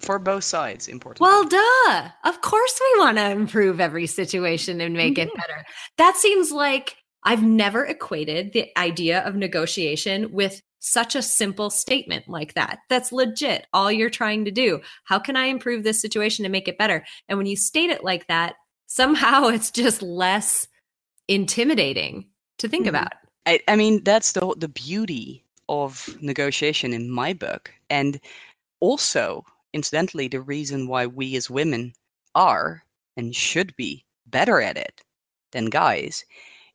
For 0.00 0.18
both 0.18 0.44
sides, 0.44 0.88
important. 0.88 1.20
Well, 1.20 1.44
duh. 1.44 2.08
Of 2.24 2.40
course, 2.42 2.80
we 2.80 3.00
want 3.00 3.16
to 3.18 3.30
improve 3.30 3.80
every 3.80 4.06
situation 4.06 4.80
and 4.80 4.94
make 4.94 5.14
mm-hmm. 5.14 5.28
it 5.28 5.34
better. 5.34 5.64
That 5.98 6.16
seems 6.16 6.52
like 6.52 6.96
I've 7.22 7.42
never 7.42 7.84
equated 7.84 8.52
the 8.52 8.76
idea 8.78 9.20
of 9.24 9.36
negotiation 9.36 10.32
with 10.32 10.60
such 10.78 11.14
a 11.14 11.22
simple 11.22 11.70
statement 11.70 12.28
like 12.28 12.54
that. 12.54 12.80
That's 12.88 13.12
legit. 13.12 13.66
All 13.72 13.90
you're 13.90 14.10
trying 14.10 14.44
to 14.44 14.50
do. 14.50 14.80
How 15.04 15.18
can 15.18 15.36
I 15.36 15.46
improve 15.46 15.82
this 15.82 16.00
situation 16.00 16.44
and 16.44 16.52
make 16.52 16.68
it 16.68 16.78
better? 16.78 17.04
And 17.28 17.38
when 17.38 17.46
you 17.46 17.56
state 17.56 17.90
it 17.90 18.04
like 18.04 18.26
that, 18.28 18.54
somehow 18.86 19.46
it's 19.48 19.70
just 19.70 20.02
less 20.02 20.68
intimidating 21.28 22.28
to 22.58 22.68
think 22.68 22.86
mm-hmm. 22.86 22.96
about. 22.96 23.12
I, 23.46 23.60
I 23.68 23.76
mean, 23.76 24.02
that's 24.02 24.32
the 24.32 24.54
the 24.56 24.68
beauty 24.68 25.44
of 25.68 26.16
negotiation 26.20 26.92
in 26.92 27.10
my 27.10 27.32
book, 27.32 27.72
and 27.90 28.20
also 28.80 29.44
incidentally, 29.72 30.26
the 30.26 30.40
reason 30.40 30.88
why 30.88 31.06
we 31.06 31.36
as 31.36 31.50
women 31.50 31.92
are 32.34 32.82
and 33.16 33.34
should 33.34 33.74
be 33.76 34.04
better 34.26 34.60
at 34.60 34.76
it 34.76 35.02
than 35.52 35.66
guys 35.66 36.24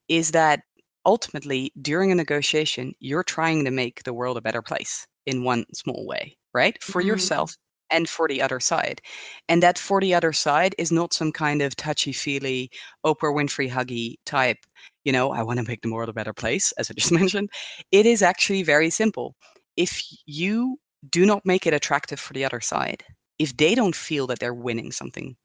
is 0.08 0.32
that 0.32 0.64
ultimately 1.06 1.72
during 1.82 2.12
a 2.12 2.16
negotiation 2.16 2.94
you're 3.00 3.24
trying 3.24 3.66
to 3.66 3.72
make 3.72 4.04
the 4.04 4.14
world 4.14 4.38
a 4.38 4.42
better 4.42 4.62
place 4.62 5.06
in 5.26 5.44
one 5.44 5.66
small 5.74 6.06
way 6.06 6.36
right 6.54 6.82
for 6.84 7.02
mm-hmm. 7.02 7.10
yourself 7.10 7.56
and 7.90 8.08
for 8.08 8.28
the 8.28 8.42
other 8.42 8.60
side 8.60 9.02
and 9.50 9.62
that 9.62 9.78
for 9.78 10.00
the 10.00 10.14
other 10.14 10.32
side 10.32 10.74
is 10.78 10.92
not 10.92 11.14
some 11.14 11.32
kind 11.32 11.62
of 11.62 11.76
touchy 11.76 12.14
feely 12.14 12.70
oprah 13.06 13.34
winfrey 13.36 13.70
huggy 13.70 14.16
type 14.26 14.58
you 15.04 15.12
know 15.12 15.32
i 15.32 15.44
want 15.44 15.60
to 15.60 15.66
make 15.68 15.82
the 15.82 15.92
world 15.92 16.10
a 16.10 16.14
better 16.14 16.34
place 16.34 16.72
as 16.74 16.90
i 16.90 16.94
just 16.94 17.12
mentioned 17.22 17.50
it 17.92 18.06
is 18.06 18.22
actually 18.22 18.64
very 18.64 18.90
simple 18.90 19.36
if 19.78 20.02
you 20.26 20.78
do 21.10 21.26
not 21.26 21.46
make 21.46 21.66
it 21.66 21.74
attractive 21.74 22.20
for 22.20 22.34
the 22.34 22.46
other 22.46 22.62
side. 22.62 23.04
If 23.40 23.58
they 23.58 23.76
don't 23.76 23.96
feel 23.96 24.28
that 24.28 24.40
they're 24.40 24.54
winning 24.54 24.92
something 24.92 25.36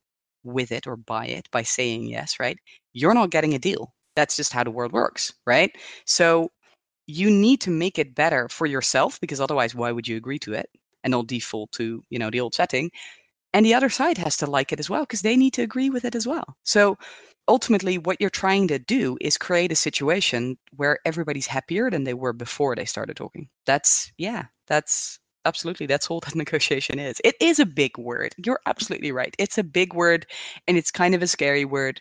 with 0.45 0.71
it 0.71 0.87
or 0.87 0.97
by 0.97 1.27
it 1.27 1.49
by 1.51 1.62
saying 1.62 2.07
yes, 2.07 2.37
right? 2.38 2.59
You're 2.92 3.14
not 3.14 3.31
getting 3.31 3.55
a 3.55 3.59
deal. 3.59 3.92
That's 4.16 4.37
just 4.37 4.52
how 4.52 4.64
the 4.64 4.70
world 4.72 4.92
works, 4.92 5.33
right? 5.46 5.72
So 6.07 6.50
you 7.07 7.31
need 7.31 7.61
to 7.62 7.70
make 7.70 7.98
it 7.98 8.14
better 8.14 8.48
for 8.48 8.66
yourself 8.66 9.20
because 9.20 9.40
otherwise 9.40 9.74
why 9.74 9.92
would 9.92 10.09
you 10.09 10.16
agree 10.16 10.38
to 10.40 10.55
it 10.55 10.68
and 11.05 11.12
not 11.12 11.29
default 11.29 11.72
to, 11.72 12.02
you 12.11 12.18
know, 12.18 12.31
the 12.31 12.40
old 12.40 12.55
setting? 12.55 12.90
And 13.55 13.64
the 13.64 13.74
other 13.74 13.88
side 13.88 14.18
has 14.18 14.37
to 14.38 14.46
like 14.46 14.72
it 14.72 14.81
as 14.81 14.90
well 14.90 15.02
because 15.02 15.22
they 15.22 15.37
need 15.37 15.55
to 15.55 15.62
agree 15.62 15.90
with 15.90 16.05
it 16.05 16.14
as 16.14 16.26
well. 16.26 16.57
So 16.64 16.98
ultimately 17.48 17.98
what 17.98 18.20
you're 18.20 18.31
trying 18.31 18.68
to 18.68 18.79
do 18.79 19.16
is 19.20 19.38
create 19.38 19.72
a 19.72 19.76
situation 19.76 20.59
where 20.76 20.99
everybody's 21.07 21.47
happier 21.47 21.91
than 21.91 22.05
they 22.05 22.14
were 22.14 22.32
before 22.32 22.74
they 22.76 22.84
started 22.84 23.16
talking. 23.16 23.49
That's 23.66 24.12
yeah, 24.18 24.45
that's 24.66 25.18
absolutely 25.47 25.86
that's 25.86 26.09
all 26.09 26.20
that 26.26 26.34
negotiation 26.34 26.99
is 26.99 27.20
it 27.24 27.36
is 27.41 27.61
a 27.61 27.66
big 27.66 27.97
word 27.97 28.34
you're 28.45 28.59
absolutely 28.66 29.12
right 29.12 29.34
it's 29.38 29.59
a 29.59 29.62
big 29.62 29.95
word 29.95 30.26
and 30.66 30.76
it's 30.76 30.91
kind 30.91 31.14
of 31.14 31.22
a 31.22 31.26
scary 31.28 31.64
word 31.64 32.01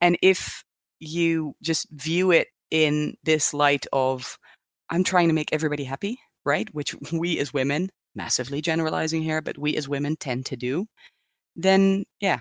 and 0.00 0.16
if 0.22 0.64
you 0.98 1.54
just 1.62 1.86
view 1.90 2.30
it 2.30 2.48
in 2.70 3.14
this 3.24 3.54
light 3.54 3.86
of 3.92 4.38
i'm 4.90 5.04
trying 5.04 5.28
to 5.28 5.34
make 5.34 5.52
everybody 5.52 5.84
happy 5.84 6.18
right 6.44 6.68
which 6.72 6.94
we 7.12 7.38
as 7.38 7.52
women 7.52 7.88
massively 8.14 8.60
generalizing 8.60 9.22
here 9.22 9.40
but 9.40 9.58
we 9.58 9.76
as 9.76 9.88
women 9.88 10.16
tend 10.16 10.46
to 10.46 10.56
do 10.56 10.86
then 11.54 12.04
yeah 12.20 12.38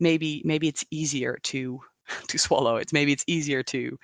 maybe 0.00 0.42
maybe 0.44 0.68
it's 0.68 0.84
easier 0.90 1.38
to 1.42 1.80
to 2.28 2.38
swallow 2.38 2.76
it 2.76 2.92
maybe 2.92 3.12
it's 3.12 3.24
easier 3.26 3.62
to 3.62 3.96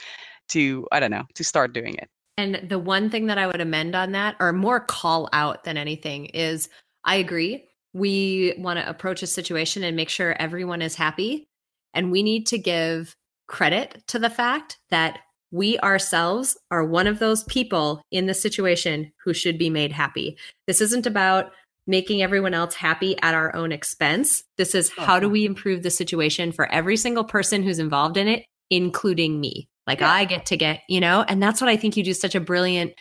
to 0.49 0.86
i 0.93 1.01
don't 1.01 1.11
know 1.11 1.24
to 1.34 1.45
start 1.45 1.72
doing 1.72 1.95
it 1.95 2.09
and 2.41 2.55
the 2.70 2.78
one 2.78 3.11
thing 3.11 3.26
that 3.26 3.36
I 3.36 3.47
would 3.47 3.61
amend 3.61 3.95
on 3.95 4.12
that, 4.12 4.36
or 4.41 4.55
more 4.55 4.80
call 4.80 5.28
out 5.32 5.64
than 5.64 5.76
anything, 5.76 6.26
is 6.26 6.70
I 7.05 7.16
agree. 7.16 7.68
We 7.93 8.55
want 8.57 8.78
to 8.78 8.88
approach 8.88 9.22
a 9.22 9.26
situation 9.26 9.82
and 9.82 9.95
make 9.95 10.09
sure 10.09 10.34
everyone 10.38 10.80
is 10.80 10.95
happy. 10.95 11.51
And 11.93 12.11
we 12.11 12.22
need 12.22 12.47
to 12.47 12.59
give 12.59 13.14
credit 13.51 14.03
to 14.07 14.18
the 14.18 14.30
fact 14.30 14.78
that 14.90 15.18
we 15.51 15.78
ourselves 15.80 16.57
are 16.70 16.84
one 16.84 17.09
of 17.09 17.18
those 17.18 17.42
people 17.44 18.03
in 18.12 18.26
the 18.26 18.34
situation 18.34 19.12
who 19.24 19.34
should 19.34 19.59
be 19.59 19.68
made 19.68 19.90
happy. 19.90 20.38
This 20.66 20.80
isn't 20.80 21.07
about 21.07 21.51
making 21.86 22.22
everyone 22.22 22.55
else 22.55 22.74
happy 22.74 23.16
at 23.20 23.34
our 23.34 23.55
own 23.57 23.72
expense. 23.72 24.44
This 24.57 24.74
is 24.76 24.90
how 24.90 25.18
do 25.18 25.26
uh-huh. 25.26 25.32
we 25.32 25.44
improve 25.44 25.82
the 25.82 25.90
situation 25.90 26.53
for 26.53 26.70
every 26.72 26.96
single 26.96 27.24
person 27.24 27.64
who's 27.64 27.80
involved 27.80 28.16
in 28.16 28.28
it, 28.28 28.44
including 28.70 29.40
me. 29.40 29.68
Like 29.88 30.01
yeah. 30.01 30.12
I 30.12 30.24
get 30.24 30.46
to 30.46 30.57
get, 30.57 30.82
you 30.88 31.01
know, 31.01 31.24
and 31.26 31.42
that's 31.42 31.61
what 31.61 31.68
I 31.68 31.76
think 31.76 31.96
you 31.96 32.05
do 32.05 32.14
such 32.14 32.36
a 32.36 32.40
brilliant 32.40 32.92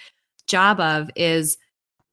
job 0.47 0.79
of 0.79 1.11
is 1.15 1.57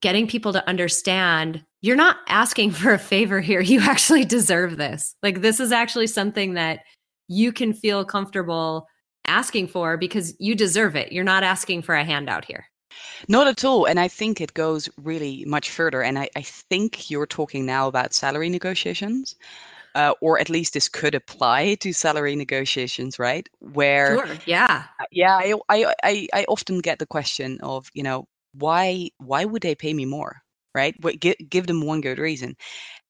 getting 0.03 0.27
people 0.27 0.53
to 0.53 0.69
understand 0.69 1.65
you're 1.81 1.97
not 1.97 2.19
asking 2.29 2.71
for 2.73 2.93
a 2.93 2.99
favor 2.99 3.41
here. 3.41 3.61
You 3.61 3.81
actually 3.81 4.27
deserve 4.27 4.77
this. 4.77 5.15
Like 5.23 5.41
this 5.41 5.61
is 5.61 5.73
actually 5.73 6.09
something 6.09 6.55
that 6.55 6.81
you 7.29 7.53
can 7.53 7.73
feel 7.73 8.05
comfortable 8.05 8.89
asking 9.27 9.69
for 9.69 9.97
because 9.97 10.35
you 10.39 10.55
deserve 10.55 10.97
it. 10.97 11.13
You're 11.13 11.25
not 11.25 11.43
asking 11.43 11.83
for 11.83 11.95
a 11.95 12.05
handout 12.05 12.45
here. 12.45 12.67
Not 13.29 13.47
at 13.47 13.65
all. 13.65 13.87
And 13.87 13.99
I 13.99 14.09
think 14.09 14.41
it 14.41 14.55
goes 14.55 14.89
really 15.03 15.45
much 15.47 15.71
further. 15.71 16.03
And 16.03 16.19
I, 16.19 16.29
I 16.37 16.43
think 16.43 17.11
you're 17.11 17.27
talking 17.27 17.67
now 17.67 17.89
about 17.89 18.15
salary 18.15 18.49
negotiations. 18.49 19.37
Uh, 19.95 20.13
or 20.21 20.39
at 20.39 20.51
least 20.51 20.75
this 20.75 20.91
could 20.91 21.15
apply 21.15 21.75
to 21.77 21.91
salary 21.91 22.37
negotiations, 22.37 23.19
right? 23.19 23.49
Where, 23.61 24.27
sure. 24.27 24.37
yeah, 24.45 24.85
uh, 25.01 25.05
yeah, 25.11 25.37
I, 25.37 25.55
I, 25.71 25.95
I, 26.03 26.29
I 26.35 26.45
often 26.49 26.81
get 26.81 26.99
the 26.99 27.07
question 27.07 27.59
of, 27.63 27.91
you 27.95 28.03
know, 28.03 28.29
why, 28.53 29.09
why 29.17 29.47
would 29.47 29.63
they 29.63 29.75
pay 29.75 29.95
me 29.95 30.05
more, 30.05 30.43
right? 30.75 30.95
Give, 31.19 31.37
give 31.49 31.67
them 31.67 31.81
one 31.81 32.03
good 32.03 32.19
reason. 32.19 32.59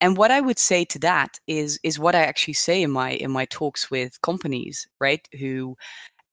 And 0.01 0.17
what 0.17 0.31
I 0.31 0.41
would 0.41 0.59
say 0.59 0.85
to 0.87 0.99
that 1.01 1.39
is, 1.47 1.79
is 1.83 1.99
what 1.99 2.15
I 2.15 2.23
actually 2.23 2.55
say 2.55 2.83
in 2.83 2.91
my, 2.91 3.13
in 3.13 3.31
my 3.31 3.47
talks 3.47 3.91
with 3.91 4.21
companies, 4.23 4.87
right? 5.01 5.27
Who 5.39 5.77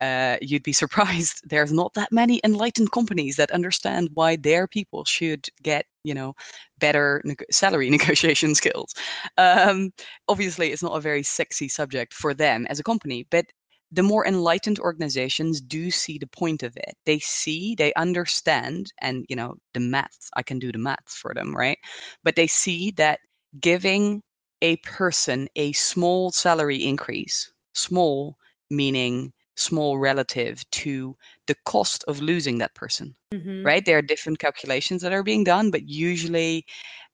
uh, 0.03 0.37
you'd 0.41 0.63
be 0.63 0.73
surprised 0.83 1.41
there's 1.45 1.71
not 1.71 1.93
that 1.93 2.11
many 2.11 2.41
enlightened 2.43 2.91
companies 2.91 3.37
that 3.37 3.51
understand 3.51 4.09
why 4.13 4.35
their 4.35 4.67
people 4.67 5.05
should 5.05 5.47
get 5.61 5.85
you 6.03 6.13
know 6.13 6.33
better 6.79 7.23
salary 7.51 7.89
negotiation 7.97 8.53
skills 8.53 8.93
um, 9.37 9.91
obviously 10.27 10.71
it's 10.71 10.83
not 10.83 10.97
a 10.97 11.01
very 11.01 11.23
sexy 11.23 11.69
subject 11.69 12.13
for 12.13 12.33
them 12.33 12.67
as 12.69 12.79
a 12.79 12.83
company 12.83 13.25
but 13.31 13.45
the 13.91 14.03
more 14.03 14.25
enlightened 14.25 14.79
organizations 14.79 15.61
do 15.61 15.91
see 15.91 16.17
the 16.17 16.27
point 16.27 16.63
of 16.63 16.75
it 16.75 16.95
they 17.05 17.19
see 17.19 17.75
they 17.75 17.93
understand 17.93 18.91
and 18.99 19.25
you 19.29 19.35
know 19.35 19.55
the 19.73 19.79
maths 19.79 20.29
i 20.35 20.43
can 20.43 20.59
do 20.59 20.71
the 20.71 20.77
maths 20.77 21.15
for 21.15 21.33
them 21.33 21.55
right 21.55 21.77
but 22.23 22.35
they 22.35 22.47
see 22.47 22.91
that 22.91 23.19
giving 23.59 24.21
a 24.61 24.77
person 24.77 25.47
a 25.55 25.71
small 25.73 26.31
salary 26.31 26.77
increase 26.77 27.51
small 27.73 28.37
meaning 28.69 29.31
small 29.55 29.99
relative 29.99 30.67
to 30.71 31.15
the 31.45 31.55
cost 31.65 32.03
of 32.07 32.21
losing 32.21 32.57
that 32.57 32.73
person 32.73 33.15
mm-hmm. 33.33 33.63
right? 33.63 33.85
There 33.85 33.97
are 33.97 34.01
different 34.01 34.39
calculations 34.39 35.01
that 35.01 35.13
are 35.13 35.23
being 35.23 35.43
done 35.43 35.69
but 35.69 35.87
usually 35.87 36.65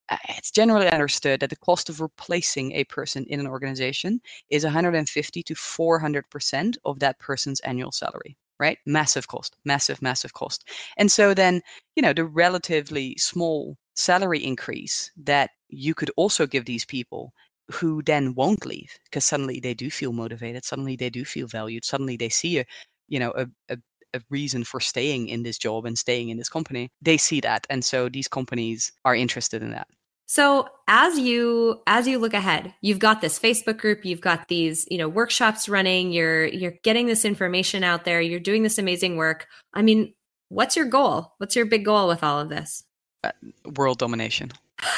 uh, 0.09 0.17
it's 0.29 0.51
generally 0.51 0.89
understood 0.89 1.39
that 1.39 1.49
the 1.49 1.55
cost 1.57 1.89
of 1.89 2.01
replacing 2.01 2.71
a 2.71 2.83
person 2.85 3.25
in 3.27 3.39
an 3.39 3.47
organization 3.47 4.21
is 4.49 4.63
150 4.63 5.43
to 5.43 5.55
400 5.55 6.29
percent 6.29 6.77
of 6.85 6.99
that 6.99 7.19
person's 7.19 7.59
annual 7.61 7.91
salary 7.91 8.37
right? 8.59 8.77
Massive 8.85 9.27
cost 9.27 9.55
massive 9.65 10.01
massive 10.01 10.33
cost. 10.33 10.69
And 10.97 11.11
so 11.11 11.33
then 11.33 11.61
you 11.95 12.03
know 12.03 12.13
the 12.13 12.25
relatively 12.25 13.15
small 13.17 13.77
salary 13.99 14.39
increase 14.39 15.11
that 15.17 15.49
you 15.67 15.93
could 15.93 16.09
also 16.15 16.47
give 16.47 16.63
these 16.63 16.85
people 16.85 17.33
who 17.69 18.01
then 18.03 18.33
won't 18.33 18.65
leave 18.65 18.97
because 19.03 19.25
suddenly 19.25 19.59
they 19.59 19.73
do 19.73 19.89
feel 19.89 20.13
motivated 20.13 20.63
suddenly 20.63 20.95
they 20.95 21.09
do 21.09 21.25
feel 21.25 21.47
valued 21.47 21.83
suddenly 21.83 22.15
they 22.15 22.29
see 22.29 22.59
a 22.59 22.65
you 23.09 23.19
know 23.19 23.31
a, 23.31 23.45
a, 23.67 23.77
a 24.13 24.21
reason 24.29 24.63
for 24.63 24.79
staying 24.79 25.27
in 25.27 25.43
this 25.43 25.57
job 25.57 25.85
and 25.85 25.97
staying 25.97 26.29
in 26.29 26.37
this 26.37 26.47
company 26.47 26.89
they 27.01 27.17
see 27.17 27.41
that 27.41 27.67
and 27.69 27.83
so 27.83 28.07
these 28.07 28.27
companies 28.27 28.91
are 29.03 29.15
interested 29.15 29.61
in 29.61 29.71
that. 29.71 29.87
So 30.27 30.69
as 30.87 31.19
you 31.19 31.81
as 31.85 32.07
you 32.07 32.19
look 32.19 32.33
ahead 32.33 32.73
you've 32.81 32.99
got 32.99 33.19
this 33.19 33.37
facebook 33.37 33.79
group 33.79 34.05
you've 34.05 34.21
got 34.21 34.47
these 34.47 34.87
you 34.89 34.97
know 34.97 35.09
workshops 35.09 35.67
running 35.67 36.11
you're 36.11 36.45
you're 36.45 36.75
getting 36.83 37.07
this 37.07 37.25
information 37.25 37.83
out 37.83 38.05
there 38.05 38.21
you're 38.21 38.39
doing 38.39 38.63
this 38.63 38.77
amazing 38.77 39.17
work. 39.17 39.47
I 39.73 39.81
mean 39.81 40.13
what's 40.47 40.75
your 40.77 40.85
goal? 40.85 41.33
What's 41.37 41.55
your 41.55 41.65
big 41.65 41.83
goal 41.83 42.07
with 42.07 42.23
all 42.23 42.39
of 42.39 42.49
this 42.49 42.83
Uh, 43.23 43.31
world 43.75 43.97
domination 43.97 44.51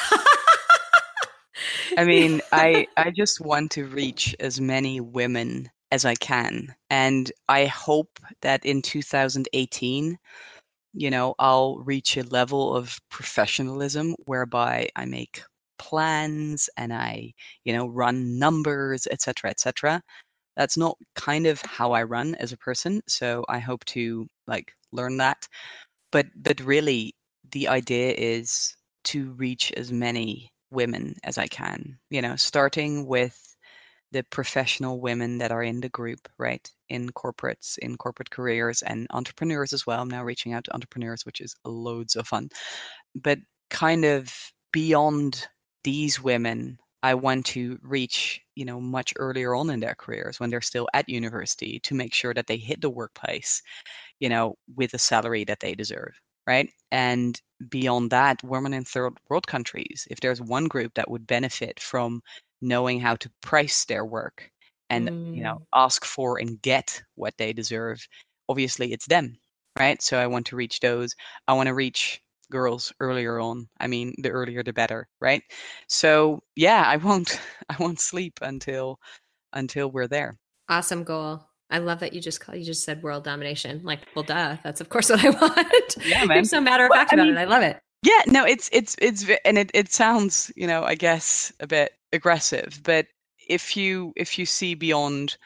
I 1.96 2.04
mean, 2.04 2.40
I 2.52 2.86
I 2.96 3.10
just 3.10 3.40
want 3.40 3.70
to 3.72 3.86
reach 3.86 4.34
as 4.40 4.60
many 4.60 5.00
women 5.00 5.70
as 5.90 6.04
I 6.04 6.14
can, 6.14 6.74
and 6.90 7.30
I 7.48 7.66
hope 7.66 8.18
that 8.40 8.64
in 8.64 8.80
2018, 8.82 10.18
you 10.94 11.10
know, 11.10 11.34
I'll 11.38 11.78
reach 11.80 12.16
a 12.16 12.22
level 12.24 12.74
of 12.74 12.98
professionalism 13.10 14.14
whereby 14.26 14.88
I 14.96 15.04
make 15.04 15.42
plans 15.78 16.68
and 16.76 16.92
I, 16.92 17.34
you 17.64 17.72
know, 17.74 17.86
run 17.88 18.38
numbers, 18.38 19.06
etc., 19.10 19.50
etc. 19.50 20.02
That's 20.56 20.76
not 20.76 20.96
kind 21.16 21.46
of 21.46 21.60
how 21.62 21.92
I 21.92 22.04
run 22.04 22.34
as 22.36 22.52
a 22.52 22.58
person, 22.58 23.02
so 23.08 23.44
I 23.48 23.58
hope 23.58 23.84
to 23.86 24.26
like 24.46 24.72
learn 24.92 25.18
that. 25.18 25.48
But 26.12 26.26
but 26.36 26.60
really, 26.60 27.14
the 27.52 27.68
idea 27.68 28.14
is 28.16 28.74
to 29.04 29.32
reach 29.32 29.72
as 29.72 29.92
many 29.92 30.52
women 30.70 31.16
as 31.24 31.38
I 31.38 31.46
can, 31.46 31.98
you 32.10 32.22
know, 32.22 32.36
starting 32.36 33.06
with 33.06 33.38
the 34.12 34.22
professional 34.24 35.00
women 35.00 35.38
that 35.38 35.52
are 35.52 35.62
in 35.62 35.80
the 35.80 35.88
group, 35.88 36.28
right? 36.38 36.70
In 36.88 37.10
corporates, 37.10 37.78
in 37.78 37.96
corporate 37.96 38.30
careers, 38.30 38.82
and 38.82 39.06
entrepreneurs 39.10 39.72
as 39.72 39.86
well. 39.86 40.00
I'm 40.02 40.10
now 40.10 40.24
reaching 40.24 40.52
out 40.52 40.64
to 40.64 40.74
entrepreneurs, 40.74 41.24
which 41.24 41.40
is 41.40 41.54
loads 41.64 42.16
of 42.16 42.28
fun. 42.28 42.50
But 43.14 43.38
kind 43.70 44.04
of 44.04 44.34
beyond 44.72 45.48
these 45.84 46.22
women, 46.22 46.78
I 47.02 47.14
want 47.14 47.46
to 47.46 47.78
reach, 47.82 48.40
you 48.54 48.64
know, 48.64 48.80
much 48.80 49.12
earlier 49.16 49.54
on 49.54 49.70
in 49.70 49.80
their 49.80 49.94
careers 49.94 50.38
when 50.38 50.50
they're 50.50 50.60
still 50.60 50.88
at 50.94 51.08
university 51.08 51.80
to 51.80 51.94
make 51.94 52.14
sure 52.14 52.34
that 52.34 52.46
they 52.46 52.58
hit 52.58 52.80
the 52.80 52.90
workplace, 52.90 53.62
you 54.20 54.28
know, 54.28 54.56
with 54.76 54.94
a 54.94 54.98
salary 54.98 55.44
that 55.44 55.60
they 55.60 55.74
deserve 55.74 56.14
right? 56.46 56.68
And 56.90 57.40
beyond 57.68 58.10
that, 58.10 58.42
women 58.42 58.74
in 58.74 58.84
third 58.84 59.14
world 59.28 59.46
countries, 59.46 60.06
if 60.10 60.20
there's 60.20 60.40
one 60.40 60.66
group 60.66 60.94
that 60.94 61.10
would 61.10 61.26
benefit 61.26 61.80
from 61.80 62.22
knowing 62.60 63.00
how 63.00 63.16
to 63.16 63.30
price 63.40 63.84
their 63.84 64.04
work 64.04 64.50
and 64.90 65.08
mm. 65.08 65.36
you 65.36 65.42
know 65.42 65.56
mm. 65.56 65.64
ask 65.74 66.04
for 66.04 66.38
and 66.38 66.60
get 66.62 67.02
what 67.14 67.34
they 67.38 67.52
deserve, 67.52 68.06
obviously 68.48 68.92
it's 68.92 69.06
them, 69.06 69.36
right? 69.78 70.00
So 70.02 70.18
I 70.18 70.26
want 70.26 70.46
to 70.46 70.56
reach 70.56 70.80
those. 70.80 71.14
I 71.48 71.54
want 71.54 71.68
to 71.68 71.74
reach 71.74 72.20
girls 72.50 72.92
earlier 73.00 73.40
on. 73.40 73.68
I 73.80 73.86
mean, 73.86 74.14
the 74.18 74.30
earlier 74.30 74.62
the 74.62 74.72
better, 74.72 75.08
right? 75.20 75.42
So 75.88 76.42
yeah, 76.56 76.84
I 76.86 76.96
won't 76.96 77.40
I 77.68 77.76
won't 77.78 78.00
sleep 78.00 78.38
until 78.42 78.98
until 79.52 79.90
we're 79.90 80.08
there. 80.08 80.38
Awesome 80.68 81.04
goal. 81.04 81.44
I 81.72 81.78
love 81.78 82.00
that 82.00 82.12
you 82.12 82.20
just 82.20 82.40
call, 82.40 82.54
you 82.54 82.64
just 82.64 82.84
said 82.84 83.02
world 83.02 83.24
domination. 83.24 83.80
Like, 83.82 84.00
well, 84.14 84.22
duh, 84.22 84.58
that's 84.62 84.80
of 84.80 84.90
course 84.90 85.08
what 85.10 85.24
I 85.24 85.30
want. 85.30 85.96
Yeah, 86.04 86.24
man. 86.26 86.36
You're 86.36 86.44
so 86.44 86.60
matter 86.60 86.84
of 86.84 86.90
well, 86.90 87.00
fact 87.00 87.14
about 87.14 87.26
mean, 87.26 87.36
it. 87.36 87.40
I 87.40 87.44
love 87.44 87.62
it. 87.62 87.80
Yeah, 88.02 88.20
no, 88.26 88.44
it's 88.44 88.68
it's 88.72 88.94
it's 89.00 89.24
and 89.44 89.58
it 89.58 89.70
it 89.74 89.92
sounds 89.92 90.52
you 90.54 90.66
know 90.66 90.84
I 90.84 90.94
guess 90.94 91.52
a 91.60 91.66
bit 91.66 91.92
aggressive, 92.12 92.80
but 92.84 93.06
if 93.48 93.76
you 93.76 94.12
if 94.16 94.38
you 94.38 94.44
see 94.44 94.74
beyond 94.74 95.36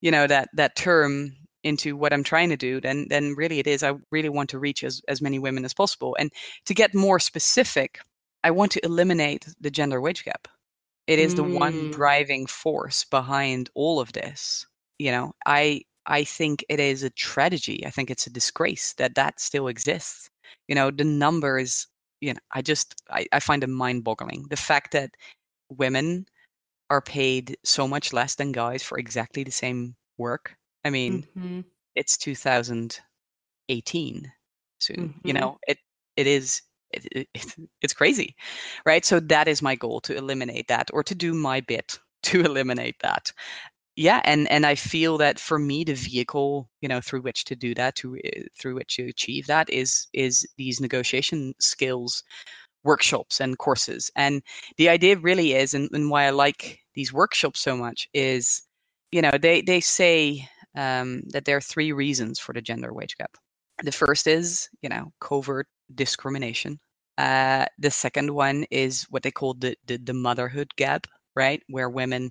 you 0.00 0.10
know 0.10 0.26
that 0.26 0.48
that 0.54 0.76
term 0.76 1.36
into 1.62 1.96
what 1.96 2.12
I'm 2.12 2.24
trying 2.24 2.48
to 2.50 2.56
do, 2.56 2.80
then 2.80 3.06
then 3.10 3.34
really 3.36 3.58
it 3.58 3.66
is. 3.66 3.82
I 3.82 3.94
really 4.10 4.28
want 4.30 4.48
to 4.50 4.58
reach 4.58 4.82
as 4.82 5.02
as 5.08 5.20
many 5.20 5.38
women 5.38 5.64
as 5.64 5.74
possible, 5.74 6.16
and 6.18 6.32
to 6.64 6.74
get 6.74 6.94
more 6.94 7.18
specific, 7.18 7.98
I 8.44 8.50
want 8.50 8.72
to 8.72 8.84
eliminate 8.84 9.46
the 9.60 9.70
gender 9.70 10.00
wage 10.00 10.24
gap. 10.24 10.48
It 11.06 11.18
is 11.18 11.34
mm. 11.34 11.36
the 11.36 11.44
one 11.44 11.74
mm. 11.74 11.92
driving 11.92 12.46
force 12.46 13.04
behind 13.04 13.68
all 13.74 14.00
of 14.00 14.12
this 14.12 14.66
you 14.98 15.10
know 15.10 15.32
i 15.46 15.80
i 16.06 16.24
think 16.24 16.64
it 16.68 16.80
is 16.80 17.02
a 17.02 17.10
tragedy 17.10 17.84
i 17.86 17.90
think 17.90 18.10
it's 18.10 18.26
a 18.26 18.30
disgrace 18.30 18.94
that 18.98 19.14
that 19.14 19.40
still 19.40 19.68
exists 19.68 20.28
you 20.68 20.74
know 20.74 20.90
the 20.90 21.04
numbers 21.04 21.86
you 22.20 22.32
know 22.32 22.40
i 22.52 22.62
just 22.62 23.02
i, 23.10 23.26
I 23.32 23.40
find 23.40 23.62
it 23.62 23.68
mind 23.68 24.04
boggling 24.04 24.46
the 24.50 24.56
fact 24.56 24.92
that 24.92 25.10
women 25.68 26.26
are 26.88 27.02
paid 27.02 27.56
so 27.64 27.88
much 27.88 28.12
less 28.12 28.36
than 28.36 28.52
guys 28.52 28.82
for 28.82 28.98
exactly 28.98 29.44
the 29.44 29.50
same 29.50 29.94
work 30.18 30.54
i 30.84 30.90
mean 30.90 31.26
mm-hmm. 31.36 31.60
it's 31.94 32.16
2018 32.16 34.32
soon 34.78 34.96
mm-hmm. 34.96 35.26
you 35.26 35.32
know 35.32 35.58
it 35.66 35.78
it 36.16 36.26
is 36.26 36.62
it, 36.92 37.28
it, 37.34 37.34
it's 37.82 37.92
crazy 37.92 38.34
right 38.84 39.04
so 39.04 39.20
that 39.20 39.48
is 39.48 39.62
my 39.62 39.74
goal 39.74 40.00
to 40.00 40.16
eliminate 40.16 40.68
that 40.68 40.88
or 40.92 41.02
to 41.02 41.14
do 41.14 41.34
my 41.34 41.60
bit 41.60 41.98
to 42.22 42.40
eliminate 42.40 42.96
that 43.02 43.32
yeah 43.96 44.20
and 44.24 44.50
and 44.50 44.66
i 44.66 44.74
feel 44.74 45.18
that 45.18 45.38
for 45.40 45.58
me 45.58 45.84
the 45.84 45.94
vehicle 45.94 46.68
you 46.80 46.88
know 46.88 47.00
through 47.00 47.22
which 47.22 47.44
to 47.44 47.56
do 47.56 47.74
that 47.74 47.94
to 47.96 48.16
uh, 48.16 48.40
through 48.60 48.74
which 48.74 48.96
to 48.96 49.06
achieve 49.06 49.46
that 49.46 49.68
is 49.70 50.06
is 50.12 50.46
these 50.58 50.80
negotiation 50.80 51.54
skills 51.60 52.22
workshops 52.84 53.40
and 53.40 53.58
courses 53.58 54.10
and 54.16 54.42
the 54.78 54.88
idea 54.88 55.16
really 55.18 55.54
is 55.54 55.74
and, 55.74 55.88
and 55.92 56.10
why 56.10 56.24
i 56.26 56.30
like 56.30 56.78
these 56.94 57.12
workshops 57.12 57.60
so 57.60 57.76
much 57.76 58.08
is 58.14 58.62
you 59.12 59.22
know 59.22 59.32
they 59.40 59.60
they 59.62 59.80
say 59.80 60.46
um, 60.76 61.22
that 61.28 61.44
there 61.44 61.56
are 61.56 61.60
three 61.62 61.92
reasons 61.92 62.38
for 62.38 62.52
the 62.52 62.60
gender 62.60 62.92
wage 62.92 63.16
gap. 63.16 63.34
The 63.82 63.92
first 63.92 64.26
is, 64.26 64.68
you 64.82 64.88
know, 64.88 65.12
covert 65.20 65.66
discrimination. 65.94 66.78
Uh, 67.18 67.64
the 67.78 67.90
second 67.90 68.30
one 68.34 68.64
is 68.70 69.04
what 69.10 69.22
they 69.22 69.30
call 69.30 69.54
the, 69.54 69.74
the 69.86 69.96
the 69.98 70.12
motherhood 70.12 70.70
gap, 70.76 71.06
right, 71.34 71.62
where 71.68 71.88
women 71.88 72.30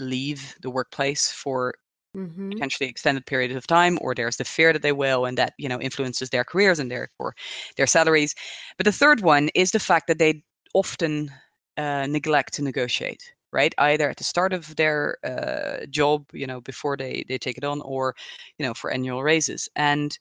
leave 0.00 0.56
the 0.62 0.70
workplace 0.70 1.32
for 1.32 1.74
Mhm. 2.14 2.62
potentially 2.62 2.88
extended 2.88 3.26
period 3.26 3.52
of 3.52 3.66
time 3.66 3.98
or 4.00 4.14
there's 4.14 4.36
the 4.36 4.44
fear 4.44 4.72
that 4.72 4.82
they 4.82 4.92
will 4.92 5.24
and 5.26 5.38
that 5.38 5.54
you 5.58 5.68
know 5.68 5.80
influences 5.80 6.30
their 6.30 6.44
careers 6.44 6.78
and 6.78 6.90
therefore 6.90 7.34
their 7.76 7.86
salaries. 7.86 8.34
But 8.76 8.86
the 8.86 8.92
third 8.92 9.20
one 9.20 9.50
is 9.54 9.72
the 9.72 9.80
fact 9.80 10.06
that 10.08 10.18
they 10.18 10.42
often 10.74 11.30
uh, 11.76 12.06
neglect 12.06 12.54
to 12.54 12.62
negotiate 12.62 13.34
right? 13.52 13.74
Either 13.78 14.08
at 14.10 14.16
the 14.16 14.24
start 14.24 14.52
of 14.52 14.76
their 14.76 15.16
uh, 15.24 15.86
job 15.90 16.26
you 16.32 16.46
know 16.46 16.60
before 16.60 16.96
they 16.96 17.24
they 17.28 17.38
take 17.38 17.58
it 17.58 17.64
on 17.64 17.80
or 17.82 18.14
you 18.58 18.66
know 18.66 18.74
for 18.74 18.90
annual 18.90 19.22
raises. 19.22 19.68
And 19.76 20.18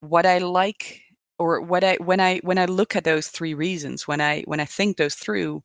what 0.00 0.26
i 0.26 0.38
like 0.38 1.02
or 1.38 1.60
what 1.60 1.84
i 1.84 1.96
when 1.96 2.20
i 2.20 2.38
when 2.38 2.58
i 2.58 2.64
look 2.66 2.96
at 2.96 3.04
those 3.04 3.28
three 3.28 3.54
reasons 3.54 4.06
when 4.06 4.20
i 4.20 4.42
when 4.46 4.60
i 4.60 4.64
think 4.64 4.96
those 4.96 5.14
through 5.14 5.62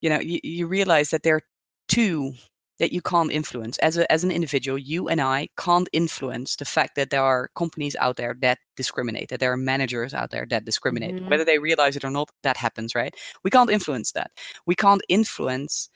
you 0.00 0.08
know 0.10 0.20
you, 0.20 0.40
you 0.42 0.66
realize 0.66 1.10
that 1.10 1.22
there 1.22 1.36
are 1.36 1.42
two 1.88 2.32
that 2.78 2.92
you 2.92 3.00
can't 3.02 3.30
influence. 3.32 3.78
As 3.78 3.96
a 3.98 4.10
as 4.12 4.24
an 4.24 4.30
individual 4.30 4.78
you 4.78 5.08
and 5.08 5.20
i 5.20 5.48
can't 5.58 5.88
influence 5.92 6.56
the 6.56 6.64
fact 6.64 6.96
that 6.96 7.10
there 7.10 7.22
are 7.22 7.48
companies 7.56 7.96
out 8.00 8.16
there 8.16 8.34
that 8.40 8.58
discriminate 8.76 9.28
that 9.30 9.40
there 9.40 9.52
are 9.52 9.56
managers 9.56 10.12
out 10.14 10.30
there 10.30 10.46
that 10.50 10.64
discriminate. 10.64 11.16
Mhm. 11.16 11.28
whether 11.30 11.44
they 11.44 11.58
realize 11.58 11.96
it 11.96 12.04
or 12.04 12.10
not 12.10 12.30
that 12.42 12.56
happens 12.56 12.94
right? 12.94 13.14
We 13.44 13.50
can't 13.50 13.70
influence 13.70 14.12
that. 14.12 14.30
We 14.66 14.74
can't 14.74 15.02
influence 15.08 15.88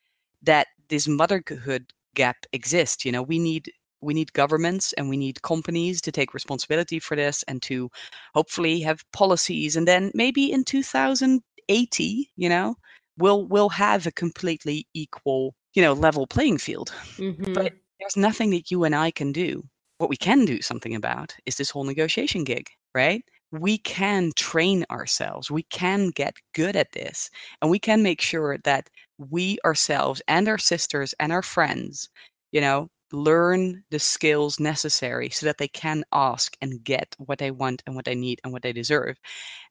that 0.42 0.68
this 0.88 1.08
motherhood 1.08 1.92
gap 2.14 2.36
exists 2.52 3.04
you 3.04 3.12
know? 3.12 3.22
We 3.22 3.38
need 3.38 3.72
we 4.00 4.14
need 4.14 4.32
governments 4.32 4.92
and 4.94 5.08
we 5.08 5.16
need 5.16 5.42
companies 5.42 6.00
to 6.02 6.12
take 6.12 6.32
responsibility 6.34 7.00
for 7.00 7.16
this 7.16 7.42
and 7.48 7.60
to 7.62 7.90
hopefully 8.34 8.80
have 8.82 9.02
policies. 9.12 9.74
And 9.76 9.88
then 9.88 10.12
maybe 10.14 10.52
in 10.52 10.64
2080 10.64 12.30
you 12.36 12.48
know 12.48 12.76
we'll 13.18 13.46
we'll 13.48 13.70
have 13.70 14.06
a 14.06 14.12
completely 14.12 14.86
equal 14.94 15.54
you 15.74 15.82
know 15.82 15.92
level 15.92 16.26
playing 16.26 16.58
field 16.58 16.92
Mhm. 17.18 17.44
but 17.54 17.72
there's 18.00 18.16
nothing 18.16 18.50
that 18.50 18.70
you 18.70 18.84
and 18.84 18.94
I 18.94 19.10
can 19.10 19.32
do. 19.32 19.64
What 19.98 20.10
we 20.10 20.16
can 20.16 20.44
do 20.44 20.62
something 20.62 20.94
about 20.94 21.34
is 21.46 21.56
this 21.56 21.70
whole 21.70 21.84
negotiation 21.84 22.44
gig, 22.44 22.68
right? 22.94 23.22
We 23.50 23.78
can 23.78 24.32
train 24.36 24.84
ourselves. 24.90 25.50
We 25.50 25.64
can 25.64 26.10
get 26.10 26.36
good 26.54 26.76
at 26.76 26.92
this. 26.92 27.30
And 27.60 27.70
we 27.70 27.78
can 27.78 28.02
make 28.02 28.20
sure 28.20 28.58
that 28.64 28.88
we 29.18 29.58
ourselves 29.64 30.22
and 30.28 30.48
our 30.48 30.58
sisters 30.58 31.14
and 31.18 31.32
our 31.32 31.42
friends, 31.42 32.08
you 32.52 32.60
know, 32.60 32.88
learn 33.12 33.82
the 33.90 33.98
skills 33.98 34.60
necessary 34.60 35.30
so 35.30 35.46
that 35.46 35.58
they 35.58 35.68
can 35.68 36.04
ask 36.12 36.56
and 36.60 36.84
get 36.84 37.16
what 37.18 37.38
they 37.38 37.50
want 37.50 37.82
and 37.86 37.96
what 37.96 38.04
they 38.04 38.14
need 38.14 38.40
and 38.44 38.52
what 38.52 38.62
they 38.62 38.72
deserve. 38.72 39.16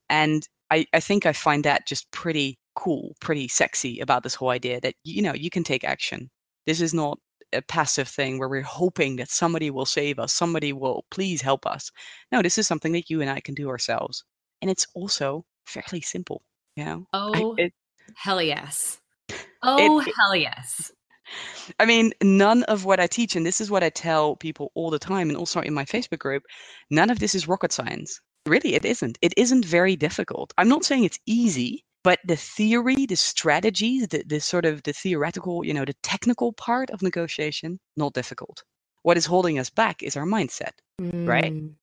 And 0.09 0.47
I, 0.71 0.85
I 0.93 0.99
think 0.99 1.25
I 1.25 1.33
find 1.33 1.63
that 1.63 1.87
just 1.87 2.09
pretty 2.11 2.59
cool, 2.77 3.15
pretty 3.19 3.47
sexy 3.47 3.99
about 3.99 4.23
this 4.23 4.35
whole 4.35 4.49
idea 4.49 4.79
that, 4.81 4.93
you 5.03 5.21
know, 5.21 5.33
you 5.33 5.49
can 5.49 5.63
take 5.63 5.83
action. 5.83 6.29
This 6.65 6.79
is 6.79 6.93
not 6.93 7.17
a 7.53 7.61
passive 7.63 8.07
thing 8.07 8.37
where 8.37 8.49
we're 8.49 8.61
hoping 8.61 9.15
that 9.15 9.29
somebody 9.29 9.71
will 9.71 9.85
save 9.85 10.19
us, 10.19 10.31
somebody 10.33 10.73
will 10.73 11.03
please 11.09 11.41
help 11.41 11.65
us. 11.65 11.89
No, 12.31 12.41
this 12.41 12.57
is 12.57 12.67
something 12.67 12.91
that 12.93 13.09
you 13.09 13.21
and 13.21 13.29
I 13.29 13.39
can 13.39 13.55
do 13.55 13.67
ourselves. 13.69 14.23
And 14.61 14.69
it's 14.69 14.85
also 14.93 15.43
fairly 15.65 16.01
simple, 16.01 16.43
you 16.75 16.85
know? 16.85 17.07
I, 17.13 17.41
Oh, 17.41 17.55
it, 17.57 17.73
hell 18.15 18.41
yes. 18.41 18.99
Oh, 19.63 19.99
it- 19.99 20.13
hell 20.15 20.35
yes. 20.35 20.91
I 21.79 21.85
mean, 21.85 22.13
none 22.23 22.63
of 22.63 22.85
what 22.85 22.99
I 23.01 23.07
teach, 23.07 23.35
and 23.35 23.45
this 23.45 23.59
is 23.59 23.69
what 23.69 23.83
I 23.83 23.89
tell 23.89 24.35
people 24.37 24.71
all 24.75 24.89
the 24.89 24.99
time, 24.99 25.29
and 25.29 25.37
also 25.37 25.59
in 25.61 25.73
my 25.73 25.83
Facebook 25.83 26.19
group, 26.19 26.43
none 26.89 27.09
of 27.09 27.19
this 27.19 27.35
is 27.35 27.49
rocket 27.49 27.73
science. 27.73 28.21
Really, 28.45 28.75
it 28.75 28.85
isn't. 28.85 29.17
It 29.21 29.33
isn't 29.35 29.65
very 29.65 29.97
difficult. 29.97 30.53
I'm 30.57 30.69
not 30.69 30.85
saying 30.85 31.03
it's 31.03 31.19
easy, 31.25 31.83
but 32.07 32.19
the 32.23 32.37
theory, 32.37 33.05
the 33.05 33.17
strategies, 33.17 34.07
the, 34.07 34.23
the 34.25 34.39
sort 34.39 34.63
of 34.63 34.81
the 34.83 34.93
theoretical, 34.93 35.65
you 35.65 35.73
know, 35.73 35.83
the 35.83 35.93
technical 36.03 36.53
part 36.53 36.89
of 36.91 37.01
negotiation, 37.01 37.81
not 37.97 38.13
difficult. 38.13 38.63
What 39.01 39.17
is 39.17 39.25
holding 39.25 39.59
us 39.59 39.69
back 39.69 40.01
is 40.01 40.15
our 40.15 40.23
mindset. 40.23 40.71
Right. 40.99 41.51
Mm. 41.51 41.73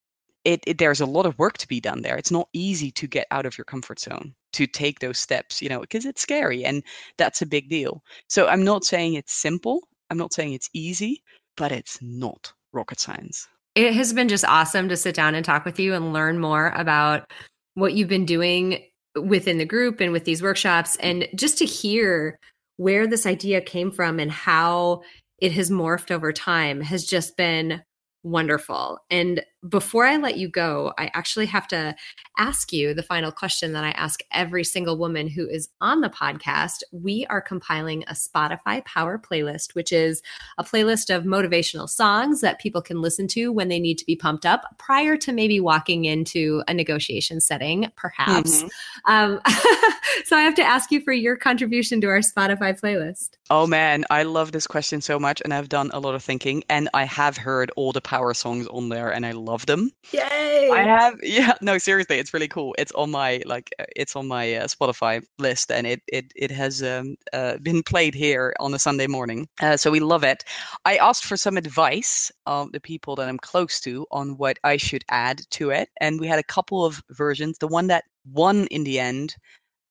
It, 0.47 0.64
it 0.66 0.79
there's 0.79 1.03
a 1.03 1.07
lot 1.07 1.27
of 1.27 1.39
work 1.39 1.59
to 1.59 1.68
be 1.68 1.79
done 1.79 2.01
there. 2.01 2.16
It's 2.16 2.31
not 2.31 2.49
easy 2.55 2.91
to 2.93 3.07
get 3.07 3.27
out 3.33 3.45
of 3.45 3.59
your 3.59 3.66
comfort 3.66 4.01
zone 4.01 4.35
to 4.55 4.66
take 4.66 5.01
those 5.01 5.18
steps, 5.18 5.61
you 5.61 5.68
know, 5.68 5.81
because 5.81 6.07
it's 6.07 6.22
scary 6.22 6.64
and 6.64 6.83
that's 7.18 7.43
a 7.43 7.47
big 7.47 7.68
deal. 7.68 8.03
So 8.29 8.47
I'm 8.47 8.64
not 8.64 8.85
saying 8.85 9.12
it's 9.12 9.35
simple. 9.35 9.87
I'm 10.09 10.16
not 10.16 10.33
saying 10.33 10.55
it's 10.55 10.70
easy, 10.72 11.22
but 11.55 11.70
it's 11.70 11.99
not 12.01 12.51
rocket 12.72 12.99
science. 12.99 13.47
It 13.75 13.93
has 13.93 14.14
been 14.14 14.29
just 14.29 14.47
awesome 14.47 14.89
to 14.89 14.97
sit 14.97 15.14
down 15.14 15.35
and 15.35 15.45
talk 15.45 15.66
with 15.66 15.79
you 15.79 15.93
and 15.93 16.14
learn 16.14 16.39
more 16.39 16.72
about 16.77 17.31
what 17.75 17.93
you've 17.93 18.09
been 18.09 18.25
doing 18.25 18.85
within 19.23 19.59
the 19.59 19.65
group 19.65 20.01
and 20.01 20.12
with 20.12 20.25
these 20.25 20.43
workshops 20.43 20.97
and 20.97 21.29
just 21.35 21.59
to 21.59 21.65
hear 21.65 22.39
where 22.77 23.07
this 23.07 23.27
idea 23.27 23.61
came 23.61 23.91
from 23.91 24.19
and 24.19 24.31
how 24.31 25.03
it 25.39 25.53
has 25.53 25.71
morphed 25.71 26.11
over 26.11 26.33
time 26.33 26.81
has 26.81 27.05
just 27.05 27.37
been 27.37 27.83
wonderful. 28.23 28.99
And 29.11 29.43
before 29.69 30.05
I 30.05 30.17
let 30.17 30.37
you 30.37 30.49
go, 30.49 30.93
I 30.99 31.11
actually 31.15 31.47
have 31.47 31.67
to 31.69 31.95
ask 32.37 32.73
you 32.73 32.93
the 32.93 33.03
final 33.03 33.31
question 33.31 33.73
that 33.73 33.85
I 33.85 33.91
ask 33.91 34.21
every 34.33 34.65
single 34.65 34.99
woman 34.99 35.29
who 35.29 35.49
is 35.49 35.69
on 35.81 36.01
the 36.01 36.11
podcast. 36.11 36.83
We 36.93 37.25
are 37.31 37.41
compiling 37.41 38.03
a 38.05 38.12
Spotify 38.12 38.85
Power 38.85 39.19
playlist, 39.19 39.75
which 39.75 39.93
is 39.93 40.21
a 40.59 40.65
playlist 40.65 41.15
of 41.15 41.25
motivational 41.25 41.89
songs 41.89 42.41
that 42.41 42.61
people 42.61 42.83
can 42.83 43.01
listen 43.01 43.29
to 43.29 43.53
when 43.53 43.69
they 43.69 43.79
need 43.79 43.99
to 43.99 44.05
be 44.05 44.17
pumped 44.17 44.45
up 44.45 44.65
prior 44.79 45.17
to 45.19 45.33
maybe 45.33 45.61
walking 45.61 46.05
into 46.05 46.62
a 46.69 46.75
negotiation 46.75 47.41
setting, 47.41 47.91
perhaps. 47.97 48.65
Mhm. 48.65 48.71
Um, 49.07 49.41
so 50.25 50.37
I 50.37 50.43
have 50.43 50.55
to 50.57 50.62
ask 50.62 50.91
you 50.91 51.01
for 51.01 51.12
your 51.12 51.37
contribution 51.37 52.01
to 52.01 52.09
our 52.09 52.21
Spotify 52.21 52.79
playlist. 52.79 53.31
Oh 53.51 53.67
man, 53.67 54.05
I 54.11 54.25
love 54.25 54.53
this 54.53 54.67
question 54.67 55.01
so 55.01 55.19
much, 55.19 55.41
and 55.43 55.55
I've 55.55 55.69
done 55.69 55.91
a 55.93 56.01
lot 56.01 56.15
of 56.15 56.25
thinking, 56.25 56.65
and 56.69 56.89
I 56.95 57.05
have 57.05 57.37
heard 57.37 57.71
all 57.77 57.93
the 57.93 58.01
power 58.01 58.35
songs 58.35 58.67
on 58.67 58.89
there, 58.89 59.11
and 59.12 59.25
I 59.25 59.33
love 59.33 59.53
them. 59.66 59.90
Yay! 60.12 60.70
I 60.70 60.82
have, 60.82 61.18
yeah, 61.22 61.55
no, 61.61 61.78
seriously, 61.78 62.18
it's 62.18 62.34
really 62.34 62.48
cool. 62.48 62.74
It's 62.78 62.92
on 62.92 63.11
my 63.11 63.42
like, 63.46 63.70
uh, 63.78 63.84
it's 63.96 64.16
on 64.16 64.26
my 64.26 64.55
uh, 64.55 64.66
Spotify 64.66 65.24
list, 65.38 65.70
and 65.70 65.86
it 65.86 66.02
it 66.09 66.32
it 66.36 66.50
has 66.50 66.82
um, 66.82 67.16
uh, 67.32 67.59
been 67.59 67.82
played 67.82 68.14
here 68.14 68.55
on 68.61 68.74
a 68.74 68.78
Sunday 68.78 69.07
morning, 69.07 69.48
uh, 69.62 69.76
so 69.76 69.90
we 69.90 70.00
love 70.00 70.24
it. 70.24 70.44
I 70.84 70.96
asked 70.96 71.24
for 71.24 71.36
some 71.36 71.57
advice 71.57 72.30
of 72.46 72.72
the 72.72 72.80
people 72.80 73.16
that 73.16 73.28
I'm 73.28 73.38
close 73.38 73.80
to 73.80 74.07
on 74.11 74.36
what 74.36 74.59
I 74.64 74.76
should 74.76 75.05
add 75.11 75.42
to 75.50 75.70
it, 75.70 75.88
and 76.00 76.20
we 76.20 76.26
had 76.26 76.38
a 76.38 76.44
couple 76.44 76.84
of 76.84 77.02
versions. 77.11 77.59
The 77.59 77.68
one 77.68 77.86
that 77.88 78.05
won 78.32 78.66
in 78.68 78.84
the 78.84 78.98
end 78.98 79.36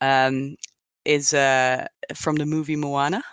um, 0.01 0.55
is 1.05 1.33
uh, 1.33 1.87
from 2.15 2.35
the 2.35 2.45
movie 2.45 2.75
Moana. 2.75 3.23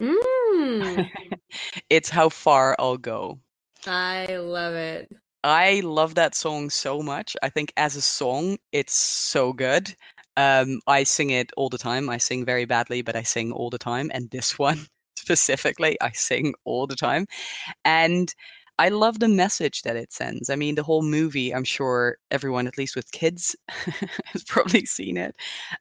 Mm, 0.00 1.10
it's 1.90 2.08
how 2.08 2.28
far 2.28 2.76
I'll 2.78 2.96
go. 2.96 3.38
I 3.86 4.26
love 4.36 4.74
it. 4.74 5.10
I 5.42 5.80
love 5.80 6.14
that 6.16 6.34
song 6.34 6.70
so 6.70 7.02
much. 7.02 7.36
I 7.42 7.48
think 7.48 7.72
as 7.76 7.96
a 7.96 8.02
song, 8.02 8.58
it's 8.72 8.94
so 8.94 9.52
good. 9.52 9.94
Um, 10.36 10.80
I 10.86 11.04
sing 11.04 11.30
it 11.30 11.50
all 11.56 11.68
the 11.68 11.78
time. 11.78 12.10
I 12.10 12.18
sing 12.18 12.44
very 12.44 12.64
badly, 12.66 13.02
but 13.02 13.16
I 13.16 13.22
sing 13.22 13.52
all 13.52 13.70
the 13.70 13.78
time. 13.78 14.10
And 14.12 14.30
this 14.30 14.58
one 14.58 14.86
specifically, 15.16 15.96
I 16.00 16.10
sing 16.12 16.54
all 16.64 16.86
the 16.86 16.96
time. 16.96 17.26
And 17.84 18.34
I 18.78 18.90
love 18.90 19.20
the 19.20 19.28
message 19.28 19.82
that 19.82 19.96
it 19.96 20.12
sends. 20.12 20.50
I 20.50 20.56
mean, 20.56 20.74
the 20.76 20.82
whole 20.84 21.02
movie, 21.02 21.54
I'm 21.54 21.64
sure 21.64 22.18
everyone, 22.30 22.66
at 22.66 22.78
least 22.78 22.96
with 22.96 23.10
kids, 23.12 23.56
has 24.26 24.44
probably 24.44 24.86
seen 24.86 25.16
it. 25.18 25.36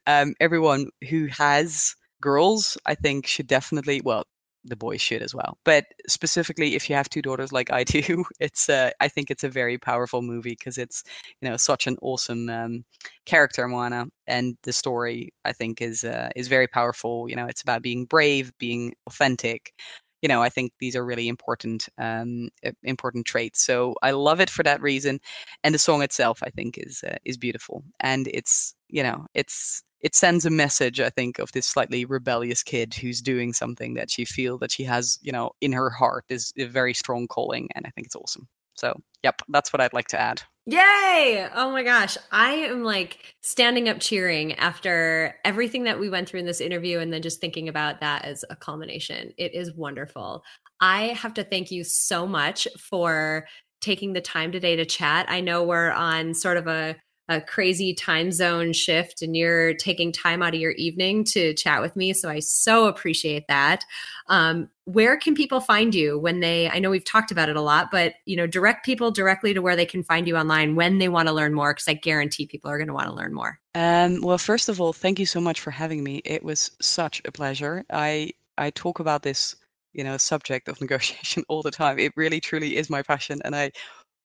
Um, 0.07 0.35
everyone 0.39 0.89
who 1.09 1.27
has 1.27 1.95
girls, 2.21 2.77
I 2.85 2.95
think, 2.95 3.27
should 3.27 3.47
definitely, 3.47 4.01
well, 4.01 4.25
the 4.65 4.75
boys 4.75 5.01
should 5.01 5.21
as 5.21 5.33
well. 5.33 5.57
But 5.65 5.85
specifically, 6.07 6.75
if 6.75 6.89
you 6.89 6.95
have 6.95 7.09
two 7.09 7.21
daughters 7.21 7.51
like 7.51 7.71
I 7.71 7.83
do, 7.85 8.23
it's 8.39 8.69
uh, 8.69 8.91
I 8.99 9.07
think 9.07 9.31
it's 9.31 9.43
a 9.43 9.49
very 9.49 9.77
powerful 9.77 10.21
movie 10.21 10.51
because 10.51 10.77
it's 10.77 11.03
you 11.41 11.49
know 11.49 11.57
such 11.57 11.87
an 11.87 11.97
awesome 12.01 12.49
um, 12.49 12.83
character, 13.25 13.67
Moana, 13.67 14.05
and 14.27 14.55
the 14.63 14.73
story 14.73 15.33
I 15.45 15.53
think 15.53 15.81
is 15.81 16.03
uh, 16.03 16.29
is 16.35 16.47
very 16.47 16.67
powerful. 16.67 17.29
You 17.29 17.35
know, 17.35 17.45
it's 17.47 17.61
about 17.61 17.81
being 17.81 18.05
brave, 18.05 18.51
being 18.59 18.93
authentic. 19.07 19.73
You 20.21 20.29
know, 20.29 20.41
I 20.41 20.49
think 20.49 20.73
these 20.79 20.95
are 20.95 21.05
really 21.05 21.27
important 21.27 21.87
um, 21.97 22.49
important 22.83 23.25
traits. 23.25 23.63
So 23.63 23.95
I 24.01 24.11
love 24.11 24.39
it 24.41 24.49
for 24.49 24.63
that 24.63 24.81
reason, 24.81 25.19
and 25.63 25.73
the 25.73 25.79
song 25.79 26.01
itself 26.01 26.39
I 26.43 26.49
think 26.49 26.77
is 26.77 27.03
uh, 27.07 27.17
is 27.25 27.37
beautiful, 27.37 27.83
and 27.99 28.27
it's 28.27 28.75
you 28.89 29.03
know 29.03 29.25
it's 29.33 29.83
it 30.01 30.15
sends 30.15 30.45
a 30.45 30.49
message 30.49 30.99
i 30.99 31.09
think 31.09 31.39
of 31.39 31.51
this 31.51 31.65
slightly 31.67 32.05
rebellious 32.05 32.63
kid 32.63 32.93
who's 32.93 33.21
doing 33.21 33.53
something 33.53 33.93
that 33.95 34.09
she 34.09 34.25
feel 34.25 34.57
that 34.57 34.71
she 34.71 34.83
has 34.83 35.19
you 35.21 35.31
know 35.31 35.51
in 35.61 35.71
her 35.71 35.89
heart 35.89 36.25
is 36.29 36.53
a 36.57 36.65
very 36.65 36.93
strong 36.93 37.27
calling 37.27 37.67
and 37.75 37.85
i 37.85 37.89
think 37.89 38.07
it's 38.07 38.15
awesome 38.15 38.47
so 38.79 38.93
yep 39.23 39.41
that's 39.49 39.73
what 39.73 39.81
i'd 39.81 39.93
like 39.93 40.07
to 40.07 40.19
add 40.19 40.41
Yay! 40.71 41.47
Oh 41.55 41.71
my 41.71 41.81
gosh. 41.81 42.15
I 42.31 42.51
am 42.51 42.83
like 42.83 43.33
standing 43.41 43.89
up 43.89 43.99
cheering 43.99 44.53
after 44.53 45.33
everything 45.43 45.85
that 45.85 45.99
we 45.99 46.11
went 46.11 46.29
through 46.29 46.41
in 46.41 46.45
this 46.45 46.61
interview 46.61 46.99
and 46.99 47.11
then 47.11 47.23
just 47.23 47.41
thinking 47.41 47.67
about 47.69 48.01
that 48.01 48.23
as 48.23 48.45
a 48.51 48.55
culmination. 48.55 49.33
It 49.35 49.55
is 49.55 49.73
wonderful. 49.73 50.43
I 50.79 51.07
have 51.07 51.33
to 51.35 51.43
thank 51.43 51.71
you 51.71 51.83
so 51.83 52.27
much 52.27 52.67
for 52.77 53.47
taking 53.81 54.13
the 54.13 54.21
time 54.21 54.51
today 54.51 54.75
to 54.75 54.85
chat. 54.85 55.25
I 55.27 55.41
know 55.41 55.63
we're 55.63 55.89
on 55.89 56.35
sort 56.35 56.57
of 56.57 56.67
a 56.67 56.95
a 57.29 57.39
crazy 57.39 57.93
time 57.93 58.31
zone 58.31 58.73
shift 58.73 59.21
and 59.21 59.37
you're 59.37 59.75
taking 59.75 60.11
time 60.11 60.41
out 60.41 60.55
of 60.55 60.59
your 60.59 60.71
evening 60.71 61.23
to 61.23 61.53
chat 61.53 61.79
with 61.79 61.95
me. 61.95 62.11
So 62.11 62.27
I 62.27 62.39
so 62.39 62.87
appreciate 62.87 63.47
that. 63.47 63.85
Um, 64.27 64.69
where 64.85 65.15
can 65.15 65.35
people 65.35 65.61
find 65.61 65.93
you 65.93 66.17
when 66.17 66.39
they, 66.39 66.67
I 66.69 66.79
know 66.79 66.89
we've 66.89 67.05
talked 67.05 67.31
about 67.31 67.47
it 67.47 67.55
a 67.55 67.61
lot, 67.61 67.91
but 67.91 68.15
you 68.25 68.35
know, 68.35 68.47
direct 68.47 68.83
people 68.83 69.11
directly 69.11 69.53
to 69.53 69.61
where 69.61 69.75
they 69.75 69.85
can 69.85 70.01
find 70.01 70.27
you 70.27 70.35
online 70.37 70.75
when 70.75 70.97
they 70.97 71.07
want 71.07 71.27
to 71.27 71.33
learn 71.33 71.53
more, 71.53 71.71
because 71.71 71.87
I 71.87 71.93
guarantee 71.93 72.47
people 72.47 72.71
are 72.71 72.79
going 72.79 72.87
to 72.87 72.95
want 72.95 73.07
to 73.07 73.13
learn 73.13 73.33
more. 73.33 73.59
Um, 73.75 74.21
well, 74.21 74.39
first 74.39 74.67
of 74.67 74.81
all, 74.81 74.91
thank 74.91 75.19
you 75.19 75.27
so 75.27 75.39
much 75.39 75.61
for 75.61 75.69
having 75.69 76.03
me. 76.03 76.23
It 76.25 76.43
was 76.43 76.71
such 76.81 77.21
a 77.25 77.31
pleasure. 77.31 77.85
I, 77.91 78.31
I 78.57 78.71
talk 78.71 78.99
about 78.99 79.21
this 79.21 79.55
you 79.93 80.03
know 80.03 80.17
subject 80.17 80.67
of 80.67 80.79
negotiation 80.81 81.43
all 81.47 81.61
the 81.61 81.71
time 81.71 81.97
it 81.97 82.13
really 82.15 82.39
truly 82.39 82.77
is 82.77 82.89
my 82.89 83.01
passion 83.01 83.41
and 83.43 83.55
i 83.55 83.71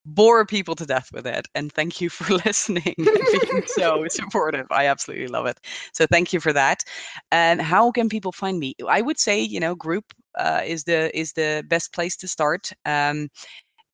bore 0.04 0.44
people 0.44 0.74
to 0.76 0.86
death 0.86 1.10
with 1.12 1.26
it. 1.26 1.48
And 1.54 1.72
thank 1.72 2.00
you 2.00 2.10
for 2.10 2.34
listening 2.46 2.94
and 2.98 3.06
being 3.06 3.62
so 3.66 4.04
supportive. 4.08 4.66
I 4.70 4.86
absolutely 4.86 5.28
love 5.28 5.46
it. 5.46 5.58
So 5.92 6.06
thank 6.06 6.32
you 6.32 6.40
for 6.40 6.52
that. 6.52 6.84
And 7.32 7.60
how 7.60 7.90
can 7.90 8.08
people 8.08 8.32
find 8.32 8.58
me? 8.58 8.74
I 8.88 9.00
would 9.00 9.18
say, 9.18 9.40
you 9.40 9.60
know, 9.60 9.74
group 9.74 10.12
uh, 10.36 10.62
is 10.64 10.84
the 10.84 11.16
is 11.18 11.32
the 11.32 11.64
best 11.68 11.92
place 11.92 12.16
to 12.16 12.28
start. 12.28 12.70
Um, 12.84 13.28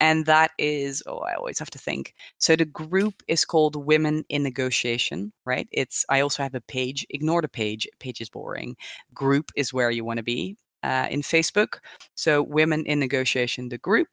and 0.00 0.24
that 0.26 0.50
is 0.58 1.02
oh 1.06 1.18
i 1.18 1.34
always 1.34 1.58
have 1.58 1.70
to 1.70 1.78
think 1.78 2.14
so 2.38 2.56
the 2.56 2.64
group 2.64 3.22
is 3.28 3.44
called 3.44 3.76
women 3.76 4.24
in 4.28 4.42
negotiation 4.42 5.32
right 5.44 5.68
it's 5.72 6.04
i 6.08 6.20
also 6.20 6.42
have 6.42 6.54
a 6.54 6.60
page 6.62 7.06
ignore 7.10 7.42
the 7.42 7.48
page 7.48 7.86
page 7.98 8.20
is 8.20 8.30
boring 8.30 8.74
group 9.14 9.50
is 9.56 9.72
where 9.72 9.90
you 9.90 10.04
want 10.04 10.16
to 10.16 10.22
be 10.22 10.56
uh, 10.82 11.06
in 11.10 11.20
facebook 11.20 11.78
so 12.14 12.42
women 12.42 12.84
in 12.86 12.98
negotiation 12.98 13.68
the 13.68 13.78
group 13.78 14.08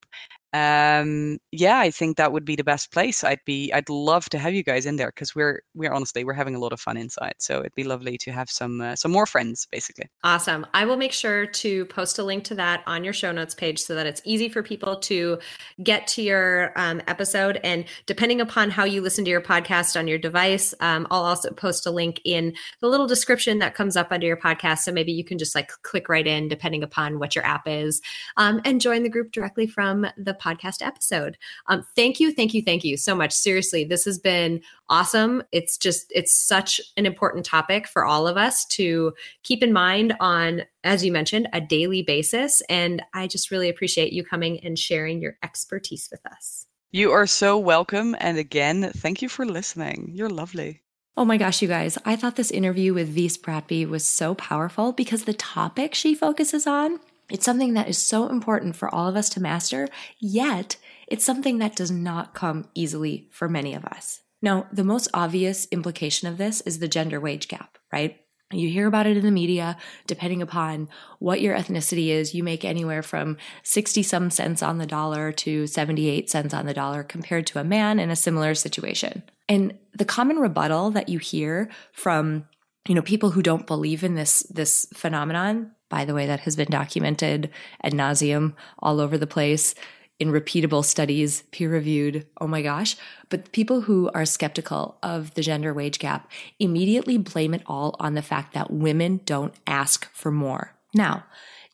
um 0.53 1.37
yeah 1.51 1.77
i 1.79 1.91
think 1.91 2.17
that 2.17 2.31
would 2.31 2.45
be 2.45 2.55
the 2.55 2.63
best 2.63 2.91
place. 2.91 3.23
I'd 3.23 3.39
be 3.45 3.71
i'd 3.73 3.89
love 3.89 4.29
to 4.29 4.37
have 4.37 4.53
you 4.53 4.63
guys 4.63 4.85
in 4.85 4.95
there 4.95 5.11
because 5.13 5.35
we're 5.35 5.61
we're 5.73 5.91
honestly 5.91 6.23
we're 6.23 6.33
having 6.33 6.55
a 6.55 6.59
lot 6.59 6.73
of 6.73 6.79
fun 6.79 6.97
inside 6.97 7.35
so 7.39 7.59
it'd 7.59 7.75
be 7.75 7.83
lovely 7.83 8.17
to 8.19 8.31
have 8.31 8.49
some 8.49 8.81
uh, 8.81 8.95
some 8.95 9.11
more 9.11 9.25
friends 9.25 9.67
basically. 9.71 10.05
Awesome. 10.23 10.65
I 10.73 10.85
will 10.85 10.97
make 10.97 11.11
sure 11.11 11.45
to 11.45 11.85
post 11.85 12.19
a 12.19 12.23
link 12.23 12.43
to 12.45 12.55
that 12.55 12.83
on 12.87 13.03
your 13.03 13.13
show 13.13 13.31
notes 13.31 13.53
page 13.53 13.79
so 13.79 13.95
that 13.95 14.05
it's 14.05 14.21
easy 14.25 14.49
for 14.49 14.63
people 14.63 14.97
to 14.97 15.39
get 15.83 16.07
to 16.07 16.21
your 16.21 16.73
um, 16.75 17.01
episode 17.07 17.59
and 17.63 17.85
depending 18.05 18.41
upon 18.41 18.69
how 18.69 18.83
you 18.83 19.01
listen 19.01 19.25
to 19.25 19.31
your 19.31 19.41
podcast 19.41 19.97
on 19.97 20.07
your 20.07 20.17
device 20.17 20.73
um, 20.79 21.07
i'll 21.11 21.23
also 21.23 21.51
post 21.51 21.85
a 21.85 21.91
link 21.91 22.21
in 22.23 22.53
the 22.81 22.87
little 22.87 23.07
description 23.07 23.59
that 23.59 23.75
comes 23.75 23.95
up 23.95 24.11
under 24.11 24.25
your 24.25 24.37
podcast 24.37 24.79
so 24.79 24.91
maybe 24.91 25.11
you 25.11 25.23
can 25.23 25.37
just 25.37 25.55
like 25.55 25.69
click 25.83 26.09
right 26.09 26.27
in 26.27 26.47
depending 26.47 26.83
upon 26.83 27.19
what 27.19 27.35
your 27.35 27.45
app 27.45 27.67
is 27.67 28.01
um, 28.37 28.61
and 28.65 28.81
join 28.81 29.03
the 29.03 29.09
group 29.09 29.31
directly 29.31 29.67
from 29.67 30.05
the 30.17 30.33
podcast 30.37 30.85
episode. 30.85 31.37
Um, 31.67 31.85
thank 31.95 32.19
you, 32.19 32.31
thank 32.31 32.53
you, 32.53 32.61
thank 32.61 32.83
you 32.83 32.97
so 32.97 33.15
much. 33.15 33.33
Seriously, 33.33 33.83
this 33.83 34.05
has 34.05 34.19
been 34.19 34.61
awesome. 34.89 35.43
It's 35.51 35.77
just, 35.77 36.11
it's 36.15 36.33
such 36.33 36.79
an 36.95 37.05
important 37.05 37.45
topic 37.45 37.87
for 37.87 38.05
all 38.05 38.27
of 38.27 38.37
us 38.37 38.65
to 38.65 39.13
keep 39.43 39.61
in 39.63 39.73
mind 39.73 40.15
on, 40.19 40.63
as 40.83 41.03
you 41.03 41.11
mentioned, 41.11 41.49
a 41.53 41.61
daily 41.61 42.03
basis. 42.03 42.61
And 42.69 43.01
I 43.13 43.27
just 43.27 43.51
really 43.51 43.69
appreciate 43.69 44.13
you 44.13 44.23
coming 44.23 44.59
and 44.63 44.77
sharing 44.77 45.21
your 45.21 45.37
expertise 45.43 46.07
with 46.11 46.25
us. 46.25 46.65
You 46.91 47.11
are 47.11 47.27
so 47.27 47.57
welcome. 47.57 48.15
And 48.19 48.37
again, 48.37 48.91
thank 48.95 49.21
you 49.21 49.29
for 49.29 49.45
listening. 49.45 50.11
You're 50.13 50.29
lovely. 50.29 50.81
Oh 51.17 51.25
my 51.25 51.37
gosh, 51.37 51.63
you 51.63 51.67
guys, 51.67 51.97
I 52.05 52.15
thought 52.15 52.35
this 52.35 52.51
interview 52.51 52.93
with 52.93 53.15
Wies 53.15 53.39
Bratby 53.39 53.89
was 53.89 54.05
so 54.05 54.35
powerful 54.35 54.93
because 54.93 55.23
the 55.23 55.33
topic 55.33 55.95
she 55.95 56.13
focuses 56.13 56.67
on 56.67 56.99
it's 57.29 57.45
something 57.45 57.73
that 57.73 57.89
is 57.89 57.97
so 57.97 58.29
important 58.29 58.75
for 58.75 58.93
all 58.93 59.07
of 59.07 59.15
us 59.15 59.29
to 59.29 59.41
master, 59.41 59.87
yet 60.19 60.77
it's 61.07 61.25
something 61.25 61.57
that 61.57 61.75
does 61.75 61.91
not 61.91 62.33
come 62.33 62.69
easily 62.73 63.27
for 63.31 63.49
many 63.49 63.73
of 63.73 63.85
us. 63.85 64.21
Now, 64.41 64.67
the 64.71 64.83
most 64.83 65.09
obvious 65.13 65.67
implication 65.71 66.27
of 66.27 66.37
this 66.37 66.61
is 66.61 66.79
the 66.79 66.87
gender 66.87 67.19
wage 67.19 67.47
gap, 67.47 67.77
right? 67.91 68.17
You 68.51 68.69
hear 68.69 68.87
about 68.87 69.07
it 69.07 69.17
in 69.17 69.25
the 69.25 69.31
media, 69.31 69.75
depending 70.05 70.41
upon 70.41 70.87
what 71.19 71.41
your 71.41 71.53
ethnicity 71.53 72.09
is, 72.09 72.33
you 72.33 72.43
make 72.43 72.63
anywhere 72.63 73.03
from 73.03 73.35
60 73.63 74.03
some 74.03 74.29
cents 74.29 74.63
on 74.63 74.77
the 74.77 74.85
dollar 74.85 75.33
to 75.33 75.67
78 75.67 76.29
cents 76.29 76.53
on 76.53 76.65
the 76.65 76.73
dollar 76.73 77.03
compared 77.03 77.45
to 77.47 77.59
a 77.59 77.65
man 77.65 77.99
in 77.99 78.09
a 78.09 78.15
similar 78.15 78.55
situation. 78.55 79.23
And 79.49 79.77
the 79.93 80.05
common 80.05 80.37
rebuttal 80.37 80.91
that 80.91 81.09
you 81.09 81.19
hear 81.19 81.69
from 81.91 82.45
you 82.87 82.95
know 82.95 83.01
people 83.01 83.31
who 83.31 83.41
don't 83.41 83.67
believe 83.67 84.03
in 84.03 84.15
this 84.15 84.43
this 84.43 84.87
phenomenon 84.93 85.71
by 85.89 86.05
the 86.05 86.13
way, 86.13 86.25
that 86.25 86.41
has 86.41 86.55
been 86.55 86.69
documented 86.69 87.49
ad 87.83 87.93
nauseum 87.93 88.53
all 88.79 88.99
over 88.99 89.17
the 89.17 89.27
place 89.27 89.73
in 90.19 90.31
repeatable 90.31 90.83
studies, 90.83 91.43
peer 91.51 91.69
reviewed. 91.69 92.25
Oh 92.41 92.47
my 92.47 92.61
gosh. 92.61 92.95
But 93.29 93.51
people 93.51 93.81
who 93.81 94.09
are 94.13 94.25
skeptical 94.25 94.97
of 95.03 95.33
the 95.35 95.43
gender 95.43 95.73
wage 95.73 95.99
gap 95.99 96.29
immediately 96.59 97.17
blame 97.17 97.53
it 97.53 97.61
all 97.67 97.95
on 97.99 98.15
the 98.15 98.21
fact 98.21 98.53
that 98.53 98.71
women 98.71 99.21
don't 99.25 99.53
ask 99.67 100.11
for 100.13 100.31
more. 100.31 100.73
Now, 100.95 101.25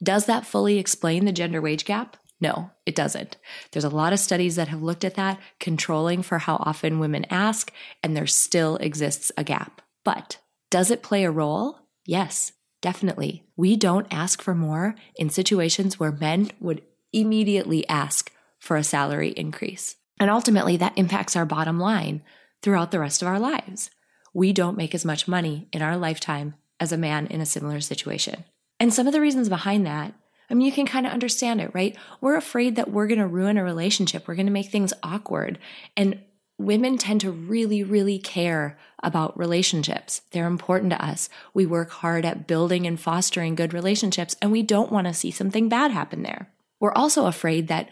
does 0.02 0.26
that 0.26 0.46
fully 0.46 0.78
explain 0.78 1.26
the 1.26 1.32
gender 1.32 1.62
wage 1.62 1.86
gap? 1.86 2.18
No, 2.42 2.72
it 2.86 2.96
doesn't. 2.96 3.38
There's 3.72 3.86
a 3.86 3.90
lot 3.90 4.12
of 4.12 4.20
studies 4.20 4.58
that 4.58 4.68
have 4.68 4.84
looked 4.84 5.06
at 5.06 5.16
that, 5.16 5.40
controlling 5.62 6.24
for 6.24 6.40
how 6.40 6.58
often 6.58 7.00
women 7.00 7.26
ask, 7.30 7.72
and 8.02 8.18
there 8.18 8.28
still 8.28 8.76
exists 8.78 9.32
a 9.38 9.46
gap. 9.46 9.82
But 10.04 10.40
does 10.70 10.92
it 10.92 11.04
play 11.04 11.24
a 11.24 11.32
role? 11.32 11.80
Yes, 12.06 12.52
Definitely. 12.84 13.46
We 13.56 13.78
don't 13.78 14.08
ask 14.12 14.42
for 14.42 14.54
more 14.54 14.96
in 15.16 15.30
situations 15.30 16.02
where 16.02 16.12
men 16.12 16.52
would 16.60 16.82
immediately 17.14 17.88
ask 17.88 18.30
for 18.60 18.76
a 18.76 18.84
salary 18.84 19.30
increase. 19.30 19.96
And 20.20 20.30
ultimately, 20.30 20.76
that 20.76 20.98
impacts 20.98 21.38
our 21.38 21.46
bottom 21.46 21.80
line 21.80 22.24
throughout 22.62 22.92
the 22.92 23.00
rest 23.00 23.22
of 23.22 23.30
our 23.30 23.40
lives. 23.40 23.90
We 24.34 24.52
don't 24.52 24.76
make 24.76 24.94
as 24.94 25.06
much 25.06 25.30
money 25.30 25.70
in 25.72 25.82
our 25.82 25.96
lifetime 25.96 26.56
as 26.78 26.92
a 26.92 26.98
man 26.98 27.28
in 27.28 27.40
a 27.40 27.46
similar 27.46 27.80
situation. 27.80 28.44
And 28.82 28.94
some 28.94 29.08
of 29.08 29.14
the 29.14 29.22
reasons 29.22 29.48
behind 29.48 29.88
that, 29.88 30.14
I 30.50 30.54
mean, 30.54 30.66
you 30.66 30.74
can 30.74 30.86
kind 30.86 31.08
of 31.08 31.14
understand 31.14 31.62
it, 31.62 31.72
right? 31.74 31.96
We're 32.20 32.36
afraid 32.36 32.76
that 32.76 32.92
we're 32.92 33.08
going 33.08 33.20
to 33.20 33.28
ruin 33.28 33.58
a 33.58 33.64
relationship, 33.64 34.28
we're 34.28 34.36
going 34.36 34.48
to 34.48 34.52
make 34.52 34.70
things 34.70 34.94
awkward. 35.02 35.58
And 35.96 36.20
women 36.66 36.98
tend 36.98 37.22
to 37.22 37.32
really, 37.32 37.84
really 37.84 38.20
care 38.20 38.78
about 39.02 39.38
relationships. 39.38 40.22
They're 40.32 40.48
important 40.48 40.92
to 40.92 41.04
us. 41.04 41.30
We 41.54 41.66
work 41.66 41.92
hard 41.92 42.26
at 42.26 42.48
building 42.48 42.88
and 42.88 43.00
fostering 43.00 43.56
good 43.56 43.74
relationships, 43.74 44.36
and 44.42 44.52
we 44.52 44.64
don't 44.64 44.92
want 44.92 45.08
to 45.08 45.14
see 45.14 45.32
something 45.32 45.70
bad 45.70 45.92
happen 45.92 46.24
there. 46.24 46.50
We're 46.80 46.94
also 46.94 47.26
afraid 47.26 47.68
that 47.68 47.90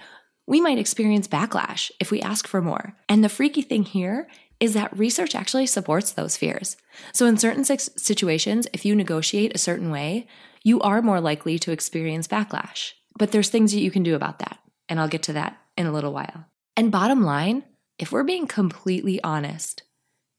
we 0.48 0.60
might 0.60 0.78
experience 0.78 1.28
backlash 1.28 1.92
if 2.00 2.12
we 2.12 2.22
ask 2.22 2.48
for 2.48 2.62
more. 2.62 2.96
And 3.08 3.24
the 3.24 3.30
freaky 3.30 3.62
thing 3.62 3.84
here 3.84 4.28
is 4.60 4.74
that 4.74 4.96
research 4.98 5.34
actually 5.34 5.66
supports 5.66 6.12
those 6.12 6.38
fears. 6.38 6.78
So, 7.14 7.26
in 7.26 7.38
certain 7.38 7.64
situations, 7.64 8.68
if 8.74 8.86
you 8.86 8.96
negotiate 8.96 9.56
a 9.56 9.60
certain 9.60 9.92
way, 9.92 10.28
you 10.64 10.80
are 10.82 11.02
more 11.02 11.20
likely 11.20 11.58
to 11.60 11.72
experience 11.72 12.28
backlash. 12.28 12.94
But 13.18 13.32
there's 13.32 13.50
things 13.50 13.72
that 13.74 13.82
you 13.82 13.92
can 13.92 14.04
do 14.04 14.16
about 14.16 14.40
that. 14.40 14.60
And 14.88 15.00
I'll 15.00 15.08
get 15.08 15.24
to 15.24 15.34
that 15.34 15.58
in 15.78 15.88
a 15.88 15.92
little 15.92 16.14
while. 16.14 16.46
And 16.76 16.92
bottom 16.92 17.24
line, 17.24 17.64
if 18.02 18.12
we're 18.12 18.24
being 18.24 18.48
completely 18.48 19.22
honest, 19.24 19.84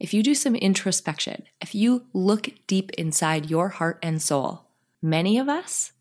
if 0.01 0.13
you 0.13 0.25
do 0.25 0.35
some 0.35 0.57
introspection, 0.57 1.45
if 1.61 1.77
you 1.77 2.07
look 2.13 2.49
deep 2.67 2.91
inside 2.99 3.49
your 3.49 3.69
heart 3.69 4.01
and 4.03 4.21
soul, 4.21 4.67
many 5.01 5.39
of 5.39 5.49
us, 5.49 5.93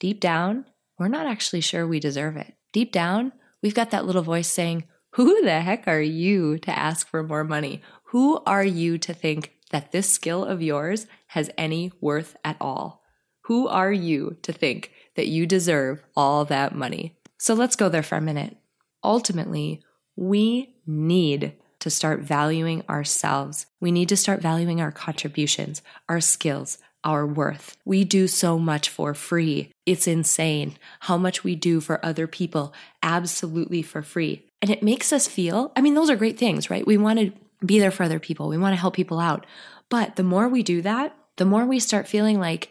deep 0.00 0.18
down, 0.18 0.64
we're 0.98 1.06
not 1.06 1.28
actually 1.28 1.60
sure 1.60 1.86
we 1.86 2.00
deserve 2.00 2.36
it. 2.36 2.54
Deep 2.72 2.90
down, 2.90 3.32
we've 3.62 3.74
got 3.74 3.92
that 3.92 4.04
little 4.04 4.22
voice 4.22 4.48
saying, 4.48 4.82
Who 5.10 5.42
the 5.42 5.60
heck 5.60 5.86
are 5.86 6.00
you 6.00 6.58
to 6.58 6.76
ask 6.76 7.06
for 7.06 7.22
more 7.22 7.44
money? 7.44 7.82
Who 8.06 8.42
are 8.44 8.64
you 8.64 8.98
to 8.98 9.14
think 9.14 9.52
that 9.70 9.92
this 9.92 10.10
skill 10.10 10.44
of 10.44 10.60
yours 10.60 11.06
has 11.28 11.50
any 11.56 11.92
worth 12.00 12.36
at 12.44 12.56
all? 12.60 13.04
Who 13.42 13.68
are 13.68 13.92
you 13.92 14.38
to 14.42 14.52
think 14.52 14.90
that 15.14 15.28
you 15.28 15.46
deserve 15.46 16.02
all 16.16 16.44
that 16.46 16.74
money? 16.74 17.16
So 17.38 17.54
let's 17.54 17.76
go 17.76 17.88
there 17.88 18.02
for 18.02 18.16
a 18.16 18.20
minute. 18.20 18.56
Ultimately, 19.04 19.84
we 20.16 20.75
need 20.86 21.52
to 21.80 21.90
start 21.90 22.20
valuing 22.20 22.82
ourselves. 22.88 23.66
We 23.80 23.92
need 23.92 24.08
to 24.08 24.16
start 24.16 24.40
valuing 24.40 24.80
our 24.80 24.92
contributions, 24.92 25.82
our 26.08 26.20
skills, 26.20 26.78
our 27.04 27.26
worth. 27.26 27.76
We 27.84 28.04
do 28.04 28.26
so 28.26 28.58
much 28.58 28.88
for 28.88 29.14
free. 29.14 29.70
It's 29.86 30.08
insane 30.08 30.76
how 31.00 31.16
much 31.16 31.44
we 31.44 31.54
do 31.54 31.80
for 31.80 32.04
other 32.04 32.26
people, 32.26 32.74
absolutely 33.02 33.82
for 33.82 34.02
free. 34.02 34.44
And 34.60 34.70
it 34.70 34.82
makes 34.82 35.12
us 35.12 35.28
feel, 35.28 35.72
I 35.76 35.80
mean, 35.80 35.94
those 35.94 36.10
are 36.10 36.16
great 36.16 36.38
things, 36.38 36.70
right? 36.70 36.86
We 36.86 36.96
want 36.96 37.20
to 37.20 37.32
be 37.64 37.78
there 37.78 37.90
for 37.90 38.02
other 38.02 38.18
people, 38.18 38.48
we 38.48 38.58
want 38.58 38.72
to 38.74 38.80
help 38.80 38.94
people 38.94 39.20
out. 39.20 39.46
But 39.88 40.16
the 40.16 40.24
more 40.24 40.48
we 40.48 40.62
do 40.62 40.82
that, 40.82 41.16
the 41.36 41.44
more 41.44 41.64
we 41.64 41.78
start 41.78 42.08
feeling 42.08 42.40
like 42.40 42.70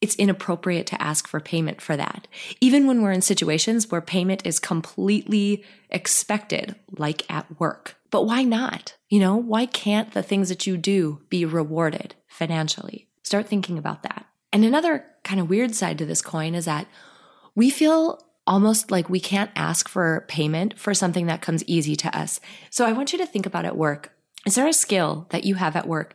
it's 0.00 0.14
inappropriate 0.16 0.86
to 0.88 1.02
ask 1.02 1.28
for 1.28 1.40
payment 1.40 1.80
for 1.80 1.96
that. 1.96 2.26
Even 2.60 2.86
when 2.86 3.02
we're 3.02 3.12
in 3.12 3.20
situations 3.20 3.90
where 3.90 4.00
payment 4.00 4.46
is 4.46 4.58
completely 4.58 5.64
expected, 5.90 6.74
like 6.90 7.30
at 7.30 7.60
work. 7.60 7.96
But 8.10 8.24
why 8.24 8.42
not? 8.42 8.96
You 9.08 9.20
know, 9.20 9.36
why 9.36 9.66
can't 9.66 10.12
the 10.12 10.22
things 10.22 10.48
that 10.48 10.66
you 10.66 10.76
do 10.76 11.20
be 11.28 11.44
rewarded 11.44 12.14
financially? 12.28 13.08
Start 13.22 13.46
thinking 13.46 13.78
about 13.78 14.02
that. 14.02 14.26
And 14.52 14.64
another 14.64 15.04
kind 15.22 15.40
of 15.40 15.50
weird 15.50 15.74
side 15.74 15.98
to 15.98 16.06
this 16.06 16.22
coin 16.22 16.54
is 16.54 16.64
that 16.64 16.86
we 17.54 17.70
feel 17.70 18.20
almost 18.46 18.90
like 18.90 19.08
we 19.08 19.20
can't 19.20 19.50
ask 19.54 19.88
for 19.88 20.24
payment 20.28 20.78
for 20.78 20.94
something 20.94 21.26
that 21.26 21.42
comes 21.42 21.62
easy 21.64 21.94
to 21.94 22.16
us. 22.16 22.40
So 22.70 22.86
I 22.86 22.92
want 22.92 23.12
you 23.12 23.18
to 23.18 23.26
think 23.26 23.46
about 23.46 23.64
at 23.64 23.76
work. 23.76 24.12
Is 24.46 24.54
there 24.54 24.66
a 24.66 24.72
skill 24.72 25.26
that 25.30 25.44
you 25.44 25.56
have 25.56 25.76
at 25.76 25.86
work 25.86 26.14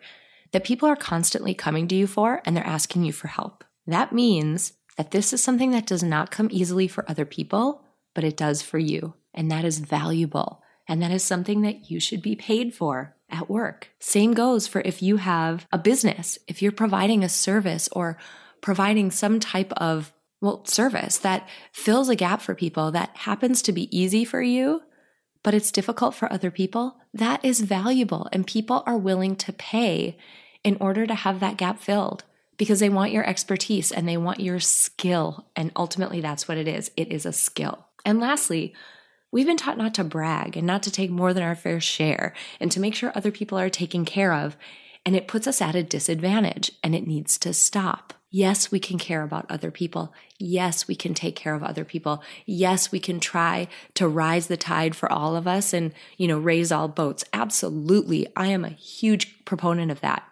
that 0.52 0.64
people 0.64 0.90
are 0.90 0.96
constantly 0.96 1.54
coming 1.54 1.88
to 1.88 1.96
you 1.96 2.08
for 2.08 2.42
and 2.46 2.58
they're 2.58 2.66
asking 2.66 3.04
you 3.04 3.14
for 3.14 3.28
help? 3.28 3.64
That 3.88 4.14
means 4.14 4.74
that 4.98 5.12
this 5.12 5.34
is 5.34 5.44
something 5.44 5.72
that 5.72 5.86
does 5.86 6.04
not 6.04 6.32
come 6.32 6.50
easily 6.52 6.88
for 6.88 7.10
other 7.10 7.26
people, 7.26 7.84
but 8.14 8.24
it 8.24 8.38
does 8.38 8.62
for 8.62 8.80
you. 8.80 9.14
And 9.34 9.52
that 9.52 9.66
is 9.66 9.80
valuable. 9.80 10.62
And 10.88 11.02
that 11.02 11.12
is 11.12 11.24
something 11.24 11.62
that 11.62 11.90
you 11.90 12.00
should 12.00 12.22
be 12.22 12.36
paid 12.36 12.74
for 12.74 13.16
at 13.30 13.50
work. 13.50 13.90
Same 14.00 14.34
goes 14.34 14.68
for 14.68 14.82
if 14.82 15.02
you 15.02 15.18
have 15.18 15.68
a 15.72 15.78
business, 15.78 16.38
if 16.48 16.62
you're 16.62 16.72
providing 16.72 17.24
a 17.24 17.30
service 17.30 17.90
or 17.92 18.18
providing 18.62 19.12
some 19.12 19.40
type 19.40 19.74
of 19.74 20.14
well, 20.42 20.64
service 20.66 21.18
that 21.20 21.48
fills 21.72 22.10
a 22.10 22.16
gap 22.16 22.42
for 22.42 22.54
people 22.54 22.92
that 22.92 23.16
happens 23.18 23.62
to 23.64 23.72
be 23.72 23.96
easy 23.98 24.24
for 24.24 24.42
you, 24.42 24.82
but 25.44 25.54
it's 25.54 25.72
difficult 25.72 26.14
for 26.14 26.32
other 26.32 26.52
people, 26.52 26.98
that 27.14 27.44
is 27.44 27.62
valuable. 27.62 28.28
And 28.32 28.46
people 28.46 28.84
are 28.86 28.98
willing 28.98 29.36
to 29.38 29.54
pay 29.54 30.18
in 30.64 30.78
order 30.80 31.08
to 31.08 31.16
have 31.16 31.40
that 31.40 31.58
gap 31.58 31.80
filled 31.80 32.24
because 32.58 32.80
they 32.80 32.90
want 32.90 33.12
your 33.12 33.28
expertise 33.28 33.92
and 33.92 34.08
they 34.08 34.18
want 34.18 34.40
your 34.40 34.60
skill. 34.60 35.46
And 35.56 35.72
ultimately, 35.76 36.22
that's 36.22 36.48
what 36.48 36.58
it 36.58 36.68
is 36.68 36.92
it 36.96 37.12
is 37.12 37.26
a 37.26 37.34
skill. 37.34 37.86
And 38.06 38.20
lastly, 38.20 38.74
we've 39.32 39.48
been 39.48 39.58
taught 39.58 39.78
not 39.78 39.94
to 39.96 40.04
brag 40.04 40.56
and 40.56 40.68
not 40.68 40.84
to 40.84 40.92
take 40.92 41.12
more 41.12 41.34
than 41.34 41.44
our 41.44 41.56
fair 41.56 41.80
share 41.80 42.34
and 42.60 42.72
to 42.72 42.80
make 42.80 42.96
sure 42.96 43.12
other 43.14 43.32
people 43.32 43.58
are 43.58 43.70
taken 43.70 44.06
care 44.06 44.34
of. 44.34 44.56
And 45.06 45.16
it 45.16 45.28
puts 45.28 45.46
us 45.46 45.62
at 45.62 45.76
a 45.76 45.84
disadvantage 45.84 46.72
and 46.84 46.96
it 46.96 47.06
needs 47.06 47.38
to 47.40 47.54
stop. 47.54 48.14
Yes, 48.32 48.72
we 48.72 48.80
can 48.80 48.98
care 48.98 49.24
about 49.24 49.46
other 49.50 49.72
people. 49.72 50.14
Yes, 50.40 50.88
we 50.88 50.96
can 50.96 51.14
take 51.14 51.36
care 51.38 51.54
of 51.54 51.64
other 51.64 51.86
people. 51.86 52.22
Yes, 52.46 52.92
we 52.92 53.00
can 53.00 53.20
try 53.20 53.70
to 53.94 54.08
rise 54.08 54.48
the 54.48 54.58
tide 54.58 54.94
for 54.94 55.10
all 55.10 55.38
of 55.38 55.48
us 55.48 55.74
and, 55.74 55.94
you 56.18 56.28
know, 56.28 56.38
raise 56.38 56.72
all 56.72 56.90
boats. 56.90 57.24
Absolutely. 57.32 58.28
I 58.36 58.48
am 58.48 58.66
a 58.66 58.70
huge 58.70 59.46
proponent 59.46 59.90
of 59.90 60.02
that. 60.02 60.24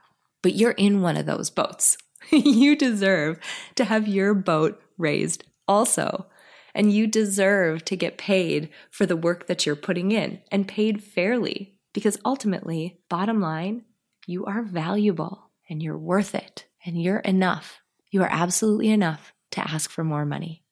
But 0.42 0.56
you're 0.56 0.72
in 0.72 1.02
one 1.02 1.16
of 1.16 1.26
those 1.26 1.50
boats. 1.50 1.98
you 2.32 2.76
deserve 2.76 3.40
to 3.76 3.86
have 3.86 4.08
your 4.08 4.34
boat 4.34 4.82
raised 4.98 5.44
also. 5.68 6.28
And 6.76 6.92
you 6.92 7.06
deserve 7.06 7.86
to 7.86 7.96
get 7.96 8.18
paid 8.18 8.70
for 8.90 9.06
the 9.06 9.16
work 9.16 9.46
that 9.46 9.66
you're 9.66 9.76
putting 9.76 10.12
in 10.12 10.42
and 10.52 10.68
paid 10.68 11.04
fairly 11.04 11.76
because 11.94 12.18
ultimately, 12.26 13.00
bottom 13.10 13.40
line, 13.40 13.84
you 14.26 14.46
are 14.46 14.64
valuable 14.64 15.52
and 15.70 15.84
you're 15.84 15.98
worth 15.98 16.34
it 16.34 16.66
and 16.86 17.00
you're 17.02 17.20
enough. 17.20 17.82
You 18.10 18.24
are 18.24 18.30
absolutely 18.32 18.90
enough 18.90 19.34
to 19.52 19.62
ask 19.62 19.92
for 19.92 20.04
more 20.04 20.26
money. 20.26 20.64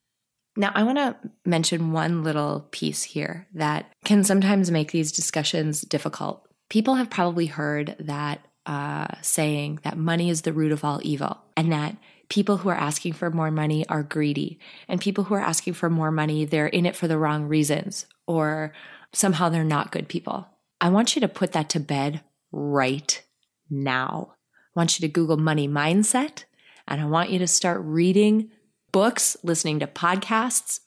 Now, 0.58 0.72
I 0.76 0.84
want 0.84 0.97
to 0.97 1.16
mention 1.45 1.91
one 1.91 2.24
little 2.24 2.68
piece 2.72 3.04
here 3.04 3.47
that 3.54 3.91
can 4.04 4.24
sometimes 4.24 4.70
make 4.70 4.91
these 4.91 5.12
discussions 5.12 5.82
difficult. 5.82 6.45
People 6.70 6.95
have 6.95 7.10
probably 7.10 7.45
heard 7.45 7.95
that 7.99 8.45
uh, 8.66 9.07
saying 9.22 9.80
that 9.84 9.97
money 9.97 10.30
is 10.30 10.43
the 10.43 10.53
root 10.53 10.72
of 10.72 10.84
all 10.84 10.99
evil 11.03 11.41
and 11.57 11.72
that 11.72 11.95
people 12.30 12.57
who 12.57 12.70
are 12.70 12.76
asking 12.76 13.14
for 13.14 13.30
more 13.30 13.51
money 13.51 13.88
are 13.89 14.03
greedy. 14.03 14.59
And 14.88 15.01
people 15.01 15.26
who 15.26 15.36
are 15.36 15.41
asking 15.41 15.74
for 15.74 15.89
more 15.89 16.12
money 16.12 16.45
they're 16.45 16.68
in 16.68 16.86
it 16.86 16.95
for 16.95 17.07
the 17.07 17.18
wrong 17.18 17.47
reasons 17.47 18.05
or 18.28 18.74
somehow 19.14 19.49
they're 19.49 19.64
not 19.64 19.91
good 19.91 20.07
people. 20.07 20.47
I 20.80 20.89
want 20.89 21.16
you 21.16 21.20
to 21.22 21.28
put 21.28 21.51
that 21.51 21.70
to 21.70 21.80
bed 21.80 22.22
right 22.51 23.22
now. 23.70 24.36
I 24.76 24.80
want 24.80 24.99
you 24.99 25.07
to 25.07 25.12
google 25.12 25.38
money 25.38 25.68
mindset 25.68 26.45
and 26.88 27.01
i 27.01 27.05
want 27.05 27.30
you 27.30 27.39
to 27.39 27.47
start 27.47 27.82
reading 27.84 28.49
books 28.91 29.38
listening 29.43 29.80
to 29.80 29.88
podcasts. 29.88 30.80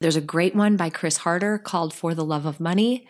There's 0.00 0.16
a 0.16 0.20
great 0.20 0.54
one 0.54 0.76
by 0.76 0.90
chris 0.90 1.18
harder 1.18 1.58
called 1.58 1.94
for 1.94 2.14
the 2.14 2.24
love 2.24 2.46
of 2.46 2.60
money 2.60 3.06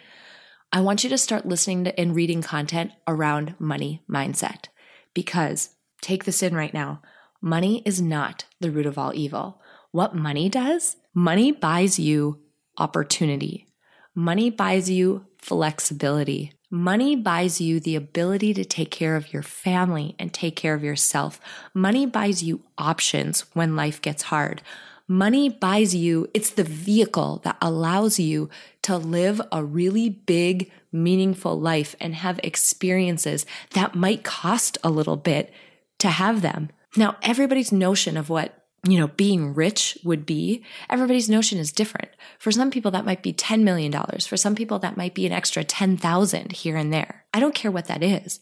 I 0.73 0.83
want 0.83 1.03
you 1.03 1.11
to 1.11 1.19
start 1.19 1.47
listening 1.47 1.83
to 1.85 1.99
and 1.99 2.15
reading 2.15 2.43
content 2.43 2.93
around 3.09 3.57
money 3.59 4.05
mindset 4.09 4.67
because 5.15 5.71
take 6.01 6.25
this 6.25 6.45
in 6.45 6.55
right 6.55 6.73
now. 6.73 7.03
Money 7.43 7.83
is 7.85 8.01
not 8.01 8.45
the 8.61 8.71
root 8.71 8.87
of 8.87 8.97
all 8.97 9.13
evil. 9.13 9.61
What 9.91 10.15
money 10.15 10.49
does? 10.49 10.97
Money 11.13 11.51
buys 11.51 11.99
you 11.99 12.39
opportunity. 12.79 13.67
Money 14.15 14.49
buys 14.49 14.89
you 14.89 15.27
flexibility. 15.39 16.53
Money 16.71 17.17
buys 17.17 17.61
you 17.61 17.81
the 17.81 17.97
ability 17.97 18.55
to 18.55 18.65
take 18.65 18.93
care 18.93 19.17
of 19.17 19.33
your 19.33 19.43
family 19.43 20.15
and 20.21 20.33
take 20.33 20.55
care 20.55 20.75
of 20.75 20.85
yourself. 20.85 21.41
Money 21.75 22.07
buys 22.07 22.45
you 22.45 22.63
options 22.79 23.41
when 23.55 23.75
life 23.75 24.01
gets 24.01 24.23
hard. 24.25 24.63
Money 25.11 25.49
buys 25.49 25.93
you, 25.93 26.29
it's 26.33 26.51
the 26.51 26.63
vehicle 26.63 27.41
that 27.43 27.57
allows 27.61 28.21
you 28.21 28.49
to 28.83 28.97
live 28.97 29.43
a 29.51 29.65
really 29.65 30.09
big, 30.09 30.71
meaningful 30.93 31.59
life 31.59 31.97
and 32.01 32.15
have 32.15 32.39
experiences 32.45 33.45
that 33.73 33.97
might 33.97 34.23
cost 34.23 34.79
a 34.85 34.89
little 34.89 35.17
bit 35.17 35.53
to 35.99 36.07
have 36.07 36.43
them. 36.43 36.69
Now, 36.97 37.17
everybody's 37.23 37.73
notion 37.73 38.17
of 38.17 38.31
what 38.31 38.57
you 38.87 39.01
know, 39.01 39.09
being 39.09 39.53
rich 39.53 39.99
would 40.05 40.25
be, 40.25 40.63
everybody's 40.89 41.29
notion 41.29 41.59
is 41.59 41.73
different. 41.73 42.11
For 42.39 42.53
some 42.53 42.71
people, 42.71 42.93
that 42.93 43.05
might 43.05 43.23
be 43.23 43.33
$10 43.33 43.63
million. 43.63 43.93
For 44.21 44.37
some 44.37 44.55
people, 44.55 44.79
that 44.79 44.97
might 44.97 45.15
be 45.15 45.27
an 45.27 45.33
extra 45.33 45.65
10,000 45.65 46.53
here 46.53 46.77
and 46.77 46.93
there. 46.93 47.25
I 47.35 47.41
don't 47.41 47.55
care 47.55 47.73
what 47.73 47.89
that 47.89 48.05
is. 48.05 48.39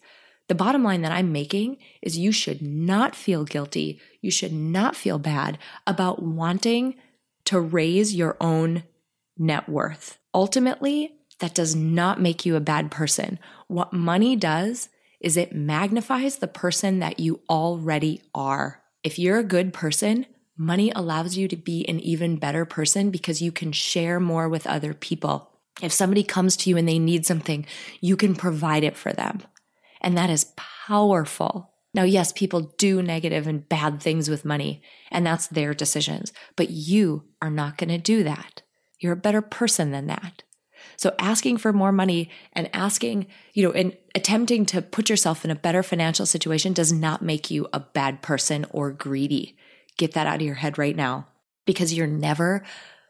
The 0.48 0.54
bottom 0.54 0.82
line 0.82 1.02
that 1.02 1.12
I'm 1.12 1.30
making 1.30 1.76
is 2.02 2.18
you 2.18 2.32
should 2.32 2.62
not 2.62 3.14
feel 3.14 3.44
guilty. 3.44 4.00
You 4.22 4.30
should 4.30 4.52
not 4.52 4.96
feel 4.96 5.18
bad 5.18 5.58
about 5.86 6.22
wanting 6.22 6.94
to 7.44 7.60
raise 7.60 8.14
your 8.14 8.36
own 8.40 8.84
net 9.36 9.68
worth. 9.68 10.18
Ultimately, 10.34 11.12
that 11.40 11.54
does 11.54 11.76
not 11.76 12.20
make 12.20 12.44
you 12.44 12.56
a 12.56 12.60
bad 12.60 12.90
person. 12.90 13.38
What 13.68 13.92
money 13.92 14.36
does 14.36 14.88
is 15.20 15.36
it 15.36 15.54
magnifies 15.54 16.36
the 16.36 16.48
person 16.48 16.98
that 17.00 17.20
you 17.20 17.40
already 17.48 18.22
are. 18.34 18.82
If 19.02 19.18
you're 19.18 19.38
a 19.38 19.44
good 19.44 19.72
person, 19.72 20.26
money 20.56 20.90
allows 20.94 21.36
you 21.36 21.46
to 21.48 21.56
be 21.56 21.88
an 21.88 22.00
even 22.00 22.36
better 22.36 22.64
person 22.64 23.10
because 23.10 23.42
you 23.42 23.52
can 23.52 23.72
share 23.72 24.18
more 24.18 24.48
with 24.48 24.66
other 24.66 24.94
people. 24.94 25.50
If 25.82 25.92
somebody 25.92 26.24
comes 26.24 26.56
to 26.58 26.70
you 26.70 26.76
and 26.76 26.88
they 26.88 26.98
need 26.98 27.24
something, 27.24 27.66
you 28.00 28.16
can 28.16 28.34
provide 28.34 28.82
it 28.82 28.96
for 28.96 29.12
them. 29.12 29.42
And 30.00 30.16
that 30.16 30.30
is 30.30 30.52
powerful. 30.56 31.72
Now, 31.94 32.02
yes, 32.02 32.32
people 32.32 32.72
do 32.78 33.02
negative 33.02 33.46
and 33.46 33.68
bad 33.68 34.00
things 34.00 34.28
with 34.28 34.44
money, 34.44 34.82
and 35.10 35.26
that's 35.26 35.46
their 35.46 35.74
decisions, 35.74 36.32
but 36.54 36.70
you 36.70 37.24
are 37.40 37.50
not 37.50 37.78
going 37.78 37.88
to 37.88 37.98
do 37.98 38.22
that. 38.24 38.62
You're 39.00 39.14
a 39.14 39.16
better 39.16 39.42
person 39.42 39.90
than 39.90 40.06
that. 40.06 40.42
So 40.96 41.14
asking 41.18 41.58
for 41.58 41.72
more 41.72 41.92
money 41.92 42.30
and 42.52 42.68
asking, 42.74 43.26
you 43.54 43.62
know, 43.64 43.72
and 43.72 43.96
attempting 44.14 44.66
to 44.66 44.82
put 44.82 45.08
yourself 45.08 45.44
in 45.44 45.50
a 45.50 45.56
better 45.56 45.82
financial 45.82 46.26
situation 46.26 46.72
does 46.72 46.92
not 46.92 47.22
make 47.22 47.50
you 47.50 47.68
a 47.72 47.80
bad 47.80 48.22
person 48.22 48.66
or 48.70 48.92
greedy. 48.92 49.56
Get 49.96 50.12
that 50.12 50.26
out 50.26 50.36
of 50.36 50.46
your 50.46 50.56
head 50.56 50.78
right 50.78 50.96
now 50.96 51.28
because 51.66 51.94
you're 51.94 52.06
never 52.06 52.64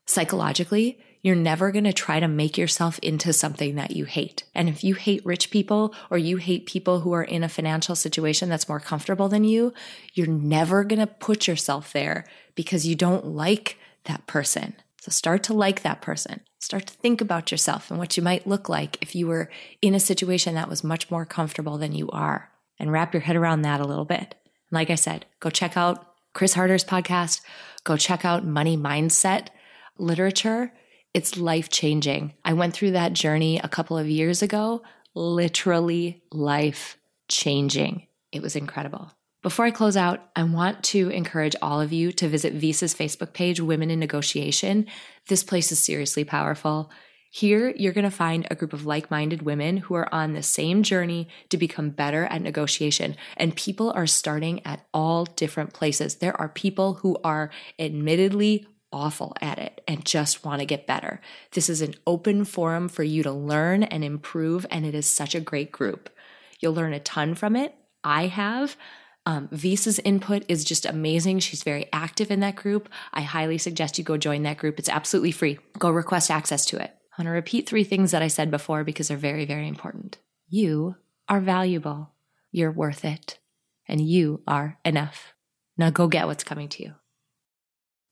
psychologically 0.07 0.99
you're 1.23 1.35
never 1.35 1.73
going 1.73 1.85
to 1.85 1.93
try 1.93 2.21
to 2.21 2.29
make 2.29 2.57
yourself 2.57 2.99
into 3.01 3.33
something 3.33 3.75
that 3.75 3.91
you 3.91 4.05
hate. 4.05 4.45
And 4.55 4.69
if 4.69 4.85
you 4.85 4.95
hate 4.95 5.27
rich 5.27 5.51
people 5.51 5.95
or 6.11 6.19
you 6.19 6.37
hate 6.37 6.67
people 6.67 7.01
who 7.01 7.13
are 7.13 7.25
in 7.25 7.43
a 7.43 7.49
financial 7.49 7.97
situation 7.97 8.49
that's 8.49 8.69
more 8.69 8.81
comfortable 8.81 9.29
than 9.29 9.45
you, 9.45 9.73
you're 10.15 10.27
never 10.27 10.85
going 10.85 11.01
to 11.01 11.07
put 11.07 11.47
yourself 11.47 11.93
there 11.93 12.25
because 12.55 12.87
you 12.87 12.95
don't 12.95 13.27
like 13.27 13.79
that 14.05 14.27
person. 14.27 14.75
So 15.01 15.11
start 15.11 15.43
to 15.45 15.55
like 15.55 15.83
that 15.83 16.01
person. 16.01 16.41
Start 16.61 16.87
to 16.87 16.95
think 16.95 17.21
about 17.21 17.51
yourself 17.51 17.91
and 17.91 17.99
what 17.99 18.17
you 18.17 18.23
might 18.23 18.47
look 18.47 18.69
like 18.69 18.99
if 19.01 19.15
you 19.15 19.27
were 19.27 19.51
in 19.81 19.95
a 19.95 20.01
situation 20.01 20.55
that 20.55 20.69
was 20.69 20.85
much 20.85 21.11
more 21.11 21.25
comfortable 21.25 21.79
than 21.79 21.93
you 21.93 22.09
are 22.11 22.51
and 22.79 22.93
wrap 22.93 23.13
your 23.13 23.23
head 23.23 23.37
around 23.37 23.63
that 23.63 23.81
a 23.81 23.87
little 23.87 24.05
bit. 24.05 24.35
Like 24.71 24.91
I 24.91 24.97
said, 24.97 25.27
go 25.41 25.51
check 25.51 25.77
out 25.77 26.15
Chris 26.35 26.55
Harder's 26.55 26.85
podcast, 26.85 27.41
go 27.85 27.97
check 27.97 28.25
out 28.25 28.45
Money 28.45 28.77
Mindset 28.77 29.49
literature 29.99 30.73
it's 31.19 31.37
life 31.37 31.69
changing. 31.69 32.33
I 32.45 32.53
went 32.53 32.75
through 32.75 32.93
that 32.93 33.13
journey 33.13 33.59
a 33.59 33.69
couple 33.69 33.99
of 33.99 34.09
years 34.09 34.41
ago, 34.41 34.83
literally 35.17 36.23
life 36.31 36.97
changing. 37.27 38.07
It 38.31 38.41
was 38.41 38.55
incredible. 38.55 39.11
Before 39.43 39.65
I 39.65 39.73
close 39.73 39.97
out, 39.97 40.31
I 40.37 40.45
want 40.45 40.85
to 40.85 41.09
encourage 41.09 41.57
all 41.61 41.81
of 41.81 41.93
you 41.93 42.13
to 42.13 42.29
visit 42.29 42.55
Wies's 42.55 42.95
Facebook 42.95 43.33
page, 43.33 43.61
Women 43.61 43.91
in 43.91 43.99
Negotiation. 43.99 44.87
This 45.27 45.43
place 45.43 45.73
is 45.73 45.81
seriously 45.81 46.23
powerful. 46.23 46.89
Here, 47.33 47.75
you're 47.77 47.93
going 47.93 48.05
to 48.05 48.13
find 48.13 48.47
a 48.49 48.55
group 48.55 48.73
of 48.73 48.87
like 48.87 49.11
minded 49.11 49.43
women 49.43 49.79
who 49.79 49.97
are 49.97 50.15
on 50.15 50.35
the 50.35 50.43
same 50.45 50.85
journey 50.85 51.27
to 51.49 51.57
become 51.57 51.91
better 51.91 52.27
at 52.27 52.43
negotiation. 52.43 53.17
And 53.37 53.57
people 53.57 53.91
are 53.91 54.07
starting 54.07 54.65
at 54.65 54.87
all 54.95 55.25
different 55.25 55.73
places. 55.73 56.17
There 56.17 56.41
are 56.41 56.49
people 56.49 56.95
who 56.95 57.19
are 57.25 57.51
admittedly 57.77 58.69
awful 58.93 59.35
at 59.41 59.59
it 59.59 59.83
and 59.87 60.05
just 60.05 60.45
want 60.45 60.61
to 60.61 60.67
get 60.67 60.87
better. 60.87 61.21
This 61.53 61.69
is 61.69 61.81
an 61.81 61.95
open 62.07 62.45
forum 62.45 62.89
for 62.89 63.03
you 63.03 63.23
to 63.23 63.33
learn 63.33 63.83
and 63.83 64.05
improve, 64.05 64.67
and 64.71 64.85
it 64.87 64.95
is 64.95 65.07
such 65.07 65.35
a 65.35 65.41
great 65.41 65.73
group. 65.73 66.11
You'll 66.61 66.75
learn 66.75 66.93
a 66.93 67.01
ton 67.01 67.35
from 67.35 67.57
it. 67.57 67.75
I 68.03 68.27
have. 68.27 68.77
Um, 69.27 69.49
Wies's 69.53 69.99
input 70.01 70.45
is 70.49 70.65
just 70.65 70.87
amazing. 70.87 71.41
She's 71.41 71.63
very 71.63 71.87
active 71.93 72.31
in 72.31 72.41
that 72.41 72.57
group. 72.57 72.89
I 73.13 73.21
highly 73.21 73.59
suggest 73.59 73.99
you 73.99 74.05
go 74.05 74.17
join 74.17 74.43
that 74.45 74.57
group. 74.57 74.79
It's 74.79 74.89
absolutely 74.89 75.33
free. 75.33 75.59
Go 75.79 75.91
request 75.91 76.31
access 76.31 76.65
to 76.67 76.83
it. 76.83 76.91
I 76.91 77.23
want 77.23 77.27
to 77.27 77.33
repeat 77.33 77.69
three 77.69 77.85
things 77.85 78.13
that 78.13 78.23
I 78.23 78.29
said 78.29 78.51
before 78.51 78.85
because 78.85 79.09
they're 79.09 79.17
very, 79.17 79.45
very 79.45 79.69
important. 79.69 80.19
You 80.49 80.97
are 81.29 81.41
valuable. 81.41 82.15
You're 82.53 82.73
worth 82.73 83.05
it. 83.05 83.39
And 83.87 84.01
you 84.01 84.43
are 84.47 84.79
enough. 84.85 85.35
Now 85.77 85.91
go 85.91 86.09
get 86.09 86.27
what's 86.27 86.45
coming 86.45 86.69
to 86.71 86.83
you. 86.83 86.95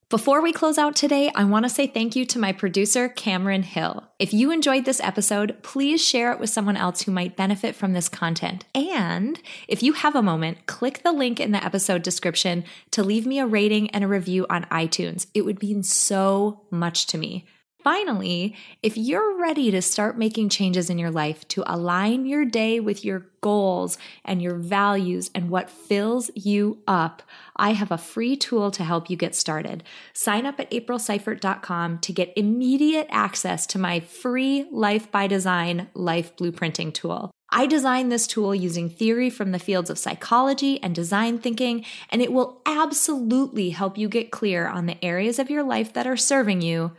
Before 0.09 0.41
we 0.41 0.53
close 0.53 0.77
out 0.77 0.95
today, 0.95 1.29
I 1.35 1.43
want 1.43 1.65
to 1.65 1.69
say 1.69 1.85
thank 1.85 2.15
you 2.15 2.25
to 2.27 2.39
my 2.39 2.53
producer, 2.53 3.09
Cameron 3.09 3.63
Hill. 3.63 4.07
If 4.19 4.33
you 4.33 4.51
enjoyed 4.51 4.85
this 4.85 5.01
episode, 5.01 5.61
please 5.63 6.01
share 6.01 6.31
it 6.31 6.39
with 6.39 6.49
someone 6.49 6.77
else 6.77 7.01
who 7.01 7.11
might 7.11 7.35
benefit 7.35 7.75
from 7.75 7.91
this 7.91 8.07
content. 8.07 8.63
And 8.73 9.37
if 9.67 9.83
you 9.83 9.91
have 9.91 10.15
a 10.15 10.21
moment, 10.21 10.65
click 10.65 11.03
the 11.03 11.11
link 11.11 11.41
in 11.41 11.51
the 11.51 11.61
episode 11.61 12.03
description 12.03 12.63
to 12.91 13.03
leave 13.03 13.25
me 13.25 13.37
a 13.39 13.45
rating 13.45 13.89
and 13.89 14.01
a 14.01 14.07
review 14.07 14.45
on 14.49 14.63
iTunes. 14.71 15.27
It 15.33 15.41
would 15.41 15.61
mean 15.61 15.83
so 15.83 16.61
much 16.71 17.07
to 17.07 17.17
me. 17.17 17.45
Finally, 17.87 18.53
if 18.83 18.97
you're 18.97 19.39
ready 19.39 19.71
to 19.71 19.81
start 19.81 20.17
making 20.17 20.49
changes 20.49 20.89
in 20.89 20.97
your 20.97 21.09
life 21.09 21.47
to 21.47 21.63
align 21.65 22.25
your 22.25 22.43
day 22.43 22.81
with 22.81 23.05
your 23.05 23.25
goals 23.39 23.97
and 24.25 24.41
your 24.41 24.55
values 24.55 25.31
and 25.33 25.49
what 25.49 25.69
fills 25.69 26.29
you 26.35 26.79
up, 26.85 27.23
I 27.55 27.71
have 27.71 27.89
a 27.89 27.97
free 27.97 28.35
tool 28.35 28.71
to 28.71 28.83
help 28.83 29.09
you 29.09 29.15
get 29.15 29.35
started. 29.35 29.85
Sign 30.11 30.45
up 30.45 30.59
at 30.59 30.69
aprilseifert.com 30.69 31.99
to 31.99 32.11
get 32.11 32.33
immediate 32.35 33.07
access 33.09 33.65
to 33.67 33.79
my 33.79 34.01
free 34.01 34.67
Life 34.69 35.09
by 35.09 35.27
Design 35.27 35.87
life 35.93 36.35
blueprinting 36.35 36.93
tool. 36.93 37.31
I 37.49 37.67
designed 37.67 38.11
this 38.11 38.27
tool 38.27 38.53
using 38.53 38.89
theory 38.89 39.29
from 39.29 39.53
the 39.53 39.59
fields 39.59 39.89
of 39.89 39.97
psychology 39.97 40.83
and 40.83 40.93
design 40.93 41.39
thinking, 41.39 41.85
and 42.09 42.21
it 42.21 42.33
will 42.33 42.61
absolutely 42.65 43.69
help 43.69 43.97
you 43.97 44.09
get 44.09 44.29
clear 44.29 44.67
on 44.67 44.87
the 44.87 45.01
areas 45.01 45.39
of 45.39 45.49
your 45.49 45.63
life 45.63 45.93
that 45.93 46.05
are 46.05 46.17
serving 46.17 46.61
you 46.61 46.91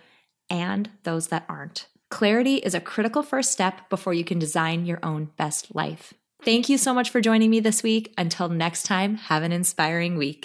and 0.51 0.91
those 1.03 1.29
that 1.29 1.45
aren't. 1.49 1.87
Clarity 2.11 2.57
is 2.57 2.75
a 2.75 2.81
critical 2.81 3.23
first 3.23 3.53
step 3.53 3.89
before 3.91 4.15
you 4.15 4.25
can 4.25 4.39
design 4.39 4.87
your 4.87 4.99
own 5.03 5.31
best 5.37 5.75
life. 5.75 6.15
Thank 6.43 6.69
you 6.69 6.79
so 6.79 6.95
much 6.95 7.11
for 7.11 7.21
joining 7.21 7.51
me 7.51 7.61
this 7.61 7.83
week. 7.83 8.15
Until 8.17 8.49
next 8.49 8.85
time, 8.85 9.17
have 9.17 9.43
an 9.43 9.53
inspiring 9.53 10.17
week. 10.17 10.45